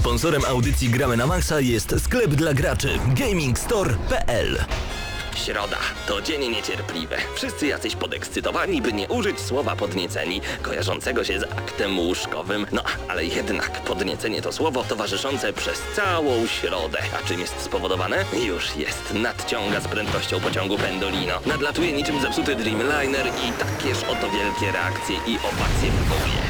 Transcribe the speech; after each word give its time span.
Sponsorem 0.00 0.44
audycji 0.44 0.88
Gramy 0.88 1.16
na 1.16 1.26
Maxa 1.26 1.60
jest 1.60 1.94
sklep 2.04 2.30
dla 2.30 2.54
graczy 2.54 2.98
GamingStore.pl 3.14 4.58
Środa 5.36 5.76
to 6.06 6.22
dzień 6.22 6.48
niecierpliwy. 6.48 7.16
Wszyscy 7.34 7.66
jacyś 7.66 7.96
podekscytowani, 7.96 8.82
by 8.82 8.92
nie 8.92 9.08
użyć 9.08 9.40
słowa 9.40 9.76
podnieceni, 9.76 10.40
kojarzącego 10.62 11.24
się 11.24 11.40
z 11.40 11.42
aktem 11.42 11.98
łóżkowym. 11.98 12.66
No, 12.72 12.82
ale 13.08 13.24
jednak 13.24 13.84
podniecenie 13.84 14.42
to 14.42 14.52
słowo 14.52 14.84
towarzyszące 14.84 15.52
przez 15.52 15.82
całą 15.96 16.46
środę. 16.46 16.98
A 17.18 17.28
czym 17.28 17.40
jest 17.40 17.60
spowodowane? 17.60 18.24
Już 18.46 18.76
jest. 18.76 19.14
Nadciąga 19.14 19.80
z 19.80 19.88
prędkością 19.88 20.40
pociągu 20.40 20.78
Pendolino. 20.78 21.40
Nadlatuje 21.46 21.92
niczym 21.92 22.20
zepsuty 22.20 22.54
Dreamliner 22.54 23.26
i 23.26 23.52
takież 23.52 23.98
oto 24.02 24.30
wielkie 24.30 24.72
reakcje 24.72 25.16
i 25.16 25.38
owacje 25.38 25.90
wywołuje. 25.90 26.49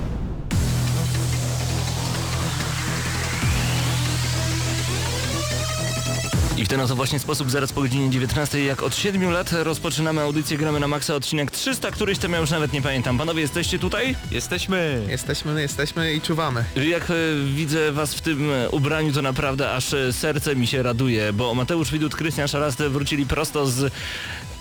I 6.61 6.65
w 6.65 6.67
ten 6.67 6.79
oto 6.79 6.95
właśnie 6.95 7.19
sposób 7.19 7.51
zaraz 7.51 7.73
po 7.73 7.81
godzinie 7.81 8.09
19, 8.09 8.63
jak 8.63 8.83
od 8.83 8.95
7 8.95 9.31
lat 9.31 9.51
rozpoczynamy 9.51 10.21
audycję 10.21 10.57
Gramy 10.57 10.79
na 10.79 10.87
Maxa, 10.87 11.15
odcinek 11.15 11.51
300, 11.51 11.91
któryś 11.91 12.17
tam 12.17 12.31
ja 12.31 12.39
już 12.39 12.49
nawet 12.49 12.73
nie 12.73 12.81
pamiętam. 12.81 13.17
Panowie, 13.17 13.41
jesteście 13.41 13.79
tutaj? 13.79 14.15
Jesteśmy! 14.31 15.05
Jesteśmy, 15.09 15.61
jesteśmy 15.61 16.13
i 16.13 16.21
czuwamy. 16.21 16.65
Jak 16.75 17.11
e, 17.11 17.13
widzę 17.55 17.91
was 17.91 18.13
w 18.13 18.21
tym 18.21 18.51
e, 18.51 18.69
ubraniu, 18.69 19.13
to 19.13 19.21
naprawdę 19.21 19.71
aż 19.71 19.93
e, 19.93 20.13
serce 20.13 20.55
mi 20.55 20.67
się 20.67 20.83
raduje, 20.83 21.33
bo 21.33 21.55
Mateusz 21.55 21.91
Widut, 21.91 22.15
Krystian 22.15 22.47
Szaraste 22.47 22.89
wrócili 22.89 23.25
prosto 23.25 23.67
z 23.67 23.93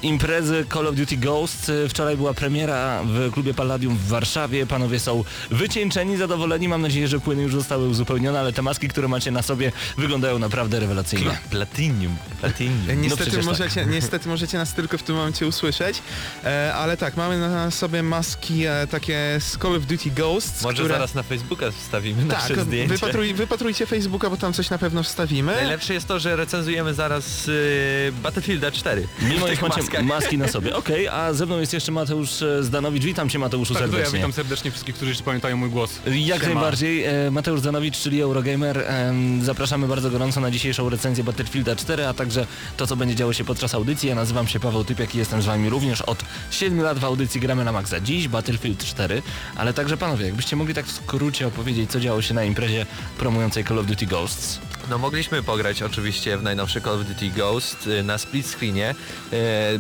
imprezy 0.03 0.65
Call 0.73 0.87
of 0.87 0.95
Duty 0.95 1.17
Ghosts. 1.17 1.69
E, 1.69 1.89
Wczoraj 1.89 2.17
była 2.17 2.35
premiera 2.35 3.03
w 3.05 3.31
klubie 3.33 3.55
Palladium 3.55 3.97
w 3.97 4.09
Warszawie. 4.09 4.67
Panowie 4.67 5.01
są 5.01 5.25
wycieńczeni, 5.51 6.17
zadowoleni. 6.17 6.69
Mam 6.69 6.83
nadzieję, 6.83 7.09
że 7.09 7.21
płyny 7.21 7.43
już 7.43 7.55
zostały 7.55 7.89
uzupełnione, 7.89 8.41
ale 8.41 8.53
te 8.53 8.63
maski, 8.63 8.89
które 8.89 9.09
macie 9.09 9.31
na 9.31 9.43
sobie 9.43 9.73
wyglądają 9.99 10.39
naprawdę 10.39 10.81
rewelacyjnie. 10.81 11.39
Platinum, 11.51 12.17
platinum. 12.41 12.79
Niestety, 13.01 13.23
przecież 13.23 13.35
tak. 13.47 13.59
możecie, 13.59 13.87
niestety 13.87 14.29
możecie 14.29 14.59
nas 14.59 14.75
tylko 14.75 14.99
w 14.99 15.03
tym 15.03 15.17
momencie 15.17 15.47
usłyszeć, 15.47 16.03
e, 16.45 16.75
ale 16.75 16.97
tak, 16.97 17.17
mamy 17.17 17.39
na 17.39 17.71
sobie 17.71 18.03
maski 18.03 18.67
e, 18.67 18.87
takie 18.91 19.37
z 19.41 19.59
Call 19.59 19.77
of 19.77 19.87
Duty 19.87 20.11
Ghosts, 20.11 20.63
Może 20.63 20.75
które... 20.75 20.95
zaraz 20.95 21.15
na 21.15 21.23
Facebooka 21.23 21.71
wstawimy 21.71 22.25
nasze 22.25 22.55
Tak, 22.55 22.65
zdjęcie. 22.65 22.95
wypatruj, 22.95 23.35
wypatrujcie 23.35 23.87
Facebooka, 23.87 24.31
bo 24.31 24.37
tam 24.37 24.53
coś 24.53 24.71
na 24.71 24.79
pewno 24.79 25.03
wstawimy. 25.03 25.53
Najlepsze 25.53 25.95
jest 25.95 26.09
to, 26.09 26.19
że 26.19 26.37
recenzujemy 26.37 26.95
zaraz 26.95 27.49
y, 27.49 28.13
Battlefielda 28.23 28.71
4. 28.71 29.07
Mimo 29.23 29.47
tych 29.47 29.63
macie 29.63 29.83
maskach. 29.99 30.23
maski 30.23 30.39
na 30.39 30.49
sobie. 30.49 30.77
Okej, 30.81 31.09
a 31.09 31.33
ze 31.33 31.47
mną 31.47 31.59
jest 31.61 31.73
jeszcze 31.73 31.93
Mateusz 31.93 32.43
e, 32.43 32.63
Zdanowicz. 32.63 33.03
Witam 33.05 33.29
cię 33.29 33.39
Mateuszu 33.39 33.75
Tak, 33.75 33.83
to 33.83 33.87
ja 33.87 33.93
serdecznie. 33.93 34.19
witam 34.19 34.33
serdecznie 34.33 34.71
wszystkich, 34.71 34.95
którzy 34.95 35.11
jeszcze 35.11 35.25
pamiętają 35.25 35.57
mój 35.57 35.71
głos. 35.71 35.91
Jak 36.07 36.41
Siema. 36.43 36.55
najbardziej. 36.55 37.05
E, 37.05 37.31
Mateusz 37.31 37.61
Zanowicz, 37.61 37.99
czyli 37.99 38.21
Eurogamer. 38.23 38.79
Em, 38.87 39.45
Zapraszamy 39.45 39.89
bardzo 39.89 40.11
gorąco 40.11 40.41
na 40.41 40.51
dzisiejszą 40.51 40.89
recenzję 40.89 41.25
Battlefielda 41.25 41.77
4, 41.77 42.07
a 42.07 42.15
także 42.15 42.47
to, 42.77 42.87
co 42.87 42.97
będzie 42.97 43.15
działo 43.15 43.33
się 43.33 43.45
podczas 43.45 43.75
audycji. 43.75 44.09
Ja 44.09 44.15
nazywam 44.15 44.49
się 44.49 44.61
Paweł 44.61 44.85
Typiak 44.85 45.15
i 45.15 45.19
jestem 45.19 45.43
z 45.43 45.47
wami 45.47 45.69
również 45.71 46.03
od 46.03 46.19
7 46.51 46.81
lat 46.81 46.99
w 46.99 47.05
audycji 47.05 47.41
Gramy 47.41 47.65
na 47.65 47.73
Maxa. 47.73 48.01
Dziś 48.01 48.29
Battlefield 48.29 48.85
4, 48.85 49.23
ale 49.57 49.75
także 49.75 49.97
panowie, 49.97 50.27
jakbyście 50.27 50.57
mogli 50.57 50.75
tak 50.75 50.87
w 50.87 50.93
skrócie 50.93 51.47
opowiedzieć, 51.47 51.91
co 51.91 52.01
działo 52.01 52.23
się 52.23 52.35
na 52.35 52.45
imprezie 52.45 52.87
promującej 53.19 53.65
Call 53.65 53.79
of 53.79 53.87
Duty 53.87 54.07
Ghosts. 54.07 54.59
No 54.91 54.99
mogliśmy 54.99 55.43
pograć 55.43 55.83
oczywiście 55.83 56.39
w 56.39 56.43
najnowszy 56.43 56.81
Call 56.81 56.95
of 57.01 57.07
Duty 57.07 57.29
Ghost 57.37 57.87
y, 57.87 58.03
na 58.03 58.19
split 58.19 58.47
screenie. 58.47 58.95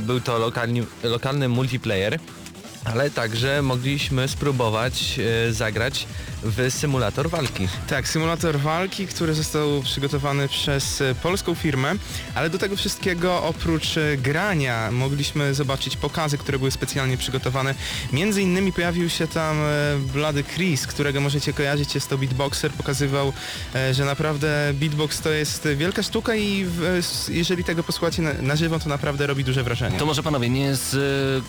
Był 0.00 0.20
to 0.20 0.38
lokalni, 0.38 0.82
lokalny 1.02 1.48
multiplayer. 1.48 2.18
Ale 2.84 3.10
także 3.10 3.62
mogliśmy 3.62 4.28
spróbować 4.28 5.18
y, 5.48 5.52
zagrać 5.52 6.06
w 6.42 6.72
symulator 6.72 7.30
walki. 7.30 7.68
Tak, 7.88 8.08
symulator 8.08 8.58
walki, 8.58 9.06
który 9.06 9.34
został 9.34 9.82
przygotowany 9.82 10.48
przez 10.48 11.00
e, 11.00 11.14
polską 11.14 11.54
firmę, 11.54 11.94
ale 12.34 12.50
do 12.50 12.58
tego 12.58 12.76
wszystkiego 12.76 13.42
oprócz 13.42 13.96
e, 13.96 14.16
grania 14.16 14.90
mogliśmy 14.90 15.54
zobaczyć 15.54 15.96
pokazy, 15.96 16.38
które 16.38 16.58
były 16.58 16.70
specjalnie 16.70 17.16
przygotowane. 17.16 17.74
Między 18.12 18.42
innymi 18.42 18.72
pojawił 18.72 19.10
się 19.10 19.26
tam 19.26 19.56
e, 19.60 19.98
Blady 20.12 20.44
Chris, 20.44 20.86
którego 20.86 21.20
możecie 21.20 21.52
kojarzyć, 21.52 21.94
jest 21.94 22.08
to 22.08 22.18
beatboxer, 22.18 22.70
pokazywał, 22.70 23.32
że 23.92 24.04
naprawdę 24.04 24.72
beatbox 24.74 25.20
to 25.20 25.30
jest 25.30 25.68
wielka 25.76 26.02
sztuka 26.02 26.36
i 26.36 26.66
jeżeli 27.28 27.64
tego 27.64 27.82
posłuchacie 27.82 28.22
na, 28.22 28.56
żywo, 28.56 28.78
to 28.78 28.88
naprawdę 28.88 29.26
robi 29.26 29.44
duże 29.44 29.62
wrażenie. 29.62 29.98
To 29.98 30.06
może 30.06 30.22
panowie, 30.22 30.50
nie 30.50 30.72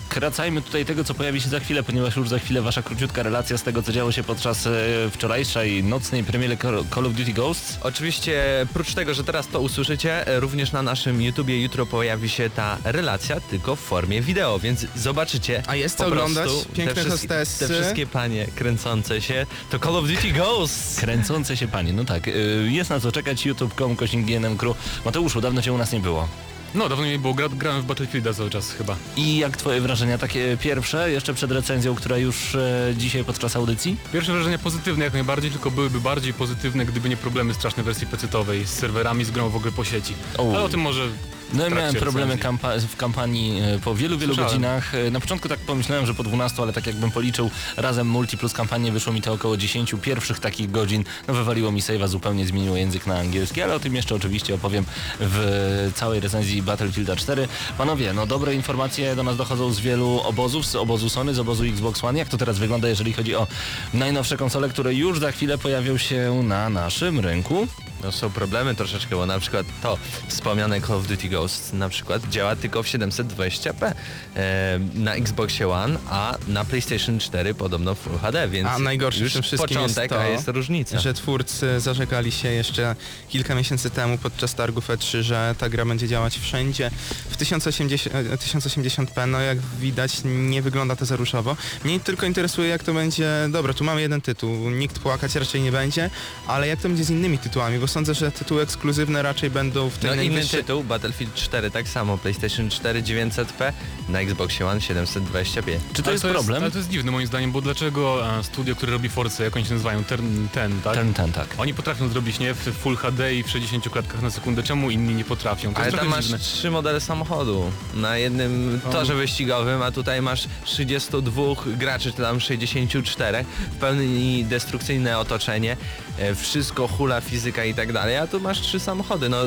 skracajmy 0.07 0.61
tutaj 0.61 0.85
tego, 0.85 1.03
co 1.03 1.13
pojawi 1.13 1.41
się 1.41 1.49
za 1.49 1.59
chwilę, 1.59 1.83
ponieważ 1.83 2.15
już 2.15 2.29
za 2.29 2.39
chwilę 2.39 2.61
wasza 2.61 2.81
króciutka 2.81 3.23
relacja 3.23 3.57
z 3.57 3.63
tego, 3.63 3.83
co 3.83 3.91
działo 3.91 4.11
się 4.11 4.23
podczas 4.23 4.67
wczorajszej 5.11 5.83
nocnej 5.83 6.23
premiery 6.23 6.57
Call 6.57 6.83
Call 6.93 7.05
of 7.05 7.13
Duty 7.13 7.33
Ghosts. 7.33 7.79
Oczywiście, 7.81 8.43
prócz 8.73 8.93
tego, 8.93 9.13
że 9.13 9.23
teraz 9.23 9.47
to 9.47 9.61
usłyszycie, 9.61 10.25
również 10.27 10.71
na 10.71 10.81
naszym 10.81 11.21
YouTubie 11.21 11.61
jutro 11.61 11.85
pojawi 11.85 12.29
się 12.29 12.49
ta 12.49 12.77
relacja, 12.83 13.39
tylko 13.39 13.75
w 13.75 13.79
formie 13.79 14.21
wideo, 14.21 14.59
więc 14.59 14.85
zobaczycie. 14.95 15.63
A 15.67 15.75
jest 15.75 15.97
co 15.97 16.05
oglądać? 16.05 16.49
Piękne 16.73 17.03
te, 17.03 17.09
hostessy. 17.09 17.67
te 17.67 17.73
wszystkie 17.73 18.07
panie 18.07 18.47
kręcące 18.55 19.21
się, 19.21 19.45
to 19.69 19.79
Call 19.79 19.95
of 19.95 20.07
Duty 20.07 20.31
Ghosts! 20.31 20.99
Kręcące 20.99 21.57
się 21.57 21.67
panie, 21.67 21.93
no 21.93 22.03
tak, 22.03 22.27
y, 22.27 22.67
jest 22.71 22.89
na 22.89 22.99
co 22.99 23.11
czekać, 23.11 23.45
youtube.com, 23.45 23.95
kośnik 23.95 24.25
GNM 24.25 24.57
Crew. 24.57 25.01
Mateuszu, 25.05 25.41
dawno 25.41 25.61
cię 25.61 25.73
u 25.73 25.77
nas 25.77 25.91
nie 25.91 25.99
było. 25.99 26.27
No, 26.75 26.89
dawno 26.89 27.05
nie 27.05 27.19
było, 27.19 27.33
gra, 27.33 27.49
grałem 27.49 27.81
w 27.81 27.85
Battlefielda 27.85 28.33
cały 28.33 28.49
czas 28.49 28.71
chyba. 28.71 28.95
I 29.17 29.37
jak 29.37 29.57
twoje 29.57 29.81
wrażenia 29.81 30.17
takie 30.17 30.57
pierwsze, 30.57 31.11
jeszcze 31.11 31.33
przed 31.33 31.51
recenzją, 31.51 31.95
która 31.95 32.17
już 32.17 32.55
e, 32.55 32.93
dzisiaj 32.97 33.23
podczas 33.23 33.55
audycji? 33.55 33.97
Pierwsze 34.13 34.33
wrażenia 34.33 34.57
pozytywne 34.57 35.05
jak 35.05 35.13
najbardziej, 35.13 35.51
tylko 35.51 35.71
byłyby 35.71 36.01
bardziej 36.01 36.33
pozytywne, 36.33 36.85
gdyby 36.85 37.09
nie 37.09 37.17
problemy 37.17 37.53
straszne 37.53 37.83
wersji 37.83 38.07
pecetowej 38.07 38.65
z 38.65 38.69
serwerami, 38.69 39.25
z 39.25 39.31
grą 39.31 39.49
w 39.49 39.55
ogóle 39.55 39.71
po 39.71 39.83
sieci. 39.83 40.13
O. 40.37 40.49
Ale 40.49 40.63
o 40.63 40.69
tym 40.69 40.79
może 40.79 41.07
No 41.53 41.63
ja 41.63 41.69
miałem 41.69 41.95
problemy 41.95 42.37
kampa- 42.37 42.79
w 42.79 42.95
kampanii 42.95 43.61
e, 43.61 43.79
po 43.79 43.95
wielu, 43.95 44.17
wielu 44.17 44.33
Słyszałem. 44.35 44.49
godzinach. 44.61 44.95
E, 44.95 45.11
Na 45.11 45.19
początku 45.19 45.49
tak 45.49 45.59
pomyślałem, 45.59 46.05
że 46.05 46.13
po 46.13 46.23
12, 46.23 46.61
ale 46.61 46.73
tak 46.73 46.87
jakbym 46.87 47.11
policzył 47.11 47.49
razem 47.77 48.07
multi 48.07 48.37
plus 48.37 48.53
kampanię 48.53 48.91
wyszło 48.91 49.13
mi 49.13 49.21
to 49.21 49.33
około 49.33 49.57
10 49.57 49.95
pierwszych 50.01 50.39
takich 50.39 50.71
godzin. 50.71 51.03
No 51.27 51.33
wywaliło 51.33 51.71
mi 51.71 51.81
save'a, 51.81 52.07
zupełnie 52.07 52.45
zmieniło 52.45 52.77
język 52.77 53.07
na 53.07 53.17
angielski, 53.19 53.61
ale 53.61 53.75
o 53.75 53.79
tym 53.79 53.95
jeszcze 53.95 54.15
oczywiście 54.15 54.55
opowiem 54.55 54.85
w 55.19 55.91
całej 55.95 56.19
recenzji 56.19 56.61
Battlefielda 56.61 57.15
4. 57.15 57.47
Panowie, 57.77 58.13
no 58.13 58.27
dobre 58.27 58.55
informacje 58.55 59.15
do 59.15 59.23
nas 59.23 59.37
dochodzą 59.37 59.73
z 59.73 59.79
wielu 59.79 60.19
obozów, 60.23 60.65
z 60.65 60.75
obozu 60.75 61.09
Sony, 61.09 61.33
z 61.33 61.39
obozu 61.39 61.63
Xbox 61.63 62.03
One. 62.03 62.19
Jak 62.19 62.29
to 62.29 62.37
teraz 62.37 62.57
wygląda, 62.59 62.87
jeżeli 62.89 63.13
chodzi 63.13 63.35
o 63.35 63.47
najnowsze 63.93 64.37
konsole, 64.37 64.69
które 64.69 64.93
już 64.93 65.19
za 65.19 65.31
chwilę 65.31 65.57
pojawią 65.57 65.97
się 65.97 66.41
na 66.43 66.69
naszym 66.69 67.19
rynku? 67.19 67.67
No 68.03 68.11
są 68.11 68.29
problemy 68.29 68.75
troszeczkę, 68.75 69.15
bo 69.15 69.25
na 69.25 69.39
przykład 69.39 69.65
to 69.83 69.97
wspomniane 70.27 70.81
Call 70.81 70.97
of 70.97 71.07
Duty 71.07 71.29
Ghost 71.29 71.73
na 71.73 71.89
przykład 71.89 72.29
działa 72.29 72.55
tylko 72.55 72.83
w 72.83 72.87
720p 72.87 73.91
e, 74.35 74.79
na 74.93 75.15
Xboxie 75.15 75.69
One, 75.69 75.99
a 76.09 76.37
na 76.47 76.65
PlayStation 76.65 77.19
4 77.19 77.53
podobno 77.53 77.95
w 77.95 77.99
Full 77.99 78.17
HD, 78.19 78.47
więc 78.47 78.69
A 78.69 78.79
najgorsze 78.79 79.19
w 79.19 79.23
już 79.23 79.33
tym 79.33 79.41
wszystkim 79.41 79.67
początek, 79.77 79.97
jest 79.97 80.09
to, 80.09 80.21
a 80.21 80.27
jest 80.27 80.47
różnica. 80.47 80.99
że 80.99 81.13
twórcy 81.13 81.79
zarzekali 81.79 82.31
się 82.31 82.49
jeszcze 82.49 82.95
kilka 83.29 83.55
miesięcy 83.55 83.89
temu 83.89 84.17
podczas 84.17 84.55
targów 84.55 84.89
E3, 84.89 85.21
że 85.21 85.55
ta 85.57 85.69
gra 85.69 85.85
będzie 85.85 86.07
działać 86.07 86.39
wszędzie 86.39 86.91
w 87.29 87.37
1080, 87.37 88.15
e, 88.15 88.37
1080p. 88.37 89.27
No 89.27 89.39
jak 89.39 89.57
widać 89.79 90.21
nie 90.25 90.61
wygląda 90.61 90.95
to 90.95 91.05
za 91.05 91.15
różowo. 91.15 91.55
Mnie 91.83 91.99
tylko 91.99 92.25
interesuje 92.25 92.69
jak 92.69 92.83
to 92.83 92.93
będzie, 92.93 93.29
dobra 93.49 93.73
tu 93.73 93.83
mamy 93.83 94.01
jeden 94.01 94.21
tytuł, 94.21 94.69
nikt 94.69 94.99
płakać 94.99 95.35
raczej 95.35 95.61
nie 95.61 95.71
będzie, 95.71 96.09
ale 96.47 96.67
jak 96.67 96.81
to 96.81 96.87
będzie 96.87 97.03
z 97.03 97.09
innymi 97.09 97.37
tytułami, 97.37 97.79
bo 97.79 97.87
sądzę, 97.91 98.13
że 98.13 98.31
tytuły 98.31 98.61
ekskluzywne 98.61 99.21
raczej 99.21 99.49
będą 99.49 99.89
w 99.89 99.97
tej 99.97 100.09
No 100.09 100.15
inny 100.15 100.29
najwyższej... 100.33 100.59
tytuł, 100.61 100.83
Battlefield 100.83 101.35
4 101.35 101.71
tak 101.71 101.87
samo, 101.87 102.17
PlayStation 102.17 102.69
4 102.69 103.03
900p, 103.03 103.71
na 104.09 104.19
Xboxie 104.19 104.67
One 104.67 104.79
720p. 104.79 105.77
Czy 105.93 106.01
to 106.03 106.07
Ale 106.07 106.11
jest 106.13 106.25
problem? 106.25 106.61
ale 106.63 106.71
to 106.71 106.77
jest 106.77 106.89
dziwne 106.89 107.11
moim 107.11 107.27
zdaniem, 107.27 107.51
bo 107.51 107.61
dlaczego 107.61 108.27
e, 108.39 108.43
studio, 108.43 108.75
które 108.75 108.91
robi 108.91 109.09
Force, 109.09 109.43
jak 109.43 109.55
oni 109.55 109.65
się 109.65 109.73
nazywają, 109.73 110.03
ten, 110.03 110.47
ten 110.53 110.81
tak? 110.81 110.93
Ten, 110.93 111.13
ten, 111.13 111.31
tak. 111.31 111.47
Oni 111.57 111.73
potrafią 111.73 112.07
zrobić, 112.09 112.39
nie, 112.39 112.53
w 112.53 112.57
Full 112.57 112.95
HD 112.97 113.35
i 113.35 113.43
w 113.43 113.49
60 113.49 113.89
klatkach 113.89 114.21
na 114.21 114.31
sekundę, 114.31 114.63
czemu 114.63 114.89
inni 114.89 115.13
nie 115.15 115.23
potrafią? 115.23 115.71
To 115.73 115.77
Ale 115.77 115.85
jest 115.85 115.97
tam 115.97 116.07
masz 116.07 116.25
dziwne. 116.25 116.39
trzy 116.39 116.71
modele 116.71 117.01
samochodu 117.01 117.71
na 117.93 118.17
jednym 118.17 118.81
torze 118.91 119.15
wyścigowym, 119.15 119.81
a 119.81 119.91
tutaj 119.91 120.21
masz 120.21 120.47
32 120.65 121.41
graczy, 121.77 122.11
czy 122.11 122.17
tam 122.17 122.39
64, 122.39 123.45
w 123.71 123.75
pełni 123.75 124.45
destrukcyjne 124.45 125.17
otoczenie, 125.19 125.77
e, 126.19 126.35
wszystko 126.35 126.87
hula, 126.87 127.21
fizyka 127.21 127.65
i 127.65 127.73
tak 127.73 127.80
dalej, 127.89 128.17
a 128.17 128.27
tu 128.27 128.39
masz 128.39 128.61
trzy 128.61 128.79
samochody, 128.79 129.29
no 129.29 129.37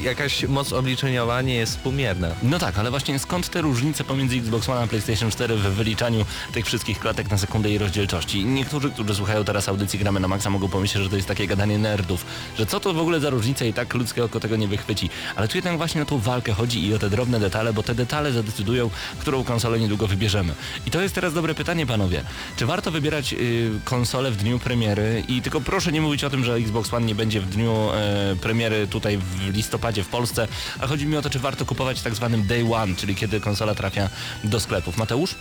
jakaś 0.00 0.44
moc 0.44 0.72
obliczeniowa 0.72 1.42
nie 1.42 1.54
jest 1.54 1.76
współmierna. 1.76 2.28
No 2.42 2.58
tak, 2.58 2.78
ale 2.78 2.90
właśnie 2.90 3.18
skąd 3.18 3.48
te 3.48 3.60
różnice 3.60 4.04
pomiędzy 4.04 4.36
Xbox 4.36 4.68
One 4.68 4.80
a 4.80 4.86
PlayStation 4.86 5.30
4 5.30 5.56
w 5.56 5.60
wyliczaniu 5.60 6.24
tych 6.52 6.66
wszystkich 6.66 6.98
klatek 6.98 7.30
na 7.30 7.38
sekundę 7.38 7.70
i 7.70 7.78
rozdzielczości? 7.78 8.44
Niektórzy, 8.44 8.90
którzy 8.90 9.14
słuchają 9.14 9.44
teraz 9.44 9.68
audycji 9.68 9.98
Gramy 9.98 10.20
na 10.20 10.28
Maxa 10.28 10.50
mogą 10.50 10.68
pomyśleć, 10.68 11.04
że 11.04 11.10
to 11.10 11.16
jest 11.16 11.28
takie 11.28 11.46
gadanie 11.46 11.78
nerdów, 11.78 12.26
że 12.58 12.66
co 12.66 12.80
to 12.80 12.94
w 12.94 12.98
ogóle 12.98 13.20
za 13.20 13.30
różnice 13.30 13.68
i 13.68 13.72
tak 13.72 13.94
ludzkie 13.94 14.24
oko 14.24 14.40
tego 14.40 14.56
nie 14.56 14.68
wychwyci. 14.68 15.10
Ale 15.36 15.48
tu 15.48 15.56
jednak 15.56 15.76
właśnie 15.76 16.00
na 16.00 16.04
tą 16.04 16.18
walkę 16.18 16.52
chodzi 16.52 16.86
i 16.86 16.94
o 16.94 16.98
te 16.98 17.10
drobne 17.10 17.40
detale, 17.40 17.72
bo 17.72 17.82
te 17.82 17.94
detale 17.94 18.32
zadecydują, 18.32 18.90
którą 19.18 19.44
konsolę 19.44 19.80
niedługo 19.80 20.06
wybierzemy. 20.06 20.54
I 20.86 20.90
to 20.90 21.00
jest 21.00 21.14
teraz 21.14 21.34
dobre 21.34 21.54
pytanie, 21.54 21.86
panowie. 21.86 22.22
Czy 22.56 22.66
warto 22.66 22.90
wybierać 22.90 23.32
y, 23.32 23.70
konsolę 23.84 24.30
w 24.30 24.36
dniu 24.36 24.58
premiery? 24.58 25.24
I 25.28 25.42
tylko 25.42 25.60
proszę 25.60 25.92
nie 25.92 26.00
mówić 26.00 26.24
o 26.24 26.30
tym, 26.30 26.44
że 26.44 26.54
Xbox 26.54 26.94
One 26.94 27.06
nie 27.06 27.14
będzie 27.14 27.40
w 27.40 27.48
dniu 27.48 27.90
e, 27.92 28.36
premiery 28.40 28.86
tutaj 28.86 29.18
w 29.18 29.54
listopadzie 29.54 29.77
w 30.02 30.08
Polsce, 30.08 30.48
a 30.80 30.86
chodzi 30.86 31.06
mi 31.06 31.16
o 31.16 31.22
to, 31.22 31.30
czy 31.30 31.38
warto 31.38 31.64
kupować 31.64 32.02
tak 32.02 32.14
zwanym 32.14 32.46
day 32.46 32.74
one, 32.74 32.94
czyli 32.94 33.14
kiedy 33.14 33.40
konsola 33.40 33.74
trafia 33.74 34.10
do 34.44 34.60
sklepów. 34.60 34.96
Mateusz? 34.96 35.34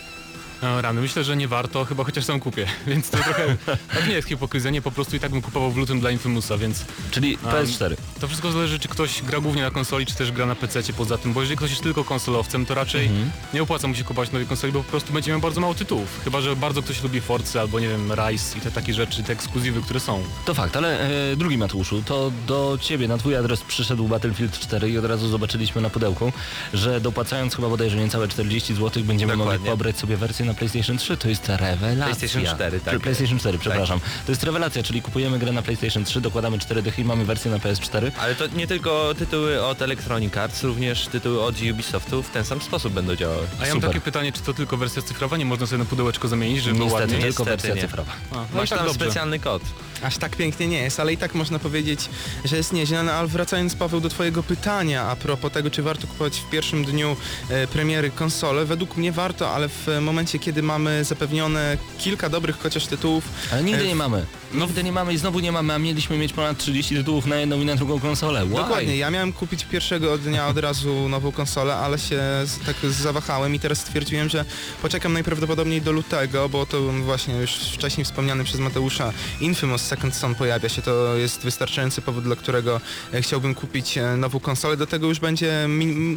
E, 0.64 0.82
Rany, 0.82 1.02
myślę, 1.02 1.24
że 1.24 1.38
nie 1.38 1.48
warto, 1.48 1.86
chyba 1.86 2.04
chociaż 2.04 2.26
sam 2.26 2.40
kupię, 2.40 2.68
więc 2.88 3.10
to 3.10 3.18
trochę, 3.18 3.58
to 3.66 4.08
nie 4.08 4.14
jest 4.14 4.28
hipokryzja, 4.28 4.72
nie, 4.72 4.82
po 4.82 4.92
prostu 4.92 5.16
i 5.16 5.20
tak 5.20 5.32
bym 5.32 5.42
kupował 5.42 5.72
w 5.72 5.78
lutym 5.78 6.00
dla 6.00 6.12
Infamousa, 6.12 6.58
więc 6.58 6.86
Czyli 7.12 7.38
PS4. 7.38 7.96
to 8.20 8.28
wszystko 8.28 8.52
zależy, 8.52 8.80
czy 8.80 8.88
ktoś 8.88 9.22
gra 9.22 9.40
głównie 9.40 9.62
na 9.62 9.72
konsoli, 9.72 10.06
czy 10.06 10.16
też 10.16 10.32
gra 10.32 10.46
na 10.46 10.56
PC 10.56 10.94
poza 10.94 11.18
tym, 11.18 11.34
bo 11.34 11.42
jeżeli 11.42 11.58
ktoś 11.58 11.70
jest 11.70 11.84
tylko 11.84 12.04
konsolowcem, 12.04 12.66
to 12.66 12.76
raczej 12.76 13.10
nie 13.54 13.64
opłaca 13.64 13.88
mu 13.88 13.96
się 13.96 14.04
kupować 14.04 14.32
nowej 14.32 14.48
konsoli, 14.48 14.74
bo 14.74 14.84
po 14.84 14.92
prostu 14.92 15.14
będzie 15.14 15.32
miał 15.32 15.40
bardzo 15.40 15.62
mało 15.62 15.74
tytułów, 15.74 16.22
chyba, 16.24 16.42
że 16.42 16.56
bardzo 16.56 16.82
ktoś 16.82 17.04
lubi 17.04 17.22
Forcy 17.22 17.60
albo 17.60 17.80
nie 17.80 17.88
wiem, 17.90 18.12
Rise 18.14 18.58
i 18.58 18.62
te 18.62 18.72
takie 18.72 18.94
rzeczy, 18.94 19.24
te 19.24 19.34
ekskluzywy, 19.34 19.82
które 19.82 20.00
są. 20.00 20.24
To 20.46 20.54
fakt, 20.54 20.76
ale 20.78 21.00
e, 21.32 21.36
drugi 21.36 21.58
Mateuszu, 21.58 22.02
to 22.06 22.32
do 22.48 22.78
ciebie, 22.82 23.08
na 23.08 23.18
twój 23.18 23.36
adres 23.36 23.62
przyszedł 23.62 24.08
Battlefield 24.08 24.60
4 24.60 24.90
i 24.90 24.98
od 24.98 25.06
razu 25.06 25.30
zobaczyliśmy 25.30 25.82
na 25.82 25.90
pudełku, 25.90 26.32
że 26.74 27.02
dopłacając 27.02 27.56
chyba 27.56 27.70
bodajże 27.70 27.98
niecałe 27.98 28.28
40 28.28 28.76
zł 28.76 29.04
będziemy 29.04 29.36
mogli 29.36 29.52
Dokładnie. 29.54 29.72
pobrać 29.72 29.98
sobie 29.98 30.18
wersję 30.18 30.46
na 30.48 30.54
PlayStation 30.54 30.98
3. 30.98 31.18
To 31.18 31.30
jest 31.30 31.50
rewelacja. 31.50 32.06
PlayStation 32.16 32.56
4, 32.56 32.80
tak. 32.80 33.00
PlayStation 33.00 33.40
4, 33.40 33.58
przepraszam. 33.60 34.00
To 34.26 34.32
jest 34.32 34.44
rewelacja, 34.44 34.84
czyli 34.84 35.02
kupujemy 35.02 35.40
grę 35.40 35.52
na 35.52 35.62
PlayStation 35.62 36.04
3, 36.04 36.22
dokładamy 36.22 36.60
4 36.60 36.82
dychy 36.82 37.02
i 37.02 37.06
mamy 37.06 37.26
wersję 37.26 37.52
na 37.52 37.58
PS4. 37.58 38.12
Ale 38.20 38.36
to 38.36 38.48
nie 38.48 38.68
tylko 38.68 39.14
tytuły 39.20 39.64
od 39.66 39.82
Electronic 39.82 40.38
Arts, 40.38 40.64
również 40.64 41.08
tytuły 41.08 41.42
od 41.44 41.56
Ubisoftu 41.72 42.24
w 42.24 42.30
ten 42.30 42.44
sam 42.46 42.62
sposób 42.62 42.94
będą 42.94 43.16
działały. 43.16 43.48
A 43.60 43.62
ja 43.62 43.68
mam 43.68 43.78
Super. 43.78 43.90
takie 43.90 44.02
pytanie, 44.02 44.32
czy 44.32 44.42
to 44.42 44.54
tylko 44.54 44.78
wersja 44.78 45.02
cyfrowa, 45.02 45.38
nie 45.38 45.46
można 45.46 45.68
sobie 45.68 45.80
na 45.80 45.86
pudełeczko 45.86 46.28
zamienić, 46.28 46.64
żeby 46.64 46.76
było 46.76 46.86
Niestety 46.90 47.14
ładnie? 47.14 47.18
tylko 47.28 47.44
Niestety 47.44 47.50
wersja 47.50 47.76
nie. 47.76 47.82
cyfrowa. 47.82 48.12
A, 48.32 48.36
no 48.36 48.46
Masz 48.54 48.70
tak 48.70 48.80
tam 48.80 48.88
dobrze. 48.88 49.06
specjalny 49.06 49.40
kod. 49.40 49.62
Aż 50.04 50.18
tak 50.18 50.36
pięknie 50.36 50.68
nie 50.68 50.78
jest, 50.78 51.00
ale 51.00 51.14
i 51.14 51.18
tak 51.18 51.36
można 51.36 51.60
powiedzieć, 51.60 52.10
że 52.46 52.58
jest 52.58 52.74
nieźle. 52.74 53.04
No, 53.04 53.12
ale 53.12 53.28
wracając 53.28 53.76
Paweł 53.76 54.00
do 54.02 54.10
twojego 54.10 54.44
pytania 54.44 55.04
a 55.04 55.16
propos 55.16 55.52
tego, 55.52 55.70
czy 55.70 55.84
warto 55.84 56.08
kupować 56.08 56.40
w 56.40 56.50
pierwszym 56.50 56.86
dniu 56.86 57.16
e, 57.50 57.68
premiery 57.68 58.12
konsolę, 58.12 58.66
według 58.66 58.98
mnie 58.98 59.12
warto, 59.12 59.50
ale 59.50 59.70
w 59.70 59.88
momencie, 60.02 60.40
kiedy 60.40 60.64
mamy 60.64 61.04
zapewnione 61.04 61.78
kilka 61.98 62.30
dobrych 62.30 62.58
chociaż 62.60 62.86
tytułów, 62.88 63.24
Ale 63.52 63.64
nigdy 63.64 63.84
E, 63.84 63.88
nie 63.88 63.96
mamy. 63.96 64.26
Nigdy 64.54 64.84
nie 64.84 64.92
mamy 64.92 65.14
i 65.14 65.18
znowu 65.18 65.40
nie 65.40 65.52
mamy, 65.52 65.74
a 65.74 65.80
mieliśmy 65.80 66.18
mieć 66.18 66.34
ponad 66.34 66.58
30 66.58 66.96
tytułów 66.96 67.26
na 67.26 67.36
jedną 67.36 67.62
i 67.62 67.66
na 67.66 67.76
drugą 67.76 68.00
konsolę. 68.00 68.46
Why? 68.46 68.56
Dokładnie, 68.56 68.98
ja 68.98 69.12
miałem 69.12 69.34
kupić 69.34 69.66
pierwszego 69.66 70.18
dnia 70.18 70.48
od 70.48 70.58
razu 70.58 71.10
nową 71.10 71.32
konsolę, 71.32 71.76
ale 71.76 72.00
się 72.00 72.22
tak 72.66 72.76
zawahałem 72.92 73.56
i 73.56 73.60
teraz 73.60 73.78
stwierdziłem, 73.80 74.30
że 74.30 74.46
poczekam 74.82 75.14
najprawdopodobniej 75.14 75.82
do 75.82 75.92
lutego, 75.92 76.50
bo 76.50 76.66
to 76.66 76.82
właśnie 76.82 77.36
już 77.36 77.52
wcześniej 77.52 78.06
wspomniany 78.06 78.44
przez 78.44 78.60
Mateusza 78.60 79.14
Infamous 79.42 79.87
Second 79.88 80.16
Son 80.16 80.36
pojawia 80.36 80.70
się, 80.70 80.82
to 80.82 81.16
jest 81.16 81.42
wystarczający 81.42 82.02
powód, 82.02 82.24
dla 82.24 82.36
którego 82.36 82.82
e, 83.14 83.22
chciałbym 83.22 83.56
kupić 83.56 83.98
e, 83.98 84.18
nową 84.18 84.40
konsolę. 84.40 84.78
Do 84.78 84.88
tego 84.88 85.08
już 85.08 85.20
będzie, 85.20 85.68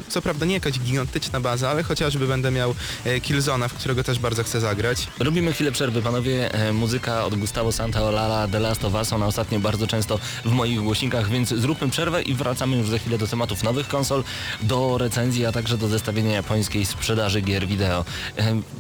co 0.09 0.23
prawda 0.23 0.47
nie 0.47 0.55
jakaś 0.55 0.79
gigantyczna 0.79 1.41
baza, 1.41 1.71
ale 1.71 1.83
chociażby 1.83 2.27
będę 2.27 2.51
miał 2.51 2.75
e, 3.05 3.19
Killzone'a, 3.19 3.69
w 3.69 3.75
którego 3.75 4.05
też 4.05 4.19
bardzo 4.19 4.45
chcę 4.45 4.61
zagrać. 4.61 5.07
Robimy 5.19 5.53
chwilę 5.53 5.73
przerwy, 5.73 6.03
panowie. 6.03 6.51
Muzyka 6.73 7.25
od 7.25 7.35
Gustavo 7.35 7.73
Santaolala, 7.73 8.49
The 8.49 8.61
Last 8.61 8.85
of 8.85 8.95
Us, 8.95 9.13
ona 9.13 9.27
ostatnio 9.27 9.61
bardzo 9.61 9.87
często 9.87 10.19
w 10.45 10.53
moich 10.53 10.81
głośnikach, 10.81 11.29
więc 11.29 11.49
zróbmy 11.49 11.91
przerwę 11.91 12.23
i 12.23 12.35
wracamy 12.35 12.77
już 12.77 12.89
za 12.89 12.99
chwilę 12.99 13.19
do 13.19 13.27
tematów 13.27 13.63
nowych 13.63 13.89
konsol, 13.89 14.25
do 14.63 14.99
recenzji, 14.99 15.47
a 15.47 15.53
także 15.53 15.79
do 15.79 15.89
zestawienia 15.89 16.33
japońskiej 16.33 16.87
sprzedaży 16.87 17.41
gier 17.41 17.67
wideo. 17.67 18.05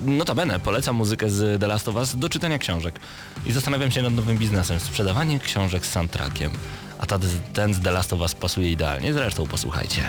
Notabene, 0.04 0.60
polecam 0.60 0.96
muzykę 0.96 1.30
z 1.30 1.60
The 1.60 1.66
Last 1.66 1.88
of 1.88 1.94
Us 1.94 2.16
do 2.16 2.28
czytania 2.28 2.58
książek. 2.58 3.00
I 3.46 3.52
zastanawiam 3.52 3.90
się 3.90 4.02
nad 4.02 4.14
nowym 4.14 4.38
biznesem, 4.38 4.79
sprzedawanie 4.80 5.38
książek 5.38 5.86
z 5.86 5.90
soundtrackiem. 5.90 6.50
A 6.98 7.06
ten 7.52 7.74
z 7.74 7.80
The 7.82 7.90
Last 7.90 8.12
of 8.12 8.20
Us 8.20 8.34
pasuje 8.34 8.70
idealnie, 8.70 9.12
zresztą 9.12 9.46
posłuchajcie. 9.46 10.02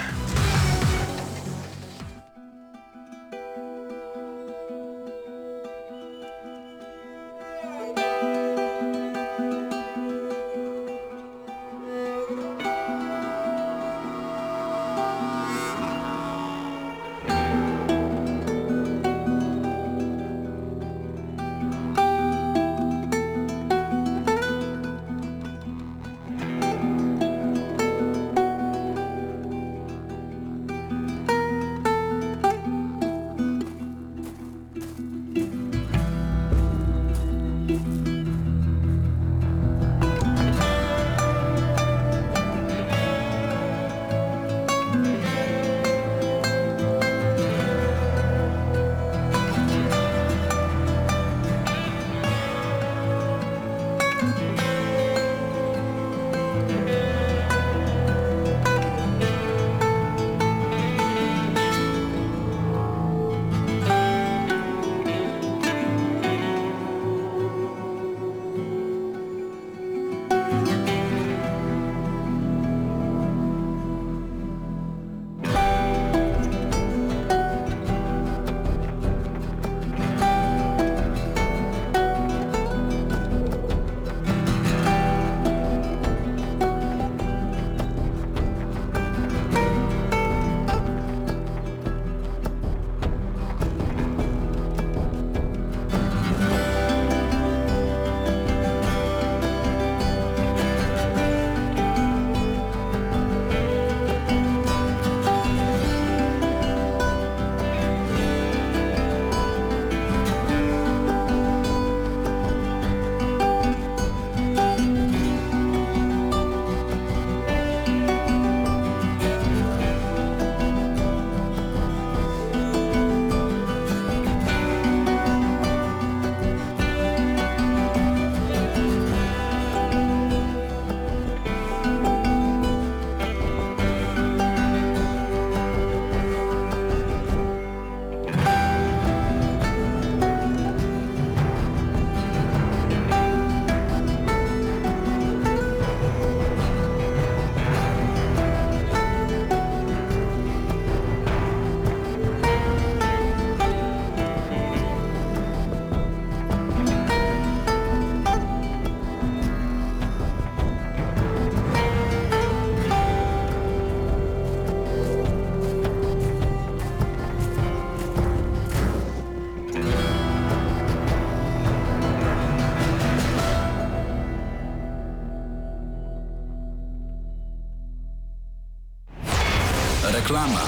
Reklama. 180.22 180.62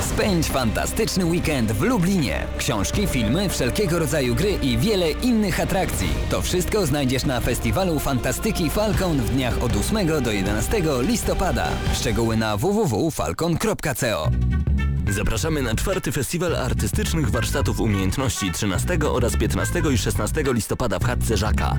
Spędź 0.00 0.46
fantastyczny 0.46 1.24
weekend 1.24 1.72
w 1.72 1.82
Lublinie. 1.82 2.46
Książki, 2.58 3.06
filmy, 3.06 3.48
wszelkiego 3.48 3.98
rodzaju 3.98 4.34
gry 4.34 4.50
i 4.62 4.78
wiele 4.78 5.10
innych 5.10 5.60
atrakcji. 5.60 6.08
To 6.30 6.42
wszystko 6.42 6.86
znajdziesz 6.86 7.24
na 7.24 7.40
festiwalu 7.40 7.98
Fantastyki 7.98 8.70
Falcon 8.70 9.16
w 9.16 9.30
dniach 9.30 9.62
od 9.62 9.76
8 9.76 10.22
do 10.22 10.32
11 10.32 10.82
listopada. 11.00 11.68
Szczegóły 11.94 12.36
na 12.36 12.56
www.falcon.co. 12.56 14.30
Zapraszamy 15.08 15.62
na 15.62 15.74
czwarty 15.74 16.12
Festiwal 16.12 16.56
Artystycznych 16.56 17.30
Warsztatów 17.30 17.80
Umiejętności 17.80 18.52
13 18.52 18.98
oraz 19.10 19.36
15 19.36 19.82
i 19.94 19.98
16 19.98 20.44
listopada 20.46 20.98
w 20.98 21.04
Chatce 21.04 21.36
Żaka. 21.36 21.76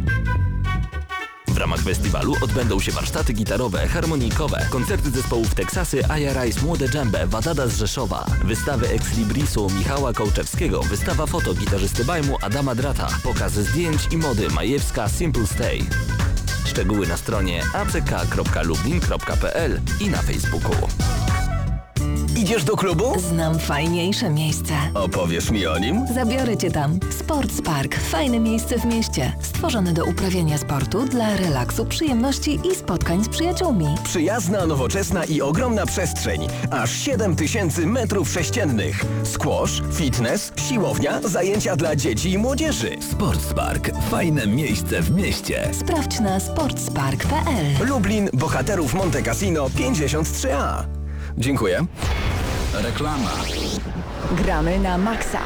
W 1.57 1.59
ramach 1.59 1.81
festiwalu 1.81 2.35
odbędą 2.41 2.79
się 2.79 2.91
warsztaty 2.91 3.33
gitarowe, 3.33 3.87
harmonijkowe, 3.87 4.65
koncerty 4.69 5.09
zespołów 5.09 5.55
Teksasy, 5.55 6.09
Aya 6.09 6.43
Rice, 6.43 6.61
Młode 6.61 6.89
Dżembe, 6.89 7.27
Wadada 7.27 7.67
z 7.67 7.77
Rzeszowa, 7.77 8.25
wystawy 8.45 8.89
Ex 8.89 9.17
Librisu 9.17 9.69
Michała 9.69 10.13
Kołczewskiego, 10.13 10.83
wystawa 10.83 11.25
foto 11.25 11.53
gitarzysty 11.53 12.05
Bajmu 12.05 12.37
Adama 12.41 12.75
Drata, 12.75 13.07
pokazy 13.23 13.63
zdjęć 13.63 14.07
i 14.11 14.17
mody 14.17 14.49
Majewska 14.49 15.09
Simple 15.09 15.47
Stay. 15.47 15.79
Szczegóły 16.65 17.07
na 17.07 17.17
stronie 17.17 17.63
ack.lublin.pl 17.73 19.81
i 19.99 20.09
na 20.09 20.21
Facebooku. 20.21 20.75
Idziesz 22.37 22.63
do 22.63 22.75
klubu? 22.75 23.19
Znam 23.19 23.59
fajniejsze 23.59 24.29
miejsce. 24.29 24.73
Opowiesz 24.93 25.51
mi 25.51 25.67
o 25.67 25.79
nim? 25.79 26.07
Zabiorę 26.13 26.57
cię 26.57 26.71
tam. 26.71 26.99
Sports 27.27 27.62
Park. 27.62 27.96
Fajne 27.96 28.39
miejsce 28.39 28.79
w 28.79 28.86
mieście. 28.86 29.36
Stworzone 29.41 29.93
do 29.93 30.05
uprawiania 30.05 30.57
sportu 30.57 31.05
dla 31.05 31.38
relaksu, 31.38 31.86
przyjemności 31.86 32.60
i 32.72 32.75
spotkań 32.75 33.24
z 33.24 33.29
przyjaciółmi. 33.29 33.86
Przyjazna, 34.03 34.65
nowoczesna 34.65 35.25
i 35.25 35.41
ogromna 35.41 35.86
przestrzeń. 35.86 36.48
Aż 36.72 36.91
7000 36.91 37.86
metrów 37.86 38.29
sześciennych. 38.29 39.05
Squash, 39.24 39.81
fitness, 39.93 40.53
siłownia, 40.69 41.22
zajęcia 41.24 41.75
dla 41.75 41.96
dzieci 41.96 42.31
i 42.31 42.38
młodzieży. 42.38 42.96
Sportspark. 43.12 43.91
Fajne 44.10 44.48
miejsce 44.48 45.01
w 45.01 45.12
mieście. 45.12 45.69
Sprawdź 45.79 46.19
na 46.19 46.39
sportspark.pl. 46.39 47.88
Lublin, 47.88 48.29
Bohaterów 48.34 48.93
Monte 48.93 49.22
Cassino 49.22 49.65
53A. 49.65 50.84
Dziękuję. 51.38 51.86
Reklama. 52.74 53.31
Gramy 54.31 54.79
na 54.79 54.98
maksa. 54.98 55.39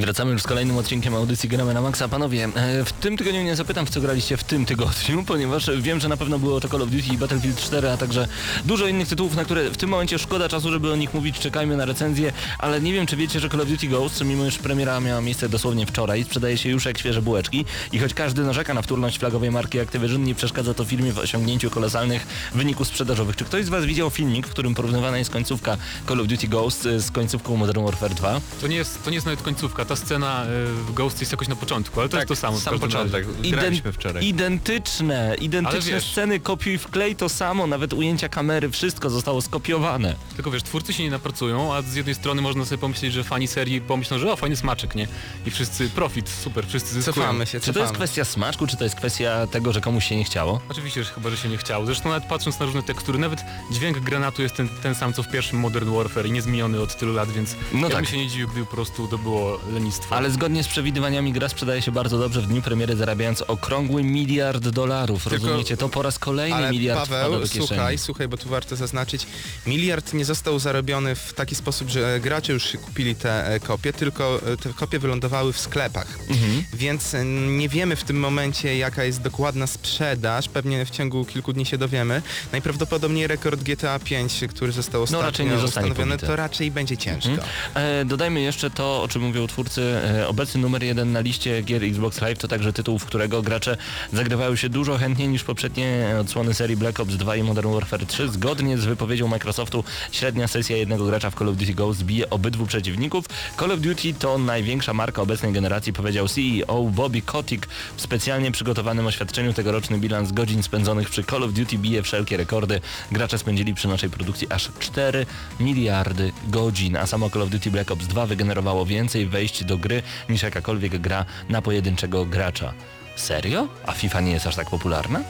Wracamy 0.00 0.32
już 0.32 0.42
z 0.42 0.46
kolejnym 0.46 0.76
odcinkiem 0.76 1.14
audycji 1.14 1.48
Gramy 1.48 1.74
na 1.74 1.80
Maxa. 1.80 2.08
Panowie, 2.08 2.48
e, 2.54 2.84
w 2.84 2.92
tym 2.92 3.16
tygodniu 3.16 3.42
nie 3.42 3.56
zapytam, 3.56 3.86
w 3.86 3.90
co 3.90 4.00
graliście 4.00 4.36
w 4.36 4.44
tym 4.44 4.66
tygodniu, 4.66 5.24
ponieważ 5.26 5.70
wiem, 5.78 6.00
że 6.00 6.08
na 6.08 6.16
pewno 6.16 6.38
było 6.38 6.60
to 6.60 6.68
Call 6.68 6.82
of 6.82 6.90
Duty 6.90 7.14
i 7.14 7.18
Battlefield 7.18 7.60
4, 7.60 7.90
a 7.90 7.96
także 7.96 8.28
dużo 8.64 8.86
innych 8.86 9.08
tytułów, 9.08 9.36
na 9.36 9.44
które 9.44 9.70
w 9.70 9.76
tym 9.76 9.90
momencie 9.90 10.18
szkoda 10.18 10.48
czasu, 10.48 10.70
żeby 10.70 10.92
o 10.92 10.96
nich 10.96 11.14
mówić, 11.14 11.38
czekajmy 11.38 11.76
na 11.76 11.84
recenzję, 11.84 12.32
ale 12.58 12.80
nie 12.80 12.92
wiem, 12.92 13.06
czy 13.06 13.16
wiecie, 13.16 13.40
że 13.40 13.48
Call 13.48 13.60
of 13.60 13.68
Duty 13.68 13.86
Ghost, 13.86 14.24
mimo 14.24 14.46
iż 14.46 14.58
premiera 14.58 15.00
miała 15.00 15.20
miejsce 15.20 15.48
dosłownie 15.48 15.86
wczoraj, 15.86 16.24
sprzedaje 16.24 16.58
się 16.58 16.68
już 16.68 16.84
jak 16.84 16.98
świeże 16.98 17.22
bułeczki 17.22 17.64
i 17.92 17.98
choć 17.98 18.14
każdy 18.14 18.42
narzeka 18.42 18.74
na 18.74 18.82
wtórność 18.82 19.18
flagowej 19.18 19.50
marki 19.50 19.80
Activision, 19.80 20.24
nie 20.24 20.34
przeszkadza 20.34 20.74
to 20.74 20.84
firmie 20.84 21.12
w 21.12 21.18
osiągnięciu 21.18 21.70
kolosalnych 21.70 22.26
wyników 22.54 22.88
sprzedażowych. 22.88 23.36
Czy 23.36 23.44
ktoś 23.44 23.64
z 23.64 23.68
Was 23.68 23.84
widział 23.84 24.10
filmik, 24.10 24.46
w 24.46 24.50
którym 24.50 24.74
porównywana 24.74 25.18
jest 25.18 25.30
końcówka 25.30 25.76
Call 26.08 26.20
of 26.20 26.26
Duty 26.26 26.48
Ghost 26.48 26.86
e, 26.86 27.00
z 27.00 27.10
końcówką 27.10 27.56
Modern 27.56 27.84
Warfare 27.84 28.14
2? 28.14 28.40
To 28.60 28.66
nie 28.66 28.76
jest, 28.76 29.04
to 29.04 29.10
nie 29.10 29.14
jest 29.14 29.26
nawet 29.26 29.42
końcówka, 29.42 29.84
ta 29.90 29.96
scena 29.96 30.44
y, 30.44 30.66
w 30.66 30.92
Ghost 30.94 31.20
jest 31.20 31.32
jakoś 31.32 31.48
na 31.48 31.56
początku, 31.56 32.00
ale 32.00 32.08
to 32.08 32.16
jest 32.16 32.28
to 32.28 32.36
samo. 32.36 32.60
sam 32.60 32.78
początek. 32.78 33.26
razie. 33.38 33.50
Graliśmy 33.50 33.92
wczoraj. 33.92 34.26
Identyczne, 34.26 35.36
identyczne 35.40 36.00
sceny, 36.00 36.40
kopiuj 36.40 36.78
wklej 36.78 37.16
to 37.16 37.28
samo, 37.28 37.66
nawet 37.66 37.92
ujęcia 37.92 38.28
kamery, 38.28 38.70
wszystko 38.70 39.10
zostało 39.10 39.42
skopiowane. 39.42 40.14
Tylko 40.36 40.50
wiesz, 40.50 40.62
twórcy 40.62 40.92
się 40.92 41.02
nie 41.02 41.10
napracują, 41.10 41.74
a 41.74 41.82
z 41.82 41.94
jednej 41.94 42.14
strony 42.14 42.42
można 42.42 42.64
sobie 42.64 42.78
pomyśleć, 42.78 43.12
że 43.12 43.24
fani 43.24 43.46
serii 43.48 43.80
pomyślą, 43.80 44.18
że 44.18 44.32
o, 44.32 44.36
fajny 44.36 44.56
smaczek, 44.56 44.94
nie? 44.94 45.08
I 45.46 45.50
wszyscy, 45.50 45.88
profit, 45.88 46.28
super, 46.28 46.66
wszyscy 46.66 46.94
zyskują. 46.94 47.26
Cofamy 47.26 47.46
się, 47.46 47.60
Czy 47.60 47.66
to 47.66 47.72
cofamy. 47.72 47.84
jest 47.84 47.94
kwestia 47.94 48.24
smaczku, 48.24 48.66
czy 48.66 48.76
to 48.76 48.84
jest 48.84 48.96
kwestia 48.96 49.46
tego, 49.46 49.72
że 49.72 49.80
komuś 49.80 50.04
się 50.08 50.16
nie 50.16 50.24
chciało? 50.24 50.60
Oczywiście, 50.68 51.04
że 51.04 51.10
chyba, 51.12 51.30
że 51.30 51.36
się 51.36 51.48
nie 51.48 51.56
chciało. 51.56 51.86
Zresztą 51.86 52.08
nawet 52.08 52.24
patrząc 52.24 52.58
na 52.60 52.66
różne 52.66 52.82
tekstury, 52.82 53.18
nawet 53.18 53.40
dźwięk 53.72 53.98
granatu 54.00 54.42
jest 54.42 54.54
ten, 54.54 54.68
ten 54.68 54.94
sam, 54.94 55.12
co 55.12 55.22
w 55.22 55.28
pierwszym 55.30 55.58
Modern 55.58 55.90
Warfare 55.94 56.26
i 56.26 56.32
niezmieniony 56.32 56.80
od 56.80 56.96
tylu 56.98 57.12
lat, 57.14 57.30
więc 57.30 57.56
No 57.72 57.80
ja 57.80 57.86
tak. 57.94 57.96
bym 57.96 58.06
się 58.06 58.16
nie 58.16 58.28
dziwił, 58.28 58.48
gdyby 58.48 58.66
po 58.66 58.72
prostu 58.72 59.08
to 59.08 59.18
było 59.18 59.60
Ale 60.10 60.30
zgodnie 60.30 60.64
z 60.64 60.68
przewidywaniami 60.68 61.32
gra 61.32 61.48
sprzedaje 61.48 61.82
się 61.82 61.92
bardzo 61.92 62.18
dobrze 62.18 62.40
w 62.40 62.46
dniu 62.46 62.62
premiery, 62.62 62.96
zarabiając 62.96 63.42
okrągły 63.42 64.02
miliard 64.02 64.68
dolarów. 64.68 65.24
Tylko- 65.24 65.46
Rozumiecie? 65.46 65.76
To 65.76 65.88
po 65.88 66.02
raz 66.02 66.18
kolejny 66.18 66.56
Ale 66.56 66.70
miliard 66.70 67.00
Paweł, 67.00 67.46
słuchaj, 67.46 67.98
słuchaj, 67.98 68.28
bo 68.28 68.36
tu 68.36 68.48
warto 68.48 68.76
zaznaczyć, 68.76 69.26
miliard 69.66 70.12
nie 70.12 70.24
został 70.24 70.58
zarobiony 70.58 71.14
w 71.14 71.32
taki 71.32 71.54
sposób, 71.54 71.88
że 71.88 72.20
gracze 72.20 72.52
już 72.52 72.76
kupili 72.84 73.14
te 73.14 73.46
e, 73.46 73.60
kopie, 73.60 73.92
tylko 73.92 74.40
e, 74.52 74.56
te 74.56 74.72
kopie 74.72 74.98
wylądowały 74.98 75.52
w 75.52 75.58
sklepach. 75.60 76.18
Mhm. 76.28 76.64
Więc 76.72 77.14
e, 77.14 77.24
nie 77.24 77.68
wiemy 77.68 77.96
w 77.96 78.04
tym 78.04 78.20
momencie, 78.20 78.76
jaka 78.78 79.04
jest 79.04 79.22
dokładna 79.22 79.66
sprzedaż, 79.66 80.48
pewnie 80.48 80.86
w 80.86 80.90
ciągu 80.90 81.24
kilku 81.24 81.52
dni 81.52 81.66
się 81.66 81.78
dowiemy. 81.78 82.22
Najprawdopodobniej 82.52 83.26
rekord 83.26 83.62
GTA 83.62 83.98
5, 83.98 84.44
który 84.48 84.72
został 84.72 85.02
ostatnio 85.02 85.20
No, 85.20 85.26
raczej 85.26 85.46
nie 85.46 85.64
ustanowiony, 85.64 86.18
to 86.18 86.36
raczej 86.36 86.70
będzie 86.70 86.96
ciężko. 86.96 87.30
Mhm. 87.30 87.48
E, 87.74 88.04
dodajmy 88.04 88.40
jeszcze 88.40 88.70
to, 88.70 89.02
o 89.02 89.08
czym 89.08 89.22
mówią 89.22 89.46
twórcy. 89.46 89.69
E, 89.78 90.28
obecny 90.28 90.60
numer 90.60 90.82
jeden 90.82 91.12
na 91.12 91.20
liście 91.20 91.62
gier 91.62 91.84
Xbox 91.84 92.20
Live 92.20 92.38
to 92.38 92.48
także 92.48 92.72
tytuł, 92.72 92.98
w 92.98 93.04
którego 93.04 93.42
gracze 93.42 93.76
zagrywają 94.12 94.56
się 94.56 94.68
dużo 94.68 94.98
chętniej 94.98 95.28
niż 95.28 95.44
poprzednie 95.44 96.14
odsłony 96.20 96.54
serii 96.54 96.76
Black 96.76 97.00
Ops 97.00 97.14
2 97.14 97.36
i 97.36 97.42
Modern 97.42 97.72
Warfare 97.72 98.06
3. 98.06 98.28
Zgodnie 98.28 98.78
z 98.78 98.84
wypowiedzią 98.84 99.28
Microsoftu 99.28 99.84
średnia 100.12 100.48
sesja 100.48 100.76
jednego 100.76 101.06
gracza 101.06 101.30
w 101.30 101.34
Call 101.34 101.48
of 101.48 101.56
Duty 101.56 101.74
Ghost 101.74 102.04
bije 102.04 102.30
obydwu 102.30 102.66
przeciwników. 102.66 103.24
Call 103.58 103.72
of 103.72 103.80
Duty 103.80 104.14
to 104.14 104.38
największa 104.38 104.94
marka 104.94 105.22
obecnej 105.22 105.52
generacji, 105.52 105.92
powiedział 105.92 106.28
CEO 106.28 106.82
Bobby 106.84 107.22
Kotick 107.22 107.66
w 107.96 108.02
specjalnie 108.02 108.52
przygotowanym 108.52 109.06
oświadczeniu. 109.06 109.52
Tegoroczny 109.52 109.98
bilans 109.98 110.32
godzin 110.32 110.62
spędzonych 110.62 111.10
przy 111.10 111.24
Call 111.24 111.42
of 111.42 111.52
Duty 111.52 111.78
bije 111.78 112.02
wszelkie 112.02 112.36
rekordy. 112.36 112.80
Gracze 113.12 113.38
spędzili 113.38 113.74
przy 113.74 113.88
naszej 113.88 114.10
produkcji 114.10 114.46
aż 114.50 114.70
4 114.78 115.26
miliardy 115.60 116.32
godzin, 116.48 116.96
a 116.96 117.06
samo 117.06 117.30
Call 117.30 117.42
of 117.42 117.50
Duty 117.50 117.70
Black 117.70 117.90
Ops 117.90 118.06
2 118.06 118.26
wygenerowało 118.26 118.86
więcej 118.86 119.26
wejść 119.26 119.49
do 119.64 119.78
gry 119.78 120.02
niż 120.28 120.42
jakakolwiek 120.42 120.98
gra 120.98 121.24
na 121.48 121.62
pojedynczego 121.62 122.24
gracza. 122.24 122.72
Serio? 123.16 123.68
A 123.86 123.92
FIFA 123.92 124.20
nie 124.20 124.32
jest 124.32 124.46
aż 124.46 124.56
tak 124.56 124.70
popularna? 124.70 125.20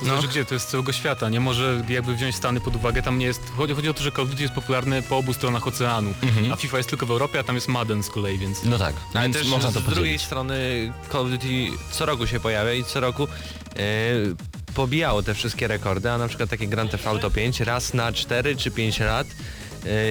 To 0.00 0.06
zależy 0.06 0.28
gdzie, 0.28 0.44
to 0.44 0.54
jest 0.54 0.68
z 0.68 0.70
całego 0.70 0.92
świata, 0.92 1.28
nie 1.28 1.40
może 1.40 1.82
jakby 1.88 2.14
wziąć 2.14 2.34
Stany 2.36 2.60
pod 2.60 2.76
uwagę, 2.76 3.02
tam 3.02 3.18
nie 3.18 3.26
jest, 3.26 3.40
chodzi, 3.56 3.74
chodzi 3.74 3.88
o 3.88 3.94
to, 3.94 4.02
że 4.02 4.12
Call 4.12 4.24
of 4.24 4.30
Duty 4.30 4.42
jest 4.42 4.54
popularny 4.54 5.02
po 5.02 5.16
obu 5.18 5.32
stronach 5.32 5.66
oceanu, 5.66 6.14
a 6.52 6.56
FIFA 6.56 6.76
jest 6.76 6.88
tylko 6.90 7.06
w 7.06 7.10
Europie, 7.10 7.38
a 7.38 7.42
tam 7.42 7.54
jest 7.54 7.68
Madden 7.68 8.02
z 8.02 8.10
kolei, 8.10 8.38
więc... 8.38 8.64
No 8.64 8.78
tak, 8.78 8.94
Ale 9.14 9.22
więc 9.22 9.36
też 9.36 9.46
można 9.46 9.70
z 9.70 9.74
to 9.74 9.80
drugiej 9.80 9.96
podzielić. 9.96 10.22
strony 10.22 10.92
Call 11.12 11.20
of 11.20 11.30
Duty 11.30 11.46
co 11.90 12.06
roku 12.06 12.26
się 12.26 12.40
pojawia 12.40 12.72
i 12.72 12.84
co 12.84 13.00
roku 13.00 13.24
e, 13.24 13.78
pobijało 14.74 15.22
te 15.22 15.34
wszystkie 15.34 15.68
rekordy, 15.68 16.10
a 16.10 16.18
na 16.18 16.28
przykład 16.28 16.50
takie 16.50 16.66
Grand 16.66 16.90
Theft 16.90 17.06
Auto 17.06 17.30
5 17.30 17.60
raz 17.60 17.94
na 17.94 18.12
4 18.12 18.56
czy 18.56 18.70
5 18.70 19.00
lat 19.00 19.26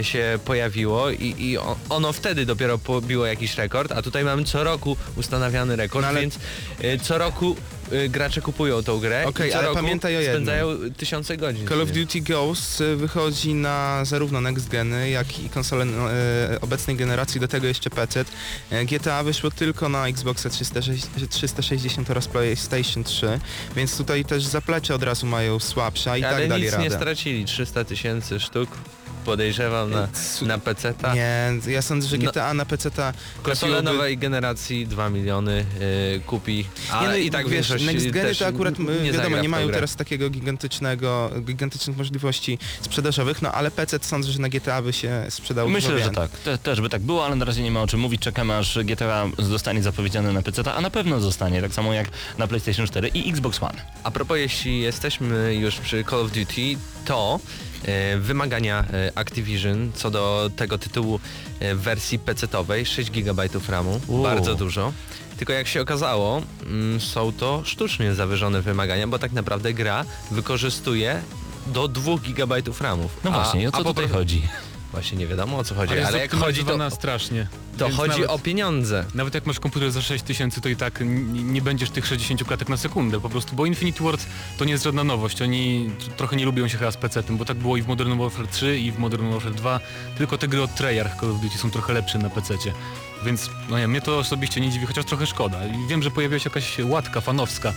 się 0.01 0.39
pojawiło 0.45 1.09
i, 1.11 1.35
i 1.38 1.57
ono 1.89 2.13
wtedy 2.13 2.45
dopiero 2.45 2.77
pobiło 2.77 3.25
jakiś 3.25 3.57
rekord, 3.57 3.91
a 3.91 4.01
tutaj 4.01 4.23
mamy 4.23 4.43
co 4.43 4.63
roku 4.63 4.97
ustanawiany 5.15 5.75
rekord, 5.75 6.01
No 6.03 6.07
ale- 6.09 6.21
więc 6.21 6.39
e, 6.81 6.97
co 6.97 7.17
roku 7.17 7.55
e, 7.91 8.09
gracze 8.09 8.41
kupują 8.41 8.83
tą 8.83 8.99
grę 8.99 9.25
Okej, 9.27 9.49
i 9.49 9.51
co 9.51 9.57
ale 9.57 9.67
roku 9.67 9.79
pamiętaj 9.81 10.17
o 10.17 10.19
jednym. 10.19 10.35
spędzają 10.35 10.67
tysiące 10.97 11.38
godzin. 11.38 11.67
Call 11.67 11.81
of. 11.81 11.91
Duty 11.91 12.21
Ghost 12.21 12.83
wychodzi 12.95 13.53
na 13.53 14.05
zarówno 14.05 14.41
next 14.41 14.69
geny, 14.69 15.09
jak 15.09 15.39
i 15.39 15.49
konsole 15.49 15.85
no, 15.85 16.11
e, 16.11 16.61
obecnej 16.61 16.95
generacji, 16.95 17.41
do 17.41 17.47
tego 17.47 17.67
jeszcze 17.67 17.89
PC. 17.89 18.25
E, 18.71 18.85
GTA 18.85 19.23
wyszło 19.23 19.51
tylko 19.51 19.89
na 19.89 20.07
Xboxa 20.07 20.49
360 20.49 21.29
360 21.29 22.09
oraz 22.09 22.27
PlayStation 22.27 23.03
3, 23.03 23.39
więc 23.75 23.97
tutaj 23.97 24.25
też 24.25 24.43
zaplecze 24.45 24.95
od 24.95 25.03
razu 25.03 25.25
mają 25.25 25.59
słabsze, 25.59 26.19
i 26.19 26.23
Ale 26.23 26.38
tak 26.39 26.49
dali 26.49 26.63
nic 26.63 26.71
radę. 26.71 26.83
nie 26.83 26.91
stracili, 26.91 27.45
300 27.45 27.83
tysięcy 27.83 28.39
sztuk 28.39 28.69
podejrzewam 29.25 29.91
na, 29.91 30.07
na 30.41 30.57
PC-ta. 30.57 31.13
Nie, 31.15 31.51
ja 31.67 31.81
sądzę, 31.81 32.07
że 32.07 32.17
No- 32.17 32.31
GTA 32.31 32.53
na 32.53 32.65
PC 32.65 32.91
ta 32.91 33.13
Konsole 33.43 33.81
nowej 33.81 34.17
generacji 34.17 34.88
2 34.88 35.09
miliony 35.09 35.65
y, 36.15 36.21
kupi, 36.25 36.65
a 36.91 37.01
nie, 37.01 37.07
no, 37.07 37.15
i 37.15 37.29
tak 37.29 37.47
wiesz, 37.49 37.69
większość 37.69 37.85
Next 37.85 38.09
Geny 38.09 38.35
to 38.35 38.47
akurat 38.47 38.79
n- 38.79 38.89
y, 38.89 39.01
nie 39.03 39.11
wiadomo, 39.11 39.38
nie 39.38 39.49
mają 39.49 39.69
teraz 39.69 39.95
takiego 39.95 40.29
gigantycznego, 40.29 41.29
gigantycznych 41.41 41.97
możliwości 41.97 42.59
sprzedażowych, 42.81 43.41
no 43.41 43.51
ale 43.51 43.71
PC 43.71 43.99
sądzę, 44.01 44.31
że 44.31 44.39
na 44.39 44.49
GTA 44.49 44.81
by 44.81 44.93
się 44.93 45.25
sprzedał 45.29 45.69
Myślę, 45.69 45.99
że 46.03 46.09
tak. 46.09 46.31
Te, 46.31 46.57
też 46.57 46.81
by 46.81 46.89
tak 46.89 47.01
było, 47.01 47.25
ale 47.25 47.35
na 47.35 47.45
razie 47.45 47.63
nie 47.63 47.71
ma 47.71 47.81
o 47.81 47.88
czym 47.88 47.99
mówić. 47.99 48.21
Czekamy 48.21 48.55
aż 48.57 48.79
GTA 48.83 49.25
zostanie 49.38 49.83
zapowiedziane 49.83 50.33
na 50.33 50.41
PC, 50.41 50.73
a 50.75 50.81
na 50.81 50.89
pewno 50.89 51.19
zostanie, 51.19 51.61
tak 51.61 51.73
samo 51.73 51.93
jak 51.93 52.07
na 52.38 52.47
PlayStation 52.47 52.88
4 52.88 53.07
i 53.07 53.29
Xbox 53.29 53.63
One. 53.63 53.81
A 54.03 54.11
propos, 54.11 54.38
jeśli 54.38 54.79
jesteśmy 54.81 55.55
już 55.55 55.75
przy 55.75 56.03
Call 56.03 56.19
of 56.21 56.31
Duty, 56.31 56.61
to 57.05 57.39
wymagania 58.19 58.86
e, 58.93 59.12
Activision 59.15 59.91
co 59.95 60.12
do 60.12 60.51
tego 60.55 60.77
tytułu 60.77 61.19
e, 61.59 61.75
w 61.75 61.81
wersji 61.81 62.19
PC-owej 62.19 62.86
6 62.86 63.12
GB 63.12 63.50
RAMu, 63.69 64.01
Uuu. 64.07 64.24
bardzo 64.24 64.55
dużo. 64.55 64.93
Tylko 65.38 65.53
jak 65.53 65.67
się 65.67 65.81
okazało, 65.81 66.41
mm, 66.65 67.01
są 67.01 67.31
to 67.31 67.62
sztucznie 67.65 68.13
zawyżone 68.13 68.62
wymagania, 68.62 69.07
bo 69.07 69.19
tak 69.19 69.31
naprawdę 69.31 69.74
gra 69.74 70.05
wykorzystuje 70.31 71.21
do 71.67 71.88
2 71.88 72.17
GB 72.17 72.62
RAMów. 72.79 73.19
No 73.24 73.31
właśnie, 73.31 73.62
i 73.62 73.67
o 73.67 73.71
co 73.71 73.83
tutaj 73.83 74.09
chodzi? 74.09 74.41
Właśnie 74.91 75.17
nie 75.17 75.27
wiadomo 75.27 75.58
o 75.58 75.63
co 75.63 75.75
chodzi, 75.75 75.93
Ale, 75.93 76.08
ale, 76.08 76.19
jak 76.19 76.36
chodzi 76.36 76.63
to, 76.63 76.91
strasznie. 76.91 77.48
to 77.77 77.89
chodzi 77.89 78.22
nawet, 78.22 78.29
o 78.29 78.39
pieniądze. 78.39 79.05
Nawet 79.15 79.34
jak 79.34 79.46
masz 79.46 79.60
komputer 79.60 79.91
za 79.91 80.01
6000, 80.01 80.62
to 80.62 80.69
i 80.69 80.75
tak 80.75 81.03
nie 81.34 81.62
będziesz 81.62 81.89
tych 81.89 82.08
60 82.08 82.43
klatek 82.43 82.69
na 82.69 82.77
sekundę 82.77 83.19
po 83.19 83.29
prostu, 83.29 83.55
bo 83.55 83.65
Infinity 83.65 84.03
Ward 84.03 84.25
to 84.58 84.65
nie 84.65 84.72
jest 84.72 84.84
żadna 84.84 85.03
nowość. 85.03 85.41
Oni 85.41 85.91
trochę 86.17 86.36
nie 86.36 86.46
lubią 86.46 86.67
się 86.67 86.77
chyba 86.77 86.91
z 86.91 86.98
PC-tem, 86.98 87.38
bo 87.38 87.46
tak 87.46 87.58
było 87.58 87.77
i 87.77 87.81
w 87.81 87.88
Modern 87.88 88.17
Warfare 88.19 88.48
3 88.48 88.79
i 88.79 88.91
w 88.91 89.00
Modern 89.00 89.31
Warfare 89.31 89.53
2, 89.53 89.79
tylko 90.17 90.38
te 90.38 90.48
gry 90.48 90.62
od 90.62 90.75
Treyarch 90.75 91.19
Call 91.19 91.31
of 91.31 91.41
Duty 91.41 91.58
są 91.58 91.72
trochę 91.72 91.93
lepsze 91.93 92.17
na 92.17 92.29
PC-cie. 92.29 92.74
Więc 93.25 93.50
no 93.69 93.79
nie, 93.79 93.88
mnie 93.88 94.01
to 94.01 94.17
osobiście 94.17 94.62
nie 94.62 94.69
dziwi, 94.69 94.86
chociaż 94.86 95.05
trochę 95.05 95.27
szkoda. 95.27 95.65
I 95.65 95.88
wiem, 95.88 96.03
że 96.03 96.12
pojawiła 96.12 96.39
się 96.39 96.50
jakaś 96.50 96.77
łatka 96.84 97.22
fanowska, 97.22 97.74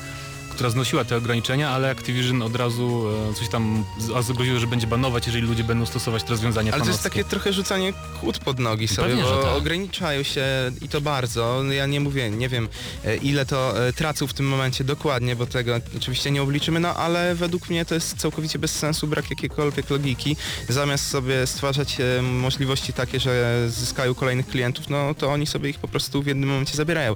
która 0.52 0.70
znosiła 0.70 1.04
te 1.04 1.16
ograniczenia, 1.16 1.70
ale 1.70 1.90
Activision 1.90 2.42
od 2.42 2.56
razu 2.56 3.04
e, 3.30 3.34
coś 3.34 3.48
tam 3.48 3.84
zagroziło, 4.20 4.58
że 4.58 4.66
będzie 4.66 4.86
banować, 4.86 5.26
jeżeli 5.26 5.46
ludzie 5.46 5.64
będą 5.64 5.86
stosować 5.86 6.22
te 6.22 6.30
rozwiązania 6.30 6.72
Ale 6.72 6.82
to 6.82 6.88
jest 6.88 7.02
takie 7.02 7.24
trochę 7.24 7.52
rzucanie 7.52 7.92
kłód 8.20 8.38
pod 8.38 8.58
nogi 8.58 8.88
sobie, 8.88 9.08
Pewnie, 9.08 9.22
bo 9.22 9.42
tak. 9.42 9.56
ograniczają 9.56 10.22
się 10.22 10.44
i 10.82 10.88
to 10.88 11.00
bardzo. 11.00 11.60
No 11.64 11.72
Ja 11.72 11.86
nie 11.86 12.00
mówię, 12.00 12.30
nie 12.30 12.48
wiem 12.48 12.68
e, 13.04 13.16
ile 13.16 13.46
to 13.46 13.86
e, 13.88 13.92
tracą 13.92 14.26
w 14.26 14.34
tym 14.34 14.48
momencie 14.48 14.84
dokładnie, 14.84 15.36
bo 15.36 15.46
tego 15.46 15.74
oczywiście 15.96 16.30
nie 16.30 16.42
obliczymy, 16.42 16.80
no 16.80 16.94
ale 16.94 17.34
według 17.34 17.70
mnie 17.70 17.84
to 17.84 17.94
jest 17.94 18.16
całkowicie 18.18 18.58
bez 18.58 18.78
sensu, 18.78 19.06
brak 19.06 19.30
jakiejkolwiek 19.30 19.90
logiki. 19.90 20.36
Zamiast 20.68 21.08
sobie 21.08 21.46
stwarzać 21.46 21.96
możliwości 22.22 22.92
takie, 22.92 23.20
że 23.20 23.64
zyskają 23.70 24.14
kolejnych 24.14 24.46
klientów, 24.46 24.88
no 24.88 25.14
to 25.14 25.32
oni 25.32 25.46
sobie 25.46 25.70
ich 25.70 25.78
po 25.78 25.88
prostu 25.88 26.22
w 26.22 26.26
jednym 26.26 26.48
momencie 26.48 26.76
zabierają. 26.76 27.14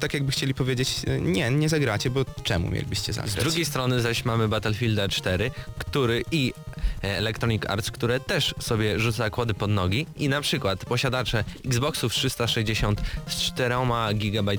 Tak 0.00 0.14
jakby 0.14 0.32
chcieli 0.32 0.54
powiedzieć, 0.54 0.96
nie, 1.20 1.50
nie 1.50 1.68
zagracie, 1.68 2.10
bo 2.10 2.24
czemu 2.42 2.71
mielibyście 2.72 3.12
zagrać? 3.12 3.32
Z 3.32 3.34
drugiej 3.34 3.64
strony 3.64 4.00
zaś 4.00 4.24
mamy 4.24 4.48
Battlefielda 4.48 5.08
4, 5.08 5.50
który 5.78 6.22
i 6.32 6.54
e, 7.04 7.16
Electronic 7.16 7.66
Arts, 7.66 7.90
które 7.90 8.20
też 8.20 8.54
sobie 8.60 9.00
rzuca 9.00 9.30
kłody 9.30 9.54
pod 9.54 9.70
nogi 9.70 10.06
i 10.16 10.28
na 10.28 10.40
przykład 10.40 10.84
posiadacze 10.84 11.44
Xboxów 11.64 12.12
360 12.12 13.02
z 13.26 13.36
4 13.36 13.74
GB 14.14 14.52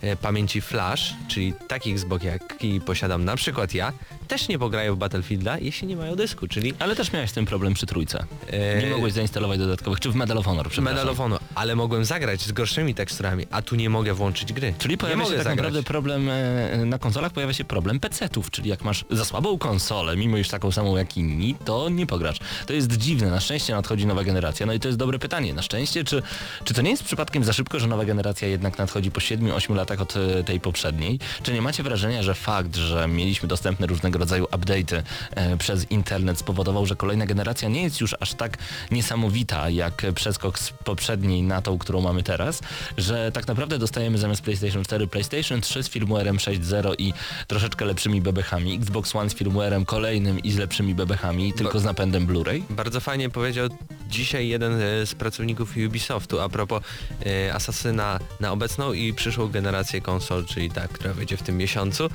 e, 0.00 0.16
pamięci 0.16 0.60
flash, 0.60 1.14
czyli 1.28 1.54
taki 1.68 1.92
Xbox 1.92 2.24
jaki 2.24 2.80
posiadam 2.80 3.24
na 3.24 3.36
przykład 3.36 3.74
ja, 3.74 3.92
też 4.26 4.48
nie 4.48 4.58
pograją 4.58 4.94
w 4.94 4.98
Battlefielda, 4.98 5.58
jeśli 5.58 5.88
nie 5.88 5.96
mają 5.96 6.16
dysku, 6.16 6.48
czyli 6.48 6.74
Ale 6.78 6.96
też 6.96 7.12
miałeś 7.12 7.32
ten 7.32 7.46
problem 7.46 7.74
przy 7.74 7.86
trójce. 7.86 8.24
e, 8.50 8.82
Nie 8.82 8.90
mogłeś 8.90 9.12
zainstalować 9.12 9.58
dodatkowych, 9.58 10.00
czy 10.00 10.10
w 10.10 10.14
Medal 10.14 10.38
of 10.38 10.44
Honor, 10.46 10.68
przepraszam. 10.70 10.94
Medal 10.94 11.08
of 11.12 11.18
Honor, 11.18 11.40
ale 11.54 11.76
mogłem 11.76 12.04
zagrać 12.04 12.40
z 12.40 12.52
gorszymi 12.52 12.94
teksturami, 12.94 13.46
a 13.50 13.62
tu 13.62 13.76
nie 13.76 13.90
mogę 13.90 14.14
włączyć 14.14 14.52
gry. 14.52 14.74
Czyli 14.78 14.92
nie 14.94 14.98
pojawia 14.98 15.16
się 15.16 15.22
mogę 15.30 15.36
tak 15.36 15.44
zagrać. 15.44 15.56
naprawdę 15.64 15.82
problem 15.82 16.28
e, 16.28 16.76
na 16.86 16.98
konsolach, 16.98 17.32
pojawia 17.32 17.52
się 17.52 17.64
problem 17.64 18.00
PC-ów, 18.00 18.50
czyli 18.50 18.70
jak 18.70 18.84
masz 18.84 19.04
za 19.10 19.24
słabą 19.24 19.58
konsolę, 19.58 20.16
mimo 20.16 20.36
iż 20.36 20.48
taką 20.48 20.72
samą 20.72 20.96
jak 20.96 21.16
inni, 21.16 21.54
to 21.64 21.88
nie 21.88 22.06
pograsz. 22.06 22.36
To 22.66 22.72
jest 22.72 22.92
dziwne, 22.96 23.30
na 23.30 23.40
szczęście 23.40 23.74
nadchodzi 23.74 24.06
nowa 24.06 24.24
generacja, 24.24 24.66
no 24.66 24.72
i 24.72 24.80
to 24.80 24.88
jest 24.88 24.98
dobre 24.98 25.18
pytanie, 25.18 25.54
na 25.54 25.62
szczęście, 25.62 26.04
czy, 26.04 26.22
czy 26.64 26.74
to 26.74 26.82
nie 26.82 26.90
jest 26.90 27.04
przypadkiem 27.04 27.44
za 27.44 27.52
szybko, 27.52 27.80
że 27.80 27.86
nowa 27.86 28.04
generacja 28.04 28.48
jednak 28.48 28.78
nadchodzi 28.78 29.10
po 29.10 29.20
7-8 29.20 29.74
latach 29.74 30.00
od 30.00 30.14
e, 30.16 30.44
tej 30.44 30.60
poprzedniej? 30.60 31.18
Czy 31.42 31.52
nie 31.52 31.62
macie 31.62 31.82
wrażenia, 31.82 32.22
że 32.22 32.34
fakt, 32.34 32.76
że 32.76 33.08
mieliśmy 33.08 33.48
dostępne 33.48 33.86
różnego 33.86 34.15
rodzaju 34.18 34.44
update'y 34.44 35.02
e, 35.30 35.56
przez 35.56 35.90
internet 35.90 36.38
spowodował, 36.38 36.86
że 36.86 36.96
kolejna 36.96 37.26
generacja 37.26 37.68
nie 37.68 37.82
jest 37.82 38.00
już 38.00 38.14
aż 38.20 38.34
tak 38.34 38.58
niesamowita 38.90 39.70
jak 39.70 40.02
przeskok 40.14 40.58
z 40.58 40.70
poprzedniej 40.70 41.42
na 41.42 41.62
tą, 41.62 41.78
którą 41.78 42.00
mamy 42.00 42.22
teraz, 42.22 42.60
że 42.98 43.32
tak 43.32 43.46
naprawdę 43.46 43.78
dostajemy 43.78 44.18
zamiast 44.18 44.42
PlayStation 44.42 44.84
4 44.84 45.06
PlayStation 45.06 45.60
3 45.60 45.82
z 45.82 45.88
firmwarem 45.88 46.36
6.0 46.36 46.94
i 46.98 47.12
troszeczkę 47.46 47.84
lepszymi 47.84 48.20
bebechami, 48.20 48.74
Xbox 48.74 49.16
One 49.16 49.30
z 49.30 49.34
firmwarem 49.34 49.84
kolejnym 49.84 50.38
i 50.38 50.52
z 50.52 50.56
lepszymi 50.56 50.94
bebechami, 50.94 51.52
tylko 51.52 51.80
z 51.80 51.84
napędem 51.84 52.26
Blu-ray. 52.26 52.62
Bardzo 52.70 53.00
fajnie 53.00 53.30
powiedział 53.30 53.68
dzisiaj 54.08 54.48
jeden 54.48 54.72
e, 54.72 55.06
z 55.06 55.14
pracowników 55.14 55.74
Ubisoftu 55.86 56.40
a 56.40 56.48
propos 56.48 56.82
e, 57.26 57.54
Asasyna 57.54 58.18
na 58.40 58.52
obecną 58.52 58.92
i 58.92 59.14
przyszłą 59.14 59.48
generację 59.48 60.00
konsol, 60.00 60.44
czyli 60.44 60.70
ta, 60.70 60.88
która 60.88 61.14
wyjdzie 61.14 61.36
w 61.36 61.42
tym 61.42 61.56
miesiącu, 61.56 62.10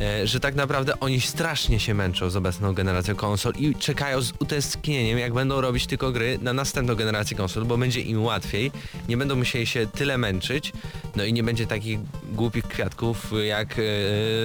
e, 0.00 0.26
że 0.26 0.40
tak 0.40 0.54
naprawdę 0.54 1.00
oni 1.00 1.20
strasznie 1.40 1.80
się 1.80 1.94
męczą 1.94 2.30
z 2.30 2.36
obecną 2.36 2.74
generacją 2.74 3.16
konsol 3.16 3.52
i 3.58 3.74
czekają 3.74 4.22
z 4.22 4.32
utęsknieniem, 4.38 5.18
jak 5.18 5.32
będą 5.32 5.60
robić 5.60 5.86
tylko 5.86 6.12
gry 6.12 6.38
na 6.42 6.52
następną 6.52 6.94
generację 6.94 7.36
konsol, 7.36 7.64
bo 7.64 7.78
będzie 7.78 8.00
im 8.00 8.24
łatwiej, 8.24 8.72
nie 9.08 9.16
będą 9.16 9.36
musieli 9.36 9.66
się 9.66 9.86
tyle 9.86 10.18
męczyć, 10.18 10.72
no 11.16 11.24
i 11.24 11.32
nie 11.32 11.42
będzie 11.42 11.66
takich 11.66 11.98
głupich 12.32 12.64
kwiatków 12.64 13.32
jak 13.46 13.72
e, 13.72 13.74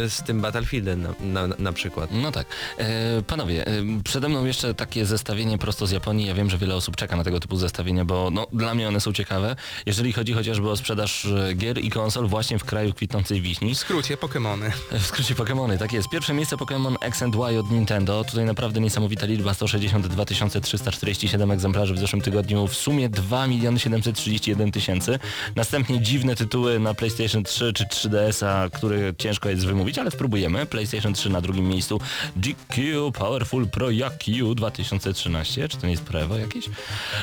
z 0.10 0.24
tym 0.26 0.42
Battlefieldem 0.42 1.02
na, 1.02 1.48
na, 1.48 1.56
na 1.60 1.74
przykład. 1.74 2.10
No 2.14 2.32
tak. 2.32 2.48
E, 2.78 3.22
panowie, 3.22 3.68
e, 3.68 3.72
przede 4.04 4.30
mną 4.30 4.46
jeszcze 4.46 4.74
takie 4.74 5.06
zestawienie 5.06 5.58
prosto 5.58 5.88
z 5.88 5.92
Japonii. 5.92 6.28
Ja 6.28 6.34
wiem, 6.34 6.50
że 6.50 6.58
wiele 6.58 6.76
osób 6.76 6.96
czeka 6.96 7.16
na 7.16 7.24
tego 7.24 7.40
typu 7.40 7.58
zestawienia, 7.58 8.06
bo 8.06 8.30
no, 8.32 8.48
dla 8.54 8.76
mnie 8.76 8.88
one 8.88 9.02
są 9.02 9.14
ciekawe. 9.14 9.56
Jeżeli 9.86 10.14
chodzi 10.14 10.34
chociażby 10.34 10.70
o 10.70 10.78
sprzedaż 10.78 11.26
e, 11.26 11.54
gier 11.54 11.78
i 11.78 11.90
konsol 11.90 12.28
właśnie 12.28 12.60
w 12.60 12.64
kraju 12.64 12.94
kwitnącej 12.94 13.42
wiśni. 13.42 13.76
W 13.76 13.78
skrócie, 13.78 14.18
Pokémony. 14.18 14.72
W 14.92 15.06
skrócie 15.06 15.36
Pokémony, 15.36 15.78
tak 15.78 15.94
jest. 15.94 16.10
Pierwsze 16.10 16.34
miejsce 16.34 16.56
Pokémon 16.56 16.85
X 17.02 17.24
and 17.24 17.36
Y 17.36 17.60
od 17.60 17.72
Nintendo. 17.72 18.24
Tutaj 18.24 18.46
naprawdę 18.46 18.80
niesamowita 18.82 19.26
liczba, 19.26 19.54
162 19.54 20.26
347 20.62 21.52
egzemplarzy 21.52 21.94
w 21.94 22.00
zeszłym 22.00 22.22
tygodniu. 22.22 22.68
W 22.68 22.76
sumie 22.76 23.10
2 23.10 23.48
731 23.78 24.72
tysięcy. 24.72 25.20
Następnie 25.56 26.02
dziwne 26.02 26.36
tytuły 26.36 26.80
na 26.80 26.94
PlayStation 26.94 27.44
3 27.44 27.74
czy 27.74 27.86
3DS-a, 27.86 28.70
które 28.70 29.14
ciężko 29.18 29.50
jest 29.50 29.66
wymówić, 29.66 29.98
ale 29.98 30.12
spróbujemy. 30.12 30.66
PlayStation 30.66 31.14
3 31.14 31.30
na 31.30 31.42
drugim 31.42 31.68
miejscu. 31.68 32.00
GQ 32.36 33.12
Powerful 33.12 33.68
Pro 33.68 33.92
Yaku 33.92 34.56
2013. 34.56 35.68
Czy 35.70 35.78
to 35.78 35.88
nie 35.88 35.92
jest 35.92 36.04
Pro 36.04 36.22
Evo 36.22 36.38
jakieś? 36.38 36.66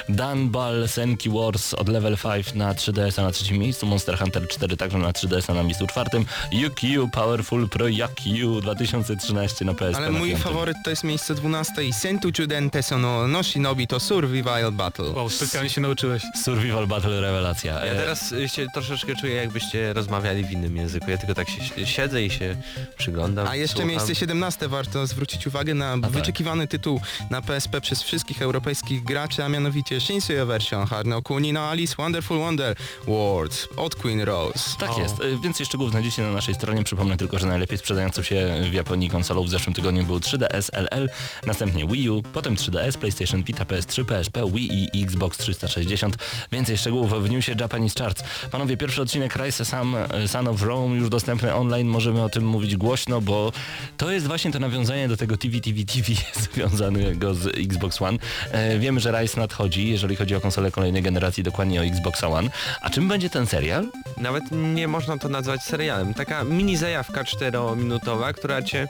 Dunball 0.09 0.89
Senki 0.89 1.31
Wars 1.31 1.75
od 1.75 1.89
Level 1.89 2.17
5 2.17 2.55
na 2.55 2.75
3DS-a 2.75 3.23
na 3.23 3.31
trzecim 3.31 3.59
miejscu. 3.59 3.87
Monster 3.87 4.19
Hunter 4.19 4.49
4 4.49 4.77
także 4.77 4.99
na 4.99 5.13
3DS-a 5.13 5.55
na 5.55 5.63
miejscu 5.63 5.87
czwartym. 5.87 6.25
UQ 6.67 7.09
Powerful 7.13 7.69
Pro 7.69 7.89
Yaku 7.89 8.61
2013 8.63 9.52
na 9.61 9.75
PSP 9.75 9.97
Ale 9.97 10.11
na 10.11 10.19
mój 10.19 10.31
piątym. 10.31 10.45
faworyt 10.53 10.77
to 10.85 10.91
jest 10.91 11.05
miejsce 11.05 11.35
12 11.35 11.73
Sentu 11.93 12.29
Chudente 12.37 12.83
sono 12.83 13.29
no 13.29 13.43
shinobi 13.43 13.87
to 13.87 14.01
survival 14.01 14.73
battle. 14.73 15.05
Wow, 15.11 15.29
specjalnie 15.31 15.71
się 15.71 15.81
nauczyłeś. 15.81 16.23
Survival 16.45 16.87
Battle 16.87 17.21
rewelacja. 17.21 17.85
Ja 17.87 17.95
teraz 17.95 18.33
y, 18.33 18.49
się 18.49 18.67
troszeczkę 18.75 19.17
czuję, 19.17 19.35
jakbyście 19.35 19.93
rozmawiali 19.93 20.45
w 20.45 20.51
innym 20.53 20.77
języku. 20.77 21.11
Ja 21.11 21.19
tylko 21.19 21.35
tak 21.35 21.49
się 21.51 21.87
siedzę 21.87 22.23
i 22.25 22.31
się 22.31 22.57
przyglądam. 22.99 23.47
A 23.49 23.57
jeszcze 23.57 23.73
słucham. 23.73 23.89
miejsce 23.91 24.15
17 24.15 24.69
warto 24.69 25.07
zwrócić 25.07 25.47
uwagę 25.47 25.75
na 25.75 25.99
tak. 26.03 26.11
wyczekiwany 26.11 26.69
tytuł 26.69 27.01
na 27.31 27.43
PSP 27.43 27.81
przez 27.81 28.03
wszystkich 28.03 28.43
europejskich 28.43 29.05
graczy, 29.05 29.45
a 29.45 29.49
mianowicie 29.49 30.01
Shinsuyo 30.01 30.47
version 30.47 30.87
Harno 30.87 31.23
Kuni 31.23 31.53
no 31.53 31.61
Alice 31.71 31.95
Wonderful 31.99 32.39
Wonder 32.39 32.77
World 33.07 33.69
od 33.77 33.95
Queen 33.95 34.21
Rose. 34.21 34.77
Tak 34.79 34.91
O. 34.91 35.01
jest. 35.01 35.21
E, 35.21 35.37
Więcej 35.43 35.67
szczegółów 35.67 35.91
znajdziecie 35.91 36.23
na 36.23 36.33
naszej 36.33 36.55
stronie. 36.55 36.85
Przypomnę 36.85 37.17
tylko, 37.17 37.39
że 37.39 37.47
najlepiej 37.47 37.79
sprzedającą 37.79 38.23
się 38.23 38.55
w 38.71 38.73
Japonii 38.73 39.11
konsolą 39.11 39.42
w 39.45 39.49
zeszłym 39.49 39.75
tygodniu 39.75 40.05
był 40.05 40.19
3DS 40.19 40.69
LL, 40.73 41.09
następnie 41.47 41.87
Wii 41.87 42.11
U, 42.11 42.23
potem 42.23 42.57
3DS, 42.57 42.97
PlayStation 42.99 43.43
Vita, 43.43 43.65
PS3, 43.65 44.05
PSP, 44.05 44.51
Wii 44.53 44.89
i 44.93 45.03
Xbox 45.05 45.39
360. 45.39 46.17
Więcej 46.53 46.79
szczegółów 46.79 47.25
w 47.25 47.31
newsie 47.31 47.55
Japanese 47.61 47.95
Charts. 47.99 48.25
Panowie, 48.51 48.77
pierwszy 48.77 49.03
odcinek 49.03 49.37
Rise 49.37 49.65
Sam, 49.65 49.97
Son 50.27 50.49
of 50.49 50.63
Rome 50.63 50.97
już 50.97 51.09
dostępny 51.09 51.55
online. 51.55 51.89
Możemy 51.89 52.23
o 52.23 52.29
tym 52.29 52.47
mówić 52.47 52.77
głośno, 52.77 53.21
bo 53.21 53.53
to 53.97 54.11
jest 54.11 54.27
właśnie 54.27 54.53
to 54.53 54.59
nawiązanie 54.59 55.09
do 55.09 55.17
tego 55.17 55.37
TV, 55.37 55.61
TV, 55.61 55.85
TV 55.85 56.21
związanego 56.53 57.35
z 57.35 57.47
Xbox 57.47 58.03
One. 58.03 58.19
E, 58.51 58.79
wiemy, 58.79 59.01
że 59.01 59.21
Rise 59.21 59.41
nadchodzi, 59.41 59.89
jeżeli 59.89 60.17
chodzi 60.17 60.35
o 60.35 60.41
konsolę 60.41 60.71
kolejnej 60.71 61.03
generacji, 61.03 61.43
dokładnie 61.43 61.81
o 61.81 61.85
Xbox 61.85 62.25
One. 62.25 62.51
A 62.83 62.91
czym 62.91 63.09
będzie 63.09 63.31
ten 63.31 63.47
serial? 63.47 63.89
Nawet 64.17 64.45
nie 64.53 64.89
można 64.89 65.19
to 65.19 65.29
nazwać 65.29 65.63
serialem. 65.63 66.15
Taka 66.15 66.45
mini 66.45 66.77
zajawka 66.77 67.23
4-minutowa, 67.23 68.33
która 68.35 68.63
cię 68.63 68.89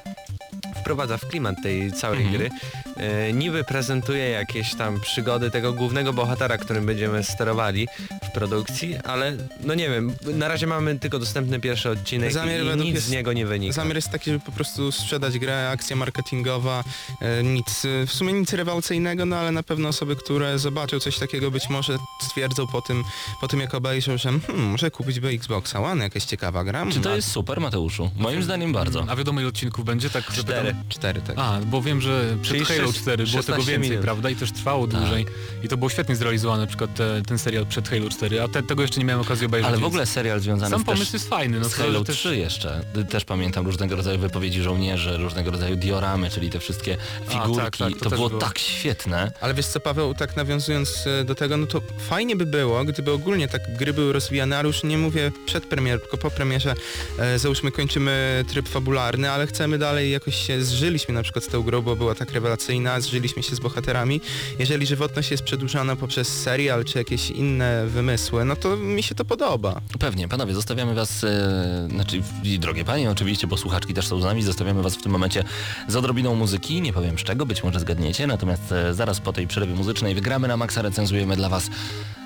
wprowadza 0.76 1.16
w 1.18 1.28
klimat 1.28 1.56
tej 1.62 1.92
całej 1.92 2.18
Mhm. 2.22 2.36
gry. 2.36 2.50
E, 2.96 3.32
niby 3.32 3.64
prezentuje 3.64 4.28
jakieś 4.30 4.74
tam 4.74 5.00
przygody 5.00 5.50
tego 5.50 5.72
głównego 5.72 6.12
bohatera, 6.12 6.58
którym 6.58 6.86
będziemy 6.86 7.22
sterowali 7.24 7.88
w 8.24 8.30
produkcji, 8.34 8.96
ale 9.04 9.36
no 9.60 9.74
nie 9.74 9.90
wiem, 9.90 10.14
na 10.34 10.48
razie 10.48 10.66
mamy 10.66 10.98
tylko 10.98 11.18
dostępny 11.18 11.60
pierwszy 11.60 11.90
odcinek 11.90 12.32
Zamiar 12.32 12.60
i 12.76 12.80
nic 12.80 12.94
jest- 12.94 13.06
z 13.06 13.10
niego 13.10 13.32
nie 13.32 13.46
wynika. 13.46 13.72
Zamiar 13.72 13.96
jest 13.96 14.08
taki, 14.10 14.30
żeby 14.32 14.44
po 14.44 14.52
prostu 14.52 14.92
sprzedać 14.92 15.38
grę, 15.38 15.70
akcja 15.70 15.96
marketingowa, 15.96 16.84
e, 17.20 17.42
nic, 17.42 17.84
e, 17.84 18.06
w 18.06 18.12
sumie 18.12 18.32
nic 18.32 18.52
rewelacyjnego, 18.52 19.26
no 19.26 19.36
ale 19.36 19.52
na 19.52 19.62
pewno 19.62 19.88
osoby, 19.88 20.16
które 20.16 20.58
zobaczą 20.58 21.00
coś 21.00 21.18
takiego, 21.18 21.50
być 21.50 21.68
może 21.68 21.98
stwierdzą 22.22 22.66
po 22.66 22.82
tym, 22.82 23.04
po 23.40 23.48
tym 23.48 23.60
jak 23.60 23.74
obejrzą, 23.74 24.16
że 24.18 24.28
hmm, 24.46 24.64
muszę 24.66 24.90
kupić 24.90 25.20
by 25.20 25.28
Xboxa 25.28 25.82
One, 25.82 26.04
jakaś 26.04 26.24
ciekawa 26.24 26.64
gra. 26.64 26.86
Czy 26.86 26.94
to 26.94 27.00
Hmm, 27.02 27.16
jest 27.16 27.30
super, 27.30 27.60
Mateuszu? 27.60 28.10
Moim 28.16 28.42
zdaniem 28.42 28.72
bardzo. 28.72 29.04
A 29.08 29.16
wiadomo 29.16 29.40
ile 29.40 29.48
odcinków 29.48 29.84
będzie? 29.84 30.10
Tak 30.10 30.22
zapytam. 30.24 30.44
Cztery. 30.44 30.74
Cztery, 30.88 31.20
tak. 31.20 31.36
A, 31.38 31.58
bo 31.66 31.82
wiem, 31.82 32.00
że 32.00 32.36
przed 32.42 32.56
Halo 32.82 32.92
sześć- 32.92 33.02
4 33.02 33.24
było 33.24 33.42
tego 33.42 33.42
16 33.56 33.72
więcej, 33.72 33.90
minut. 33.90 34.04
prawda? 34.04 34.30
I 34.30 34.36
też 34.36 34.52
trwało 34.52 34.86
Tak. 34.88 35.00
dłużej. 35.00 35.26
I 35.62 35.68
to 35.68 35.76
było 35.76 35.90
świetnie 35.90 36.16
zrealizowane, 36.16 36.60
na 36.60 36.66
przykład 36.66 36.94
te, 36.94 37.22
ten 37.28 37.38
serial 37.38 37.66
przed 37.66 37.88
Halo 37.88 38.10
4 38.10 38.22
4, 38.22 38.42
a 38.42 38.48
te, 38.48 38.62
tego 38.62 38.82
jeszcze 38.82 39.00
nie 39.00 39.06
miałem 39.06 39.20
okazji 39.22 39.46
obejrzeć. 39.46 39.68
Ale 39.68 39.78
w 39.78 39.84
ogóle 39.84 40.06
serial 40.06 40.40
związany 40.40 40.70
Sam 40.70 40.80
z 40.80 40.84
też 40.86 40.94
pomysł 40.94 41.10
jest 41.12 41.28
fajny. 41.28 41.58
No, 41.60 41.68
z 41.68 41.70
to, 41.76 41.82
Halo 41.82 42.04
też, 42.04 42.16
3 42.18 42.36
jeszcze. 42.36 42.80
Y, 42.96 43.04
Też 43.04 43.24
pamiętam 43.24 43.66
różnego 43.66 43.96
rodzaju 43.96 44.18
wypowiedzi 44.18 44.62
żołnierzy, 44.62 45.16
różnego 45.16 45.50
rodzaju 45.50 45.76
dioramy, 45.76 46.30
czyli 46.30 46.50
te 46.50 46.58
wszystkie 46.60 46.96
figurki. 47.28 47.56
tak, 47.56 47.76
tak, 47.76 47.92
to 47.98 48.10
to 48.10 48.16
było 48.16 48.28
było. 48.28 48.40
tak 48.40 48.58
świetne. 48.58 49.32
Ale 49.40 49.54
wiesz 49.54 49.66
co 49.66 49.80
Paweł, 49.80 50.14
tak 50.14 50.36
nawiązując 50.36 51.06
e, 51.06 51.24
do 51.24 51.34
tego, 51.34 51.56
no 51.56 51.66
to 51.66 51.82
fajnie 52.08 52.36
by 52.36 52.46
było, 52.46 52.84
gdyby 52.84 53.12
ogólnie 53.12 53.48
tak 53.48 53.76
gry 53.76 53.92
były 53.92 54.12
rozwijane, 54.12 54.58
ale 54.58 54.66
już 54.66 54.82
nie 54.82 54.98
mówię 54.98 55.32
przed 55.46 55.64
premierą, 55.66 55.98
tylko 56.00 56.16
po 56.18 56.30
premierze, 56.30 56.74
e, 57.18 57.38
załóżmy 57.38 57.72
kończymy 57.72 58.44
tryb 58.48 58.68
fabularny, 58.68 59.30
ale 59.30 59.46
chcemy 59.46 59.78
dalej 59.78 60.10
jakoś 60.10 60.46
się 60.46 60.62
zżyliśmy 60.64 61.14
na 61.14 61.22
przykład 61.22 61.44
z 61.44 61.48
tą 61.48 61.62
grą, 61.62 61.82
bo 61.82 61.96
była 61.96 62.14
tak 62.14 62.32
rewelacyjna, 62.32 62.71
zżyliśmy 63.00 63.42
się 63.42 63.56
z 63.56 63.60
bohaterami. 63.60 64.20
Jeżeli 64.58 64.86
żywotność 64.86 65.30
jest 65.30 65.42
przedłużana 65.42 65.96
poprzez 65.96 66.28
serial 66.28 66.84
czy 66.84 66.98
jakieś 66.98 67.30
inne 67.30 67.86
wymysły, 67.86 68.44
no 68.44 68.56
to 68.56 68.76
mi 68.76 69.02
się 69.02 69.14
to 69.14 69.24
podoba. 69.24 69.80
Pewnie, 69.98 70.28
panowie, 70.28 70.54
zostawiamy 70.54 70.94
was, 70.94 71.24
e, 71.24 71.88
znaczy 71.90 72.22
i 72.44 72.58
drogie 72.58 72.84
panie 72.84 73.10
oczywiście, 73.10 73.46
bo 73.46 73.56
słuchaczki 73.56 73.94
też 73.94 74.06
są 74.06 74.20
z 74.20 74.24
nami, 74.24 74.42
zostawiamy 74.42 74.82
was 74.82 74.96
w 74.96 75.02
tym 75.02 75.12
momencie 75.12 75.44
z 75.88 75.96
odrobiną 75.96 76.34
muzyki, 76.34 76.80
nie 76.80 76.92
powiem 76.92 77.18
z 77.18 77.22
czego, 77.22 77.46
być 77.46 77.64
może 77.64 77.80
zgadniecie, 77.80 78.26
natomiast 78.26 78.72
e, 78.72 78.94
zaraz 78.94 79.20
po 79.20 79.32
tej 79.32 79.46
przerwie 79.46 79.74
muzycznej 79.74 80.14
wygramy 80.14 80.48
na 80.48 80.56
maksa, 80.56 80.82
recenzujemy 80.82 81.36
dla 81.36 81.48
was 81.48 81.70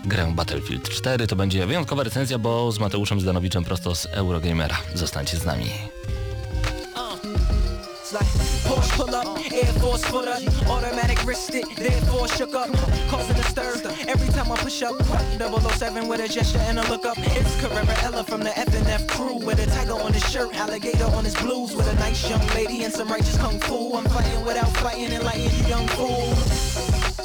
grę 0.04 0.32
Battlefield 0.35 0.88
4. 0.88 1.26
To 1.26 1.37
będzie 1.37 1.66
wyjątkowa 1.66 2.02
recenzja, 2.02 2.38
bo 2.38 2.72
z 2.72 2.78
Mateuszem 2.78 3.20
Zdanowiczem 3.20 3.64
prosto 3.64 3.94
z 3.94 4.06
Eurogamera. 4.06 4.76
Zostańcie 4.94 5.37
z 5.37 5.44
nami. 5.44 5.66
Like 8.16 8.26
Porsche 8.64 8.96
pull 8.96 9.14
up, 9.14 9.52
Air 9.52 9.72
Force 9.74 10.02
foot 10.07 10.26
up, 10.26 10.40
automatic 10.70 11.22
wrist 11.26 11.55
it, 11.55 11.68
therefore 11.76 12.26
shook 12.29 12.55
up, 12.55 12.72
causing 13.09 13.37
a 13.37 13.42
stir. 13.42 13.74
Every 14.09 14.29
time 14.29 14.50
I 14.50 14.57
push 14.57 14.83
up, 14.83 14.94
007 15.02 16.09
with 16.09 16.20
a 16.20 16.29
gesture 16.29 16.61
and 16.61 16.79
a 16.79 16.88
look 16.88 17.05
up. 17.05 17.18
It's 17.18 17.61
Carrera 17.61 17.94
Ella 18.05 18.24
from 18.24 18.40
the 18.40 18.59
F&F 18.59 19.07
crew 19.09 19.37
with 19.37 19.59
a 19.59 19.66
tiger 19.66 20.00
on 20.00 20.14
his 20.14 20.26
shirt, 20.31 20.55
alligator 20.55 21.05
on 21.05 21.24
his 21.24 21.35
blues 21.35 21.76
with 21.76 21.87
a 21.92 21.94
nice 21.96 22.26
young 22.31 22.46
lady 22.55 22.85
and 22.85 22.92
some 22.94 23.09
righteous 23.09 23.37
kung 23.37 23.61
fu. 23.61 23.94
I'm 23.94 24.05
fighting 24.05 24.46
without 24.46 24.74
fighting, 24.79 25.12
enlighten 25.12 25.42
you 25.42 25.68
young 25.68 25.87
fool. 25.88 27.15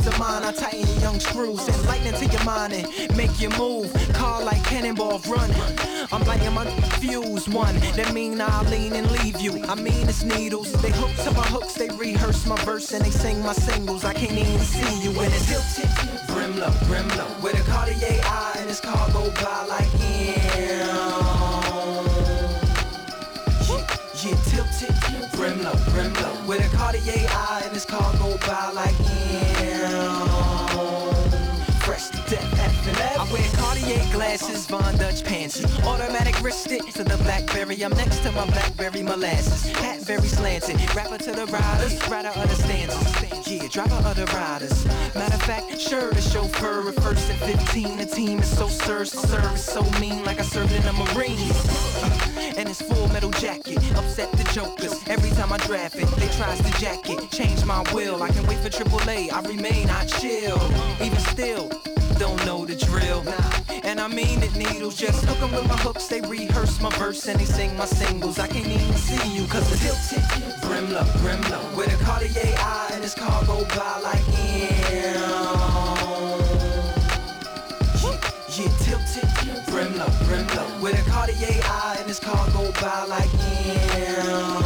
Woo! 0.00 0.10
Frankenstein's 0.10 0.18
mine, 0.18 0.44
I 0.44 0.52
tighten 0.52 0.86
your 0.88 1.00
young 1.00 1.20
screws 1.20 1.68
and 1.68 1.86
lightning 1.86 2.14
to 2.14 2.26
your 2.26 2.44
mind 2.44 2.72
and 2.72 3.16
make 3.16 3.40
you 3.40 3.50
move. 3.50 3.92
Car 4.14 4.42
like 4.42 4.62
cannonball 4.64 5.18
run. 5.28 5.50
I'm 6.12 6.22
lighting 6.24 6.52
my 6.54 6.64
fuse 6.98 7.48
one. 7.48 7.74
That 7.96 8.12
mean 8.12 8.40
I'll 8.40 8.64
lean 8.64 8.94
and 8.94 9.10
leave 9.10 9.40
you. 9.40 9.62
I 9.64 9.74
mean 9.74 10.08
it's 10.08 10.22
needles. 10.22 10.72
They 10.82 10.90
hook 10.90 11.14
to 11.24 11.30
my 11.32 11.46
hooks, 11.46 11.74
they 11.74 11.88
rehearse 11.90 12.46
my 12.46 12.56
verse 12.64 12.92
and 12.92 13.04
they 13.04 13.10
sing 13.10 13.42
my 13.42 13.52
singles. 13.52 14.04
I 14.04 14.14
can't 14.14 14.32
even 14.32 14.58
see 14.60 15.02
you 15.02 15.10
when 15.16 15.30
it's 15.32 15.46
tilted. 15.48 15.90
Brimlow, 16.28 16.72
Brimlow. 16.88 17.42
With 17.42 17.60
a 17.60 17.70
Cartier 17.70 18.20
eye 18.24 18.56
and 18.58 18.68
his 18.68 18.80
car 18.80 19.10
go 19.12 19.30
by 19.42 19.66
like 19.68 19.88
yeah. 19.98 20.49
With 26.50 26.66
a 26.66 26.76
Cartier 26.76 27.28
eye 27.30 27.62
and 27.64 27.72
his 27.72 27.84
car 27.84 28.12
go 28.18 28.36
by 28.38 28.72
like 28.74 28.96
yeah. 28.98 30.29
I 33.00 33.26
wear 33.32 33.48
Cartier 33.56 34.04
glasses, 34.12 34.66
Von 34.66 34.96
Dutch 34.98 35.24
pants. 35.24 35.64
Automatic 35.84 36.40
wrist 36.42 36.70
it 36.70 36.82
to 36.94 37.04
the 37.04 37.16
Blackberry. 37.18 37.82
I'm 37.82 37.92
next 37.92 38.20
to 38.20 38.32
my 38.32 38.44
Blackberry 38.46 39.02
molasses. 39.02 39.70
Hat 39.76 40.00
very 40.00 40.28
slanted. 40.28 40.76
Rapper 40.94 41.18
to 41.18 41.32
the 41.32 41.46
riders, 41.46 42.08
rider 42.08 42.30
stanzas. 42.54 43.48
Yeah, 43.50 43.68
driver 43.68 44.08
of 44.08 44.16
the 44.16 44.26
riders. 44.26 44.84
Matter 45.14 45.34
of 45.34 45.42
fact, 45.42 45.80
sure, 45.80 46.10
the 46.10 46.20
chauffeur 46.20 46.88
at 46.88 46.94
first 47.02 47.30
at 47.30 47.36
15. 47.36 47.96
The 47.96 48.06
team 48.06 48.38
is 48.40 48.58
so 48.58 48.68
served, 48.68 49.10
service 49.10 49.64
so 49.64 49.82
mean, 49.98 50.24
like 50.24 50.38
I 50.38 50.42
served 50.42 50.72
in 50.72 50.82
the 50.82 50.92
Marines. 50.92 51.50
Uh, 52.02 52.30
and 52.56 52.68
his 52.68 52.82
full 52.82 53.08
metal 53.08 53.30
jacket 53.30 53.78
upset 53.96 54.30
the 54.32 54.44
jokers. 54.52 55.02
Every 55.08 55.30
time 55.30 55.52
I 55.52 55.56
draft 55.58 55.96
it, 55.96 56.08
they 56.16 56.28
tries 56.36 56.60
to 56.60 56.80
jack 56.80 57.08
it. 57.08 57.30
Change 57.30 57.64
my 57.64 57.82
will. 57.94 58.22
I 58.22 58.28
can 58.30 58.46
wait 58.46 58.58
for 58.58 58.68
AAA. 58.68 59.32
I 59.32 59.40
remain, 59.48 59.88
I 59.88 60.04
chill. 60.06 60.60
Even 61.00 61.18
still, 61.20 61.70
don't 62.20 62.44
know 62.44 62.66
the 62.66 62.76
drill. 62.76 63.24
And 63.82 63.98
I 63.98 64.06
mean 64.06 64.42
it, 64.42 64.54
needles. 64.54 64.94
Just 64.94 65.24
hook 65.24 65.40
'em 65.40 65.52
with 65.56 65.66
my 65.66 65.76
hooks. 65.78 66.06
They 66.06 66.20
rehearse 66.20 66.78
my 66.78 66.90
verse 66.98 67.26
and 67.26 67.40
they 67.40 67.46
sing 67.46 67.74
my 67.78 67.86
singles. 67.86 68.38
I 68.38 68.46
can't 68.46 68.66
even 68.66 68.94
see 68.94 69.22
you 69.34 69.46
cause 69.46 69.66
it's 69.72 69.80
tilted. 69.80 70.22
Brimlow, 70.60 71.06
Brimlow. 71.22 71.62
With 71.74 71.88
a 71.88 72.04
Cartier 72.04 72.54
eye 72.58 72.90
and 72.92 73.02
his 73.02 73.14
car 73.14 73.42
go 73.46 73.64
by 73.74 74.00
like 74.08 74.26
yeah. 74.36 75.16
Yeah, 78.58 78.72
tilted. 78.84 79.30
Brimlow, 79.72 80.10
Brimlow. 80.26 80.68
With 80.82 81.00
a 81.00 81.10
Cartier 81.10 81.62
eye 81.64 81.96
and 82.00 82.06
his 82.06 82.20
car 82.20 82.46
go 82.52 82.70
by 82.82 83.04
like 83.14 83.32
yeah. 83.66 84.60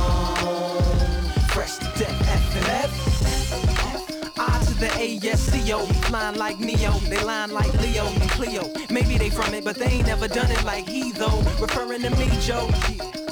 Fresh 1.55 1.77
to 1.79 1.89
death, 2.01 2.29
F 2.29 2.57
and 2.57 2.67
F. 2.91 3.04
The 4.85 4.91
ASCO, 4.91 5.87
flying 6.05 6.37
like 6.37 6.61
Neo, 6.61 6.91
they 7.09 7.25
line 7.25 7.51
like 7.51 7.73
Leo 7.81 8.05
and 8.05 8.31
Cleo. 8.33 8.71
Maybe 8.91 9.17
they 9.17 9.31
from 9.31 9.55
it, 9.55 9.65
but 9.65 9.77
they 9.77 9.87
ain't 9.87 10.09
never 10.09 10.29
done 10.29 10.51
it 10.51 10.63
like 10.63 10.87
he 10.87 11.11
though. 11.11 11.41
Referring 11.59 12.03
to 12.03 12.11
me, 12.11 12.29
Joe. 12.43 12.69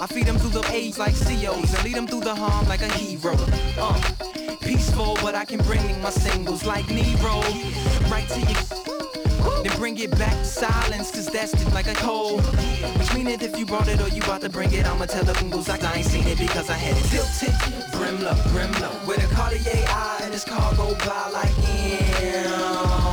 I 0.01 0.07
feed 0.07 0.29
them 0.29 0.38
through 0.38 0.62
the 0.62 0.73
A's 0.73 0.99
like 0.99 1.15
COs 1.15 1.75
and 1.75 1.85
lead 1.85 1.97
them 1.97 2.07
through 2.07 2.23
the 2.23 2.35
harm 2.35 2.67
like 2.69 2.81
a 2.81 2.91
hero. 2.95 3.37
Uh, 3.77 4.01
peaceful, 4.62 5.19
but 5.21 5.35
I 5.35 5.45
can 5.45 5.59
bring 5.65 6.01
my 6.01 6.09
singles 6.09 6.65
like 6.65 6.88
Nero. 6.88 7.43
Right 8.09 8.27
to 8.31 8.41
you. 8.41 9.22
Then 9.62 9.77
bring 9.77 9.98
it 9.98 10.11
back 10.18 10.33
to 10.33 10.44
silence, 10.44 11.11
cause 11.12 11.27
that's 11.27 11.53
just 11.53 11.72
like 11.72 11.87
a 11.87 11.94
cold. 11.94 12.42
Which 12.98 13.14
mean 13.14 13.27
that 13.27 13.42
if 13.42 13.57
you 13.57 13.64
brought 13.64 13.87
it 13.88 14.01
or 14.01 14.09
you 14.09 14.20
about 14.22 14.40
to 14.40 14.48
bring 14.48 14.72
it, 14.72 14.87
I'ma 14.87 15.07
tell 15.07 15.25
the 15.25 15.35
bingles 15.35 15.68
like 15.68 15.85
I 15.85 15.96
ain't 15.98 16.07
seen 16.07 16.27
it 16.27 16.38
because 16.38 16.68
I 16.68 16.75
had 16.75 16.96
it 16.96 17.05
tilted. 17.11 17.55
Brimlow, 17.92 18.35
Brimlow, 18.51 19.07
with 19.07 19.22
a 19.25 19.35
Cartier 19.35 19.85
eye 19.88 20.20
and 20.25 20.33
his 20.33 20.44
car 20.44 20.75
go 20.75 20.94
by 21.07 21.31
like 21.31 21.55
yeah. 21.59 23.12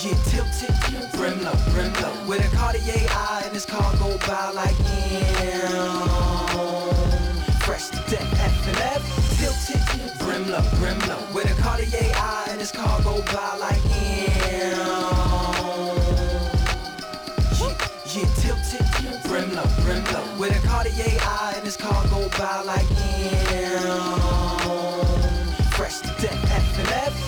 Yeah, 0.00 0.14
tilted. 0.26 0.74
Brimlow, 1.14 1.54
Brimlow, 1.72 2.26
with 2.28 2.52
a 2.52 2.56
Cartier 2.56 3.06
eye 3.10 3.42
and 3.44 3.54
his 3.54 3.64
car 3.66 3.92
go 3.98 4.16
by 4.26 4.50
like 4.50 4.78
yeah. 4.78 5.68
Fresh 7.60 7.88
to 7.90 7.96
death, 8.10 8.40
F 8.40 8.68
and 8.68 8.78
F, 8.78 9.02
tilted. 9.38 10.07
Brimlow, 10.28 10.60
Brimlow, 10.76 11.34
with 11.34 11.50
a 11.50 11.54
Cartier 11.62 12.12
eye 12.14 12.48
and 12.50 12.60
his 12.60 12.70
car 12.70 13.00
go 13.02 13.22
by 13.32 13.56
like 13.56 13.82
yeah. 13.86 14.76
Yeah, 18.14 18.28
tilted. 18.36 18.86
Brimlow, 19.24 19.66
Brimlow, 19.80 20.38
with 20.38 20.54
a 20.54 20.60
Cartier 20.68 21.16
eye 21.22 21.54
and 21.56 21.64
his 21.64 21.78
car 21.78 22.04
go 22.10 22.28
by 22.36 22.60
like 22.60 22.86
yeah. 22.90 23.88
Fresh 25.70 26.00
to 26.00 26.08
death, 26.20 26.50
F 26.50 26.78
and 26.78 26.88
F. 26.88 27.27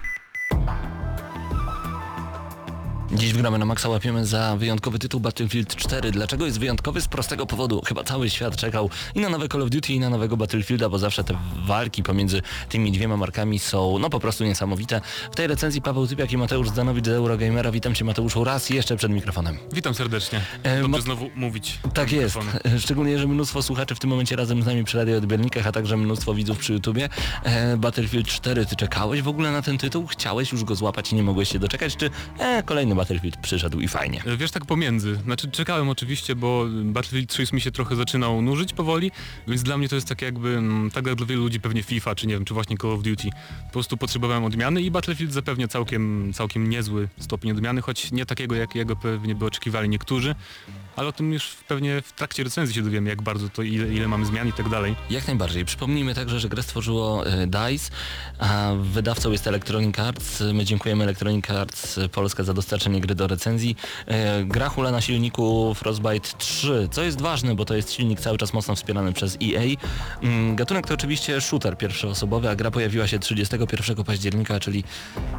Dziś 3.15 3.33
w 3.33 3.37
gramy 3.37 3.57
na 3.57 3.65
maksa 3.65 3.89
łapiemy 3.89 4.25
za 4.25 4.55
wyjątkowy 4.57 4.99
tytuł 4.99 5.19
Battlefield 5.19 5.75
4. 5.75 6.11
Dlaczego 6.11 6.45
jest 6.45 6.59
wyjątkowy? 6.59 7.01
Z 7.01 7.07
prostego 7.07 7.45
powodu. 7.45 7.81
Chyba 7.87 8.03
cały 8.03 8.29
świat 8.29 8.55
czekał 8.55 8.89
i 9.15 9.19
na 9.19 9.29
nowe 9.29 9.47
Call 9.47 9.61
of 9.61 9.69
Duty 9.69 9.93
i 9.93 9.99
na 9.99 10.09
nowego 10.09 10.37
Battlefielda, 10.37 10.89
bo 10.89 10.99
zawsze 10.99 11.23
te 11.23 11.33
walki 11.65 12.03
pomiędzy 12.03 12.41
tymi 12.69 12.91
dwiema 12.91 13.17
markami 13.17 13.59
są 13.59 13.99
no 13.99 14.09
po 14.09 14.19
prostu 14.19 14.43
niesamowite. 14.43 15.01
W 15.31 15.35
tej 15.35 15.47
recenzji 15.47 15.81
Paweł 15.81 16.07
Typiak 16.07 16.31
i 16.31 16.37
Mateusz 16.37 16.69
Zdanowicz 16.69 17.05
z 17.05 17.09
Eurogamera. 17.09 17.71
Witam 17.71 17.95
Cię 17.95 18.05
Mateuszu 18.05 18.43
raz 18.43 18.69
jeszcze 18.69 18.95
przed 18.97 19.11
mikrofonem. 19.11 19.57
Witam 19.73 19.93
serdecznie. 19.93 20.41
E, 20.63 20.75
Dobrze 20.81 20.87
ma- 20.89 21.01
znowu 21.01 21.29
mówić. 21.35 21.79
Tak 21.93 22.11
jest. 22.11 22.35
mikrofonu. 22.35 22.79
Szczególnie, 22.79 23.19
że 23.19 23.27
mnóstwo 23.27 23.61
słuchaczy 23.63 23.95
w 23.95 23.99
tym 23.99 24.09
momencie 24.09 24.35
razem 24.35 24.63
z 24.63 24.65
nami 24.65 24.83
przy 24.83 24.97
radioodbiornikach, 24.97 25.67
a 25.67 25.71
także 25.71 25.97
mnóstwo 25.97 26.33
widzów 26.33 26.57
przy 26.57 26.73
YouTubie. 26.73 27.09
E, 27.43 27.77
Battlefield 27.77 28.27
4, 28.27 28.65
ty 28.65 28.75
czekałeś 28.75 29.21
w 29.21 29.27
ogóle 29.27 29.51
na 29.51 29.61
ten 29.61 29.77
tytuł? 29.77 30.07
Chciałeś 30.07 30.51
już 30.51 30.63
go 30.63 30.75
złapać 30.75 31.11
i 31.11 31.15
nie 31.15 31.23
mogłeś 31.23 31.49
się 31.49 31.59
doczekać? 31.59 31.95
Czy 31.95 32.09
e, 32.39 32.63
kolejny 32.63 32.95
Battlefield 33.01 33.37
przyszedł 33.37 33.79
i 33.79 33.87
fajnie? 33.87 34.23
E, 34.25 34.37
Wiesz, 34.37 34.51
tak 34.51 34.65
pomiędzy. 34.65 35.15
Znaczy 35.15 35.51
czekałem 35.51 35.89
oczywiście, 35.89 36.35
bo 36.35 36.65
Battlefield 36.83 37.29
3 37.29 37.43
mi 37.53 37.61
się 37.61 37.71
trochę 37.71 37.95
zaczynał 37.95 38.41
nużyć 38.41 38.73
powoli, 38.73 39.11
więc 39.47 39.63
dla 39.63 39.77
mnie 39.77 39.89
to 39.89 39.95
jest 39.95 40.07
tak 40.07 40.21
jakby, 40.21 40.49
mm, 40.49 40.91
tak 40.91 41.07
jak 41.07 41.15
dla 41.15 41.25
wielu 41.25 41.41
ludzi 41.43 41.59
pewnie 41.59 41.83
FIFA, 41.83 42.15
czy 42.15 42.27
nie 42.27 42.33
wiem, 42.33 42.45
czy 42.45 42.53
właśnie 42.53 42.77
Call 42.77 42.91
of 42.91 43.03
Duty. 43.03 43.29
Po 43.65 43.73
prostu 43.73 43.97
potrzebowałem 43.97 44.43
odmiany 44.43 44.81
i 44.81 44.91
Battlefield 44.91 45.33
zapewnia 45.33 45.67
całkiem, 45.67 46.33
całkiem 46.33 46.69
niezły 46.69 47.07
stopień 47.19 47.51
odmiany, 47.51 47.81
choć 47.81 48.11
nie 48.11 48.25
takiego, 48.25 48.55
jakiego 48.55 48.95
pewnie 48.95 49.35
by 49.35 49.45
oczekiwali 49.45 49.89
niektórzy. 49.89 50.35
Ale 50.95 51.07
o 51.07 51.11
tym 51.11 51.33
już 51.33 51.55
pewnie 51.67 52.01
w 52.01 52.11
trakcie 52.11 52.43
recenzji 52.43 52.75
się 52.75 52.81
dowiemy, 52.81 53.09
jak 53.09 53.21
bardzo 53.21 53.49
to, 53.49 53.61
ile, 53.61 53.93
ile 53.93 54.07
mamy 54.07 54.25
zmian 54.25 54.47
i 54.47 54.53
tak 54.53 54.69
dalej. 54.69 54.95
Jak 55.09 55.27
najbardziej. 55.27 55.65
Przypomnijmy 55.65 56.15
także, 56.15 56.39
że 56.39 56.49
grę 56.49 56.63
stworzyło 56.63 57.27
e, 57.27 57.47
DICE, 57.47 57.91
a 58.39 58.71
wydawcą 58.81 59.31
jest 59.31 59.47
Electronic 59.47 59.99
Arts. 59.99 60.43
My 60.53 60.65
dziękujemy 60.65 61.03
Electronic 61.03 61.49
Arts 61.49 61.99
Polska 62.11 62.43
za 62.43 62.53
dostarczenie 62.53 63.01
gry 63.01 63.15
do 63.15 63.27
recenzji. 63.27 63.75
E, 64.07 64.43
Gra 64.43 64.69
hula 64.69 64.91
na 64.91 65.01
silniku 65.01 65.73
Frostbite 65.75 66.29
3, 66.37 66.89
co 66.91 67.03
jest 67.03 67.21
ważne, 67.21 67.55
bo 67.55 67.65
to 67.65 67.75
jest 67.75 67.93
silnik 67.93 68.19
cały 68.19 68.37
czas 68.37 68.53
mocno 68.53 68.75
wspierany 68.75 69.13
przez 69.13 69.37
EA. 69.43 69.61
Mm, 70.21 70.55
Gatunek 70.55 70.87
to 70.87 70.93
oczywiście 70.93 71.41
shooter 71.41 71.77
pierwszoosobowy, 71.77 72.49
a 72.49 72.55
gra 72.55 72.71
pojawiła 72.71 73.07
się 73.07 73.19
31 73.19 74.03
października, 74.03 74.59
czyli 74.59 74.83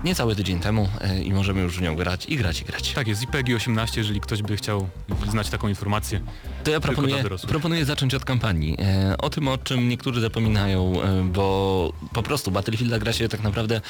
niecały 0.04 0.36
tydzień 0.36 0.60
temu 0.60 0.88
e, 1.00 1.22
i 1.22 1.32
możemy 1.32 1.60
już 1.60 1.78
w 1.78 1.82
nią 1.82 1.96
grać 1.96 2.26
i 2.26 2.36
grać 2.36 2.60
i 2.60 2.64
grać. 2.64 2.92
Tak 2.92 3.08
jest, 3.08 3.22
IPEGI 3.22 3.54
18, 3.54 4.00
jeżeli 4.00 4.20
ktoś 4.20 4.42
by 4.42 4.56
chciał 4.56 4.88
znać 5.30 5.41
taką 5.50 5.68
informację. 5.68 6.20
To 6.64 6.70
ja 6.70 6.80
proponuję, 6.80 7.24
proponuję 7.48 7.84
zacząć 7.84 8.14
od 8.14 8.24
kampanii. 8.24 8.76
E, 8.78 9.18
o 9.18 9.30
tym, 9.30 9.48
o 9.48 9.58
czym 9.58 9.88
niektórzy 9.88 10.20
zapominają, 10.20 11.02
e, 11.02 11.24
bo 11.24 11.92
po 12.12 12.22
prostu 12.22 12.50
Battlefielda 12.50 12.98
gra 12.98 13.12
się 13.12 13.28
tak 13.28 13.42
naprawdę 13.42 13.80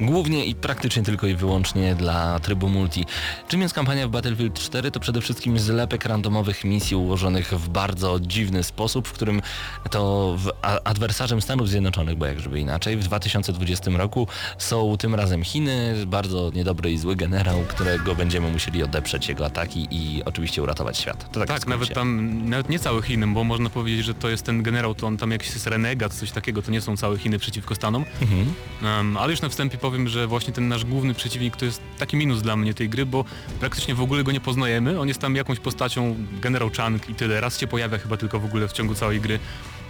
głównie 0.00 0.44
i 0.44 0.54
praktycznie 0.54 1.02
tylko 1.02 1.26
i 1.26 1.34
wyłącznie 1.34 1.94
dla 1.94 2.40
trybu 2.40 2.68
multi. 2.68 3.04
Czym 3.48 3.62
jest 3.62 3.74
kampania 3.74 4.08
w 4.08 4.10
Battlefield 4.10 4.54
4? 4.54 4.90
To 4.90 5.00
przede 5.00 5.20
wszystkim 5.20 5.58
zlepek 5.58 6.04
randomowych 6.04 6.64
misji 6.64 6.96
ułożonych 6.96 7.52
w 7.52 7.68
bardzo 7.68 8.20
dziwny 8.20 8.62
sposób, 8.62 9.08
w 9.08 9.12
którym 9.12 9.42
to 9.90 10.34
w, 10.38 10.50
a, 10.62 10.80
adwersarzem 10.84 11.42
Stanów 11.42 11.68
Zjednoczonych, 11.68 12.16
bo 12.16 12.26
jak 12.26 12.40
żeby 12.40 12.60
inaczej, 12.60 12.96
w 12.96 13.04
2020 13.04 13.90
roku 13.90 14.28
są 14.58 14.96
tym 14.96 15.14
razem 15.14 15.44
Chiny, 15.44 15.94
bardzo 16.06 16.50
niedobry 16.54 16.92
i 16.92 16.98
zły 16.98 17.16
generał, 17.16 17.60
którego 17.68 18.14
będziemy 18.14 18.50
musieli 18.50 18.82
odeprzeć 18.82 19.28
jego 19.28 19.46
ataki 19.46 19.88
i 19.90 20.22
oczywiście 20.24 20.62
uratować 20.62 20.98
świat. 21.02 21.32
To 21.32 21.40
tak, 21.40 21.48
Tak, 21.48 21.66
nawet 21.66 21.94
tam, 21.94 22.40
nawet 22.48 22.68
nie 22.68 22.78
całe 22.78 23.02
Chiny, 23.02 23.26
bo 23.26 23.44
można 23.44 23.70
powiedzieć, 23.70 24.04
że 24.04 24.14
to 24.14 24.28
jest 24.28 24.42
ten 24.42 24.62
generał, 24.62 24.94
to 24.94 25.06
on 25.06 25.16
tam 25.16 25.30
jakiś 25.30 25.48
jest 25.48 25.66
renegat, 25.66 26.14
coś 26.14 26.30
takiego, 26.30 26.62
to 26.62 26.70
nie 26.70 26.80
są 26.80 26.96
całe 26.96 27.18
Chiny 27.18 27.38
przeciwko 27.38 27.74
Stanom. 27.74 28.04
Mhm. 28.22 28.54
Em, 29.00 29.16
ale 29.16 29.30
już 29.30 29.40
na 29.42 29.48
wstępie 29.48 29.78
powiem, 29.78 30.08
że 30.08 30.26
właśnie 30.26 30.52
ten 30.52 30.68
nasz 30.68 30.84
główny 30.84 31.14
przeciwnik 31.14 31.56
to 31.56 31.64
jest 31.64 31.82
taki 31.98 32.16
minus 32.16 32.42
dla 32.42 32.56
mnie 32.56 32.74
tej 32.74 32.88
gry, 32.88 33.06
bo 33.06 33.24
praktycznie 33.60 33.94
w 33.94 34.00
ogóle 34.02 34.24
go 34.24 34.32
nie 34.32 34.40
poznajemy. 34.40 35.00
On 35.00 35.08
jest 35.08 35.20
tam 35.20 35.36
jakąś 35.36 35.58
postacią, 35.58 36.16
generał 36.40 36.70
Chang 36.76 37.08
i 37.08 37.14
tyle. 37.14 37.40
Raz 37.40 37.58
się 37.58 37.66
pojawia 37.66 37.98
chyba 37.98 38.16
tylko 38.16 38.40
w 38.40 38.44
ogóle 38.44 38.68
w 38.68 38.72
ciągu 38.72 38.94
całej 38.94 39.20
gry. 39.20 39.38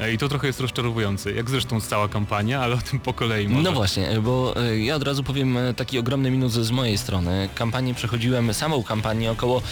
E, 0.01 0.13
I 0.13 0.19
to 0.19 0.29
trochę 0.29 0.47
jest 0.47 0.61
rozczarowujące, 0.61 1.33
jak 1.33 1.51
zresztą 1.51 1.81
cała 1.81 2.09
kampania, 2.09 2.61
ale 2.61 2.75
o 2.75 2.79
tym 2.79 3.01
po 3.01 3.13
kolei 3.15 3.49
może. 3.49 3.63
No 3.63 3.73
właśnie, 3.73 4.21
bo 4.23 4.55
e, 4.57 4.79
ja 4.79 4.97
od 4.97 5.03
razu 5.03 5.23
powiem 5.25 5.57
e, 5.57 5.75
taki 5.75 5.99
ogromny 5.99 6.31
minus 6.31 6.53
z 6.53 6.71
mojej 6.71 6.99
strony. 6.99 7.49
Kampanię 7.55 7.95
przechodziłem, 7.95 8.55
samą 8.55 8.83
kampanię 8.83 9.31
około, 9.31 9.63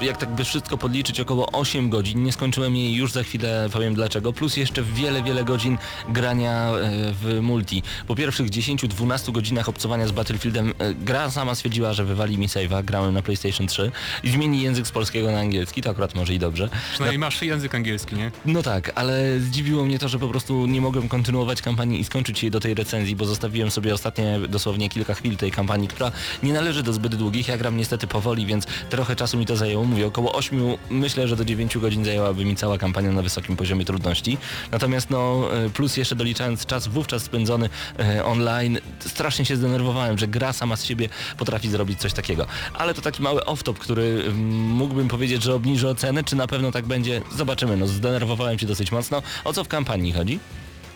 jak 0.00 0.16
tak 0.16 0.30
by 0.30 0.44
wszystko 0.44 0.78
podliczyć, 0.78 1.20
około 1.20 1.52
8 1.52 1.90
godzin. 1.90 2.22
Nie 2.22 2.32
skończyłem 2.32 2.76
jej 2.76 2.94
już 2.94 3.12
za 3.12 3.22
chwilę, 3.22 3.68
powiem 3.72 3.94
dlaczego. 3.94 4.32
Plus 4.32 4.56
jeszcze 4.56 4.82
wiele, 4.82 5.22
wiele 5.22 5.44
godzin 5.44 5.78
grania 6.08 6.70
e, 6.70 6.90
w 7.12 7.38
multi. 7.42 7.82
Po 8.06 8.14
pierwszych 8.14 8.50
10-12 8.50 9.32
godzinach 9.32 9.68
obcowania 9.68 10.06
z 10.06 10.12
Battlefieldem 10.12 10.74
e, 10.78 10.94
gra 10.94 11.30
sama 11.30 11.54
stwierdziła, 11.54 11.92
że 11.92 12.04
wywali 12.04 12.38
mi 12.38 12.48
save'a, 12.48 12.84
grałem 12.84 13.14
na 13.14 13.22
PlayStation 13.22 13.66
3 13.66 13.92
i 14.22 14.30
zmieni 14.30 14.62
język 14.62 14.86
z 14.86 14.90
polskiego 14.90 15.32
na 15.32 15.40
angielski, 15.40 15.82
to 15.82 15.90
akurat 15.90 16.14
może 16.14 16.34
i 16.34 16.38
dobrze. 16.38 16.68
Przynajmniej 16.92 17.18
masz 17.18 17.42
język 17.42 17.74
angielski, 17.74 18.16
nie? 18.16 18.30
No 18.44 18.62
tak, 18.62 18.92
ale 18.94 19.40
zdziwiło 19.40 19.84
mnie 19.84 19.98
to, 19.98 20.08
że 20.08 20.18
po 20.18 20.28
prostu 20.28 20.66
nie 20.66 20.80
mogłem 20.80 21.08
kontynuować 21.08 21.62
kampanii 21.62 22.00
i 22.00 22.04
skończyć 22.04 22.42
jej 22.42 22.50
do 22.50 22.60
tej 22.60 22.74
recenzji, 22.74 23.16
bo 23.16 23.24
zostawiłem 23.24 23.70
sobie 23.70 23.94
ostatnie 23.94 24.40
dosłownie 24.48 24.88
kilka 24.88 25.14
chwil 25.14 25.36
tej 25.36 25.50
kampanii, 25.50 25.88
która 25.88 26.12
nie 26.42 26.52
należy 26.52 26.82
do 26.82 26.92
zbyt 26.92 27.14
długich. 27.14 27.48
Ja 27.48 27.58
gram 27.58 27.76
niestety 27.76 28.06
powoli, 28.06 28.46
więc 28.46 28.66
trochę 28.90 29.16
czasu 29.16 29.38
mi 29.38 29.46
to 29.46 29.56
zajęło. 29.56 29.89
Mówię 29.90 30.06
około 30.06 30.32
8, 30.32 30.60
myślę, 30.90 31.28
że 31.28 31.36
do 31.36 31.44
9 31.44 31.78
godzin 31.78 32.04
zajęłaby 32.04 32.44
mi 32.44 32.56
cała 32.56 32.78
kampania 32.78 33.12
na 33.12 33.22
wysokim 33.22 33.56
poziomie 33.56 33.84
trudności. 33.84 34.38
Natomiast 34.70 35.10
no 35.10 35.48
e, 35.52 35.70
plus 35.70 35.96
jeszcze 35.96 36.16
doliczając 36.16 36.66
czas 36.66 36.88
wówczas 36.88 37.22
spędzony 37.22 37.68
e, 37.98 38.24
online, 38.24 38.78
strasznie 38.98 39.44
się 39.44 39.56
zdenerwowałem, 39.56 40.18
że 40.18 40.28
gra 40.28 40.52
sama 40.52 40.76
z 40.76 40.84
siebie 40.84 41.08
potrafi 41.38 41.68
zrobić 41.68 42.00
coś 42.00 42.12
takiego. 42.12 42.46
Ale 42.74 42.94
to 42.94 43.02
taki 43.02 43.22
mały 43.22 43.40
off-top, 43.40 43.74
który 43.74 44.32
mógłbym 44.68 45.08
powiedzieć, 45.08 45.42
że 45.42 45.54
obniży 45.54 45.88
ocenę, 45.88 46.24
czy 46.24 46.36
na 46.36 46.46
pewno 46.46 46.72
tak 46.72 46.86
będzie? 46.86 47.22
Zobaczymy. 47.36 47.76
No 47.76 47.86
zdenerwowałem 47.86 48.58
się 48.58 48.66
dosyć 48.66 48.92
mocno. 48.92 49.22
O 49.44 49.52
co 49.52 49.64
w 49.64 49.68
kampanii 49.68 50.12
chodzi? 50.12 50.38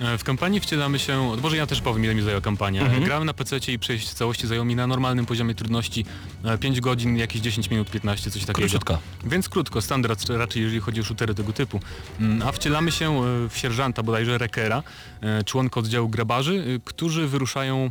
E, 0.04 0.18
W 0.18 0.24
kampanii 0.24 0.60
wcielamy 0.60 0.98
się, 0.98 1.36
może 1.42 1.56
ja 1.56 1.66
też 1.66 1.80
powiem 1.80 2.04
ile 2.04 2.14
mi 2.14 2.22
zajęła 2.22 2.40
kampania. 2.40 2.82
Mhm. 2.82 3.04
Grałem 3.04 3.24
na 3.24 3.34
PC 3.34 3.56
i 3.72 3.78
przejść 3.78 4.08
całości 4.08 4.46
zajęło 4.46 4.64
mi 4.64 4.76
na 4.76 4.86
normalnym 4.86 5.26
poziomie 5.26 5.54
trudności 5.54 6.04
e, 6.44 6.58
5 6.58 6.80
godzin, 6.80 7.16
jakieś 7.16 7.40
10 7.40 7.70
minut, 7.70 7.90
15, 7.90 8.30
coś 8.30 8.40
takiego. 8.44 8.58
Króciutko. 8.58 8.98
Więc 9.24 9.48
krótko, 9.48 9.80
standard 9.82 10.28
raczej 10.28 10.62
jeżeli 10.62 10.80
chodzi 10.80 11.00
o 11.00 11.04
shootery 11.04 11.34
tego 11.34 11.52
typu. 11.52 11.80
Mm, 12.20 12.42
A 12.48 12.52
wcielamy 12.52 12.92
się 12.92 13.18
e, 13.24 13.48
w 13.48 13.58
sierżanta 13.58 14.02
bodajże 14.02 14.38
Rekera, 14.38 14.82
e, 15.20 15.44
członka 15.44 15.80
oddziału 15.80 16.08
grabarzy, 16.08 16.64
e, 16.76 16.80
którzy 16.84 17.28
wyruszają 17.28 17.90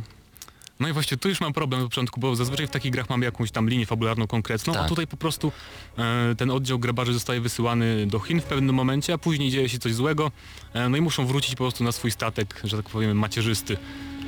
no 0.80 0.88
i 0.88 0.92
właśnie 0.92 1.16
tu 1.16 1.28
już 1.28 1.40
mam 1.40 1.52
problem 1.52 1.80
na 1.80 1.86
początku, 1.86 2.20
bo 2.20 2.36
zazwyczaj 2.36 2.66
w 2.66 2.70
takich 2.70 2.92
grach 2.92 3.10
mamy 3.10 3.24
jakąś 3.24 3.50
tam 3.50 3.68
linię 3.68 3.86
fabularną 3.86 4.26
konkretną, 4.26 4.72
a 4.72 4.76
Tak. 4.76 4.88
tutaj 4.88 5.06
po 5.06 5.16
prostu 5.16 5.52
e, 5.98 6.34
ten 6.34 6.50
oddział 6.50 6.78
grabarzy 6.78 7.12
zostaje 7.12 7.40
wysyłany 7.40 8.06
do 8.06 8.20
Chin 8.20 8.40
w 8.40 8.44
pewnym 8.44 8.74
momencie, 8.74 9.12
a 9.12 9.18
później 9.18 9.50
dzieje 9.50 9.68
się 9.68 9.78
coś 9.78 9.94
złego, 9.94 10.30
e, 10.72 10.88
no 10.88 10.96
i 10.96 11.00
muszą 11.00 11.26
wrócić 11.26 11.54
po 11.54 11.64
prostu 11.64 11.84
na 11.84 11.92
swój 11.92 12.10
statek, 12.10 12.60
że 12.64 12.76
tak 12.76 12.88
powiem, 12.90 13.18
macierzysty. 13.18 13.76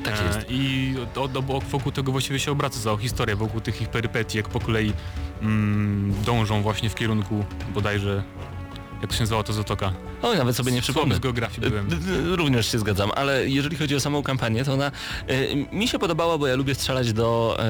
Tak 0.03 0.25
jest. 0.25 0.47
I 0.49 0.95
od, 1.15 1.37
od, 1.37 1.45
wokół 1.69 1.91
tego 1.91 2.11
właściwie 2.11 2.39
się 2.39 2.51
obraca 2.51 2.79
cała 2.79 2.97
historia, 2.97 3.35
wokół 3.35 3.61
tych 3.61 3.81
ich 3.81 3.89
perypetii, 3.89 4.37
jak 4.37 4.49
po 4.49 4.59
kolei 4.59 4.93
mm, 5.41 6.13
dążą 6.25 6.61
właśnie 6.61 6.89
w 6.89 6.95
kierunku 6.95 7.45
bodajże, 7.73 8.23
jak 9.01 9.09
to 9.09 9.15
się 9.15 9.21
nazywa 9.21 9.43
to 9.43 9.53
zatoka? 9.53 9.93
Oj, 10.21 10.37
nawet 10.37 10.55
sobie 10.55 10.71
nie 10.71 10.81
przypomnę. 10.81 11.15
z 11.15 11.19
geografii 11.19 11.69
byłem. 11.69 11.87
Również 12.35 12.71
się 12.71 12.79
zgadzam, 12.79 13.11
ale 13.15 13.49
jeżeli 13.49 13.77
chodzi 13.77 13.95
o 13.95 13.99
samą 13.99 14.23
kampanię, 14.23 14.65
to 14.65 14.73
ona 14.73 14.91
e, 15.27 15.55
mi 15.55 15.87
się 15.87 15.99
podobała, 15.99 16.37
bo 16.37 16.47
ja 16.47 16.55
lubię 16.55 16.75
strzelać 16.75 17.13
do 17.13 17.57
e, 17.59 17.67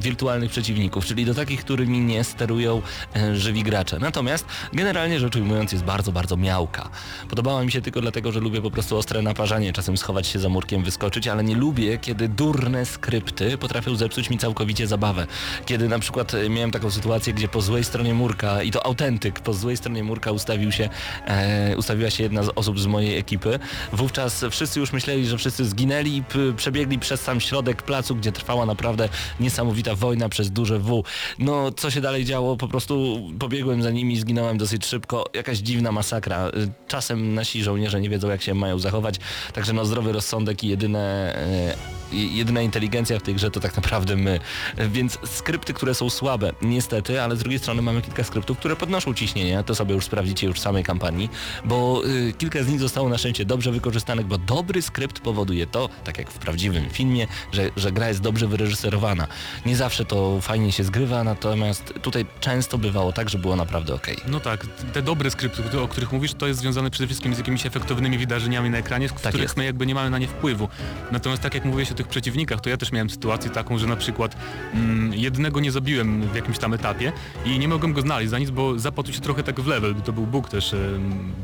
wirtualnych 0.00 0.50
przeciwników, 0.50 1.04
czyli 1.04 1.24
do 1.24 1.34
takich, 1.34 1.60
którymi 1.60 2.00
nie 2.00 2.24
sterują 2.24 2.82
e, 3.16 3.36
żywi 3.36 3.62
gracze. 3.62 3.98
Natomiast 3.98 4.44
generalnie 4.72 5.20
rzecz 5.20 5.36
ujmując 5.36 5.72
jest 5.72 5.84
bardzo, 5.84 6.12
bardzo 6.12 6.36
miałka. 6.36 6.88
Podobała 7.28 7.64
mi 7.64 7.72
się 7.72 7.82
tylko 7.82 8.00
dlatego, 8.00 8.32
że 8.32 8.40
lubię 8.40 8.62
po 8.62 8.70
prostu 8.70 8.96
ostre 8.96 9.22
naparzanie, 9.22 9.72
czasem 9.72 9.96
schować 9.96 10.26
się 10.26 10.38
za 10.38 10.48
murkiem, 10.48 10.84
wyskoczyć, 10.84 11.28
ale 11.28 11.44
nie 11.44 11.56
lubię, 11.56 11.98
kiedy 11.98 12.28
durne 12.28 12.86
skrypty 12.86 13.58
potrafią 13.58 13.96
zepsuć 13.96 14.30
mi 14.30 14.38
całkowicie 14.38 14.86
zabawę. 14.86 15.26
Kiedy 15.66 15.88
na 15.88 15.98
przykład 15.98 16.32
miałem 16.50 16.70
taką 16.70 16.90
sytuację, 16.90 17.32
gdzie 17.32 17.48
po 17.48 17.60
złej 17.60 17.84
stronie 17.84 18.14
murka, 18.14 18.62
i 18.62 18.70
to 18.70 18.86
autentyk, 18.86 19.40
po 19.40 19.52
złej 19.52 19.76
stronie 19.76 20.04
murka 20.04 20.32
ustawił 20.50 20.72
się, 20.72 20.88
e, 21.26 21.76
ustawiła 21.76 22.10
się 22.10 22.22
jedna 22.22 22.42
z 22.42 22.50
osób 22.54 22.80
z 22.80 22.86
mojej 22.86 23.18
ekipy. 23.18 23.58
Wówczas 23.92 24.44
wszyscy 24.50 24.80
już 24.80 24.92
myśleli, 24.92 25.26
że 25.26 25.38
wszyscy 25.38 25.64
zginęli 25.64 26.16
i 26.16 26.22
przebiegli 26.56 26.98
przez 26.98 27.20
sam 27.20 27.40
środek 27.40 27.82
placu, 27.82 28.16
gdzie 28.16 28.32
trwała 28.32 28.66
naprawdę 28.66 29.08
niesamowita 29.40 29.94
wojna 29.94 30.28
przez 30.28 30.50
duże 30.50 30.78
W. 30.78 31.02
No, 31.38 31.70
co 31.72 31.90
się 31.90 32.00
dalej 32.00 32.24
działo? 32.24 32.56
Po 32.56 32.68
prostu 32.68 33.20
pobiegłem 33.38 33.82
za 33.82 33.90
nimi, 33.90 34.20
zginąłem 34.20 34.58
dosyć 34.58 34.86
szybko. 34.86 35.24
Jakaś 35.34 35.58
dziwna 35.58 35.92
masakra. 35.92 36.50
Czasem 36.88 37.34
nasi 37.34 37.62
żołnierze 37.62 38.00
nie 38.00 38.10
wiedzą, 38.10 38.28
jak 38.28 38.42
się 38.42 38.54
mają 38.54 38.78
zachować, 38.78 39.14
także 39.52 39.72
no 39.72 39.84
zdrowy 39.84 40.12
rozsądek 40.12 40.64
i 40.64 40.68
jedyne... 40.68 41.34
e, 41.36 41.99
jedyna 42.12 42.62
inteligencja 42.62 43.18
w 43.18 43.22
tej 43.22 43.34
grze 43.34 43.50
to 43.50 43.60
tak 43.60 43.76
naprawdę 43.76 44.16
my. 44.16 44.40
Więc 44.88 45.18
skrypty, 45.24 45.74
które 45.74 45.94
są 45.94 46.10
słabe, 46.10 46.52
niestety, 46.62 47.22
ale 47.22 47.36
z 47.36 47.38
drugiej 47.38 47.58
strony 47.58 47.82
mamy 47.82 48.02
kilka 48.02 48.24
skryptów, 48.24 48.58
które 48.58 48.76
podnoszą 48.76 49.14
ciśnienie, 49.14 49.64
to 49.66 49.74
sobie 49.74 49.94
już 49.94 50.04
sprawdzicie 50.04 50.46
już 50.46 50.56
w 50.56 50.60
samej 50.60 50.84
kampanii, 50.84 51.30
bo 51.64 52.02
y, 52.06 52.32
kilka 52.38 52.62
z 52.62 52.68
nich 52.68 52.80
zostało 52.80 53.08
na 53.08 53.18
szczęście 53.18 53.44
dobrze 53.44 53.72
wykorzystanych, 53.72 54.26
bo 54.26 54.38
dobry 54.38 54.82
skrypt 54.82 55.20
powoduje 55.20 55.66
to, 55.66 55.88
tak 56.04 56.18
jak 56.18 56.30
w 56.30 56.38
prawdziwym 56.38 56.90
filmie, 56.90 57.26
że, 57.52 57.70
że 57.76 57.92
gra 57.92 58.08
jest 58.08 58.20
dobrze 58.20 58.46
wyreżyserowana. 58.46 59.26
Nie 59.66 59.76
zawsze 59.76 60.04
to 60.04 60.40
fajnie 60.40 60.72
się 60.72 60.84
zgrywa, 60.84 61.24
natomiast 61.24 61.94
tutaj 62.02 62.26
często 62.40 62.78
bywało 62.78 63.12
tak, 63.12 63.30
że 63.30 63.38
było 63.38 63.56
naprawdę 63.56 63.94
okej. 63.94 64.16
No 64.26 64.40
tak, 64.40 64.66
te 64.92 65.02
dobre 65.02 65.30
skrypty, 65.30 65.80
o 65.80 65.88
których 65.88 66.12
mówisz, 66.12 66.34
to 66.34 66.46
jest 66.46 66.60
związane 66.60 66.90
przede 66.90 67.06
wszystkim 67.06 67.34
z 67.34 67.38
jakimiś 67.38 67.66
efektownymi 67.66 68.18
wydarzeniami 68.18 68.70
na 68.70 68.78
ekranie, 68.78 69.08
z 69.08 69.12
których 69.12 69.42
jest. 69.42 69.56
my 69.56 69.64
jakby 69.64 69.86
nie 69.86 69.94
mamy 69.94 70.10
na 70.10 70.18
nie 70.18 70.28
wpływu. 70.28 70.68
Natomiast 71.12 71.42
tak 71.42 71.54
jak 71.54 71.64
mówiłeś 71.64 71.92
o 71.92 71.94
tych 72.00 72.08
przeciwnikach, 72.08 72.60
to 72.60 72.70
ja 72.70 72.76
też 72.76 72.92
miałem 72.92 73.10
sytuację 73.10 73.50
taką, 73.50 73.78
że 73.78 73.86
na 73.86 73.96
przykład 73.96 74.36
mm, 74.74 75.14
jednego 75.14 75.60
nie 75.60 75.72
zabiłem 75.72 76.22
w 76.22 76.34
jakimś 76.34 76.58
tam 76.58 76.74
etapie 76.74 77.12
i 77.44 77.58
nie 77.58 77.68
mogłem 77.68 77.92
go 77.92 78.00
znaleźć 78.00 78.30
za 78.30 78.38
nic, 78.38 78.50
bo 78.50 78.78
zapadł 78.78 79.12
się 79.12 79.20
trochę 79.20 79.42
tak 79.42 79.60
w 79.60 79.66
level, 79.66 79.94
to 79.94 80.12
był 80.12 80.26
bug 80.26 80.48
też, 80.48 80.74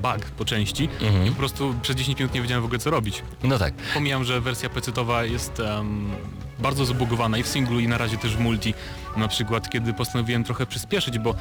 bug 0.03 0.25
po 0.39 0.45
części 0.45 0.89
Mhm. 1.03 1.27
i 1.27 1.31
po 1.31 1.37
prostu 1.37 1.75
przez 1.83 1.97
10 1.97 2.19
minut 2.19 2.35
nie 2.35 2.43
wiedziałem 2.43 2.63
w 2.63 2.65
ogóle 2.65 2.79
co 2.79 2.91
robić. 2.91 3.23
No 3.45 3.59
tak. 3.59 3.75
Pomijam, 3.95 4.25
że 4.25 4.41
wersja 4.41 4.69
PC-towa 4.69 5.21
jest 5.31 5.61
em, 5.61 6.11
bardzo 6.59 6.85
zabugowana 6.85 7.39
i 7.39 7.43
w 7.43 7.49
singlu 7.49 7.81
i 7.81 7.89
na 7.89 7.99
razie 7.99 8.17
też 8.17 8.37
w 8.37 8.41
multi. 8.41 8.75
Na 9.17 9.29
przykład, 9.29 9.71
kiedy 9.71 9.93
postanowiłem 9.93 10.45
trochę 10.45 10.67
przyspieszyć, 10.67 11.19
bo 11.19 11.35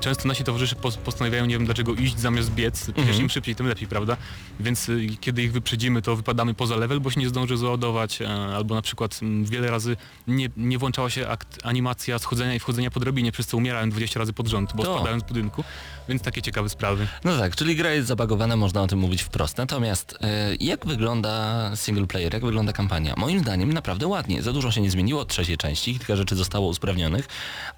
często 0.00 0.28
nasi 0.28 0.44
towarzysze 0.44 0.76
pos- 0.76 0.96
postanawiają, 0.98 1.46
nie 1.46 1.54
wiem 1.54 1.64
dlaczego, 1.64 1.94
iść 1.94 2.18
zamiast 2.18 2.50
biec. 2.50 2.90
Przecież 2.96 3.18
im 3.18 3.30
szybciej, 3.30 3.54
tym 3.56 3.66
lepiej, 3.66 3.88
prawda? 3.88 4.16
Więc 4.60 4.88
y, 4.88 5.06
kiedy 5.20 5.42
ich 5.42 5.52
wyprzedzimy, 5.52 6.02
to 6.02 6.16
wypadamy 6.16 6.54
poza 6.54 6.76
level, 6.76 7.00
bo 7.00 7.10
się 7.10 7.20
nie 7.20 7.28
zdąży 7.28 7.56
załadować, 7.56 8.22
e, 8.22 8.28
albo 8.30 8.74
na 8.74 8.82
przykład 8.82 9.18
m, 9.22 9.44
wiele 9.44 9.70
razy 9.70 9.96
nie, 10.26 10.48
nie 10.56 10.78
włączała 10.78 11.10
się 11.10 11.26
animacja 11.64 12.18
schodzenia 12.18 12.54
i 12.54 12.58
wchodzenia 12.58 12.90
po 12.90 13.00
drabinie, 13.00 13.32
przez 13.32 13.46
co 13.46 13.56
umierałem 13.56 13.90
20 13.90 14.18
razy 14.20 14.32
pod 14.32 14.48
rząd, 14.48 14.72
bo 14.76 14.82
To. 14.84 14.94
spadałem 14.96 15.20
z 15.20 15.24
budynku, 15.24 15.64
więc 16.08 16.22
takie 16.22 16.42
ciekawe 16.42 16.68
sprawy. 16.68 17.06
No 17.24 17.38
tak, 17.38 17.56
czyli 17.56 17.76
gra 17.76 17.90
jest 17.90 18.08
zabagowana, 18.08 18.56
można 18.56 18.82
o 18.82 18.86
tym 18.86 18.98
mówić 18.98 19.22
wprost. 19.22 19.58
Natomiast 19.58 20.18
e, 20.20 20.54
jak 20.60 20.86
wygląda 20.86 21.70
single 21.76 22.06
player, 22.06 22.34
jak 22.34 22.44
wygląda 22.44 22.72
kampania? 22.72 23.14
Moim 23.16 23.40
zdaniem 23.40 23.72
naprawdę 23.72 24.06
ładnie. 24.06 24.42
Za 24.42 24.52
dużo 24.52 24.61
się 24.70 24.80
nie 24.80 24.90
zmieniło 24.90 25.20
od 25.20 25.28
trzeciej 25.28 25.56
części, 25.56 25.92
kilka 25.98 26.16
rzeczy 26.16 26.36
zostało 26.36 26.68
usprawnionych, 26.68 27.28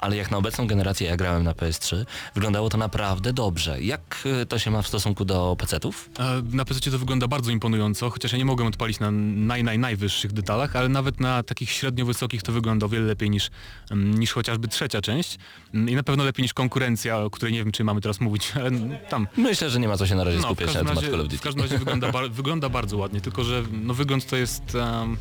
ale 0.01 0.17
jak 0.17 0.31
na 0.31 0.37
obecną 0.37 0.67
generację 0.67 1.09
ja 1.09 1.17
grałem 1.17 1.43
na 1.45 1.53
PS3, 1.53 2.05
wyglądało 2.35 2.69
to 2.69 2.79
naprawdę 2.79 3.33
dobrze. 3.33 3.83
Jak 3.83 4.29
e, 4.43 4.47
to 4.47 4.59
się 4.59 4.71
ma 4.71 4.83
w 4.83 4.89
stosunku 4.89 5.25
do 5.25 5.57
PC-ów? 5.59 6.11
E, 6.19 6.43
Na 6.57 6.65
PC 6.65 6.91
to 6.91 6.99
wygląda 6.99 7.29
bardzo 7.29 7.51
imponująco, 7.51 8.11
chociaż 8.11 8.33
ja 8.33 8.39
nie 8.39 8.45
mogę 8.45 8.67
odpalić 8.67 9.01
na 9.01 9.11
naj, 9.11 9.65
naj, 9.65 9.79
najwyższych 9.79 10.33
detalach, 10.33 10.77
ale 10.77 10.89
nawet 10.89 11.21
na 11.21 11.43
takich 11.43 11.71
średnio 11.71 12.07
wysokich 12.07 12.43
to 12.43 12.53
wygląda 12.53 12.87
o 12.87 12.89
wiele 12.89 13.07
lepiej 13.07 13.31
niż, 13.31 13.51
mm, 13.91 14.19
niż 14.21 14.33
chociażby 14.33 14.69
trzecia 14.69 15.01
część 15.01 15.39
Mm, 15.75 15.89
i 15.91 15.95
na 15.95 16.03
pewno 16.03 16.25
lepiej 16.25 16.43
niż 16.43 16.55
konkurencja, 16.55 17.19
o 17.19 17.31
której 17.31 17.53
nie 17.53 17.59
wiem 17.65 17.73
czy 17.73 17.85
mamy 17.85 18.01
teraz 18.01 18.21
mówić, 18.21 18.53
ale 18.61 18.71
tam 19.09 19.27
Myślę, 19.37 19.71
że 19.71 19.81
nie 19.81 19.89
ma 19.89 19.97
co 19.97 20.07
się 20.07 20.15
na 20.15 20.25
razie 20.25 20.37
no, 20.39 20.43
w 20.43 20.47
skupiać 20.47 20.75
na 20.75 20.81
temat 20.85 21.05
Call 21.05 21.15
of 21.21 21.27
w 21.27 21.29
Duty. 21.31 21.39
każdym 21.43 21.63
razie 21.63 21.79
wygląda, 21.79 22.13
bar- 22.13 22.31
wygląda 22.31 22.69
bardzo 22.69 22.97
ładnie, 22.97 23.21
tylko 23.21 23.45
że 23.45 23.63
no, 23.73 23.95
wygląd 23.95 24.27
to 24.27 24.37
jest 24.37 24.75
em, 24.75 25.17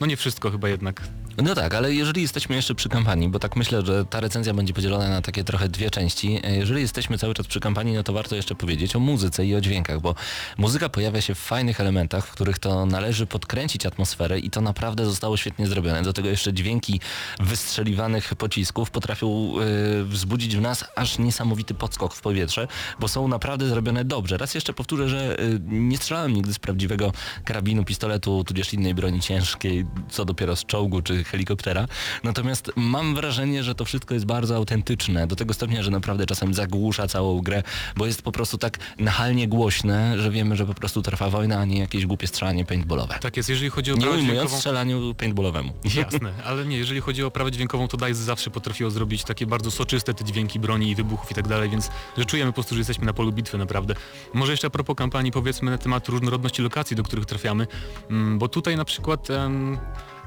no 0.00 0.06
nie 0.06 0.16
wszystko 0.16 0.50
chyba 0.50 0.68
jednak. 0.68 1.00
No 1.42 1.54
tak, 1.54 1.74
ale 1.74 1.94
jeżeli 1.94 2.22
jesteśmy 2.22 2.56
jeszcze 2.56 2.74
przy 2.74 2.88
kampanii, 2.88 3.28
bo 3.28 3.38
tak 3.38 3.56
myślę, 3.56 3.86
że 3.86 4.04
ta 4.04 4.20
recenzja 4.20 4.54
będzie 4.54 4.74
podzielona 4.74 5.08
na 5.08 5.22
takie 5.22 5.44
trochę 5.44 5.68
dwie 5.68 5.90
części. 5.90 6.40
E, 6.44 6.56
Jeżeli 6.56 6.80
jesteśmy 6.80 7.18
cały 7.18 7.34
czas 7.34 7.46
przy 7.46 7.60
kampanii, 7.60 7.94
no 7.94 8.02
to 8.02 8.12
warto 8.12 8.36
jeszcze 8.36 8.54
powiedzieć 8.54 8.96
o 8.96 9.00
muzyce 9.00 9.46
i 9.46 9.54
o 9.54 9.60
dźwiękach, 9.60 10.00
bo 10.00 10.14
muzyka 10.58 10.88
pojawia 10.88 11.20
się 11.20 11.34
w 11.34 11.38
fajnych 11.38 11.80
elementach, 11.80 12.26
w 12.26 12.30
których 12.30 12.58
to 12.58 12.86
należy 12.86 13.26
podkręcić 13.26 13.86
atmosferę 13.86 14.38
i 14.38 14.50
to 14.50 14.60
naprawdę 14.60 15.04
zostało 15.06 15.36
świetnie 15.36 15.66
zrobione. 15.66 16.02
Do 16.02 16.12
tego 16.12 16.28
jeszcze 16.28 16.52
dźwięki 16.52 17.00
wystrzeliwanych 17.40 18.34
pocisków 18.34 18.90
potrafią 18.90 19.52
e, 20.00 20.04
wzbudzić 20.04 20.56
w 20.56 20.60
nas 20.60 20.84
aż 20.96 21.18
niesamowity 21.18 21.74
podskok 21.74 22.14
w 22.14 22.20
powietrze, 22.20 22.68
bo 23.00 23.08
są 23.08 23.28
naprawdę 23.28 23.68
zrobione 23.68 24.04
dobrze. 24.04 24.36
Raz 24.36 24.54
jeszcze 24.54 24.72
powtórzę, 24.72 25.08
że 25.08 25.38
e, 25.38 25.42
nie 25.66 25.96
strzelałem 25.96 26.32
nigdy 26.34 26.54
z 26.54 26.58
prawdziwego 26.58 27.12
karabinu, 27.44 27.84
pistoletu, 27.84 28.44
tudzież 28.44 28.74
innej 28.74 28.94
broni 28.94 29.20
ciężkiej, 29.20 29.86
co 30.10 30.24
dopiero 30.24 30.56
z 30.56 30.64
czołgu 30.66 31.02
czy 31.02 31.25
helikoptera. 31.26 31.86
Natomiast 32.24 32.72
mam 32.76 33.14
wrażenie, 33.14 33.62
że 33.64 33.74
to 33.74 33.84
wszystko 33.84 34.14
jest 34.14 34.26
bardzo 34.26 34.56
autentyczne, 34.56 35.26
do 35.26 35.36
tego 35.36 35.54
stopnia, 35.54 35.82
że 35.82 35.90
naprawdę 35.90 36.26
czasem 36.26 36.54
zagłusza 36.54 37.08
całą 37.08 37.40
grę, 37.40 37.62
bo 37.96 38.06
jest 38.06 38.22
po 38.22 38.32
prostu 38.32 38.58
tak 38.58 38.78
nachalnie 38.98 39.48
głośne, 39.48 40.18
że 40.18 40.30
wiemy, 40.30 40.56
że 40.56 40.66
po 40.66 40.74
prostu 40.74 41.02
trwa 41.02 41.30
wojna, 41.30 41.58
a 41.58 41.64
nie 41.64 41.78
jakieś 41.78 42.06
głupie 42.06 42.26
strzelanie 42.26 42.64
paintballowe. 42.64 43.18
Tak 43.20 43.36
jest, 43.36 43.48
jeżeli 43.48 43.70
chodzi 43.70 43.92
o 43.92 43.96
Nie 43.96 44.06
ujmując 44.06 44.26
dźwiękową... 44.26 44.56
strzelaniu 44.56 45.14
paintballowemu. 45.14 45.72
Jasne, 45.96 46.32
ale 46.44 46.64
nie, 46.66 46.76
jeżeli 46.76 47.00
chodzi 47.00 47.24
o 47.24 47.30
prawę 47.30 47.52
dźwiękową, 47.52 47.88
to 47.88 47.96
DICE 47.96 48.14
zawsze 48.14 48.50
potrafiło 48.50 48.90
zrobić 48.90 49.24
takie 49.24 49.46
bardzo 49.46 49.70
soczyste 49.70 50.14
te 50.14 50.24
dźwięki 50.24 50.60
broni 50.60 50.90
i 50.90 50.94
wybuchów 50.94 51.30
i 51.30 51.34
tak 51.34 51.48
dalej, 51.48 51.70
więc 51.70 51.90
że 52.18 52.24
czujemy 52.24 52.52
po 52.52 52.54
prostu, 52.54 52.74
że 52.74 52.80
jesteśmy 52.80 53.06
na 53.06 53.12
polu 53.12 53.32
bitwy 53.32 53.58
naprawdę. 53.58 53.94
Może 54.34 54.52
jeszcze 54.52 54.66
a 54.66 54.70
propos 54.70 54.96
kampanii 54.96 55.32
powiedzmy 55.32 55.70
na 55.70 55.78
temat 55.78 56.08
różnorodności 56.08 56.62
lokacji, 56.62 56.96
do 56.96 57.02
których 57.02 57.26
trafiamy, 57.26 57.66
mm, 58.10 58.38
bo 58.38 58.48
tutaj 58.48 58.76
na 58.76 58.84
przykład 58.84 59.30
em, 59.30 59.78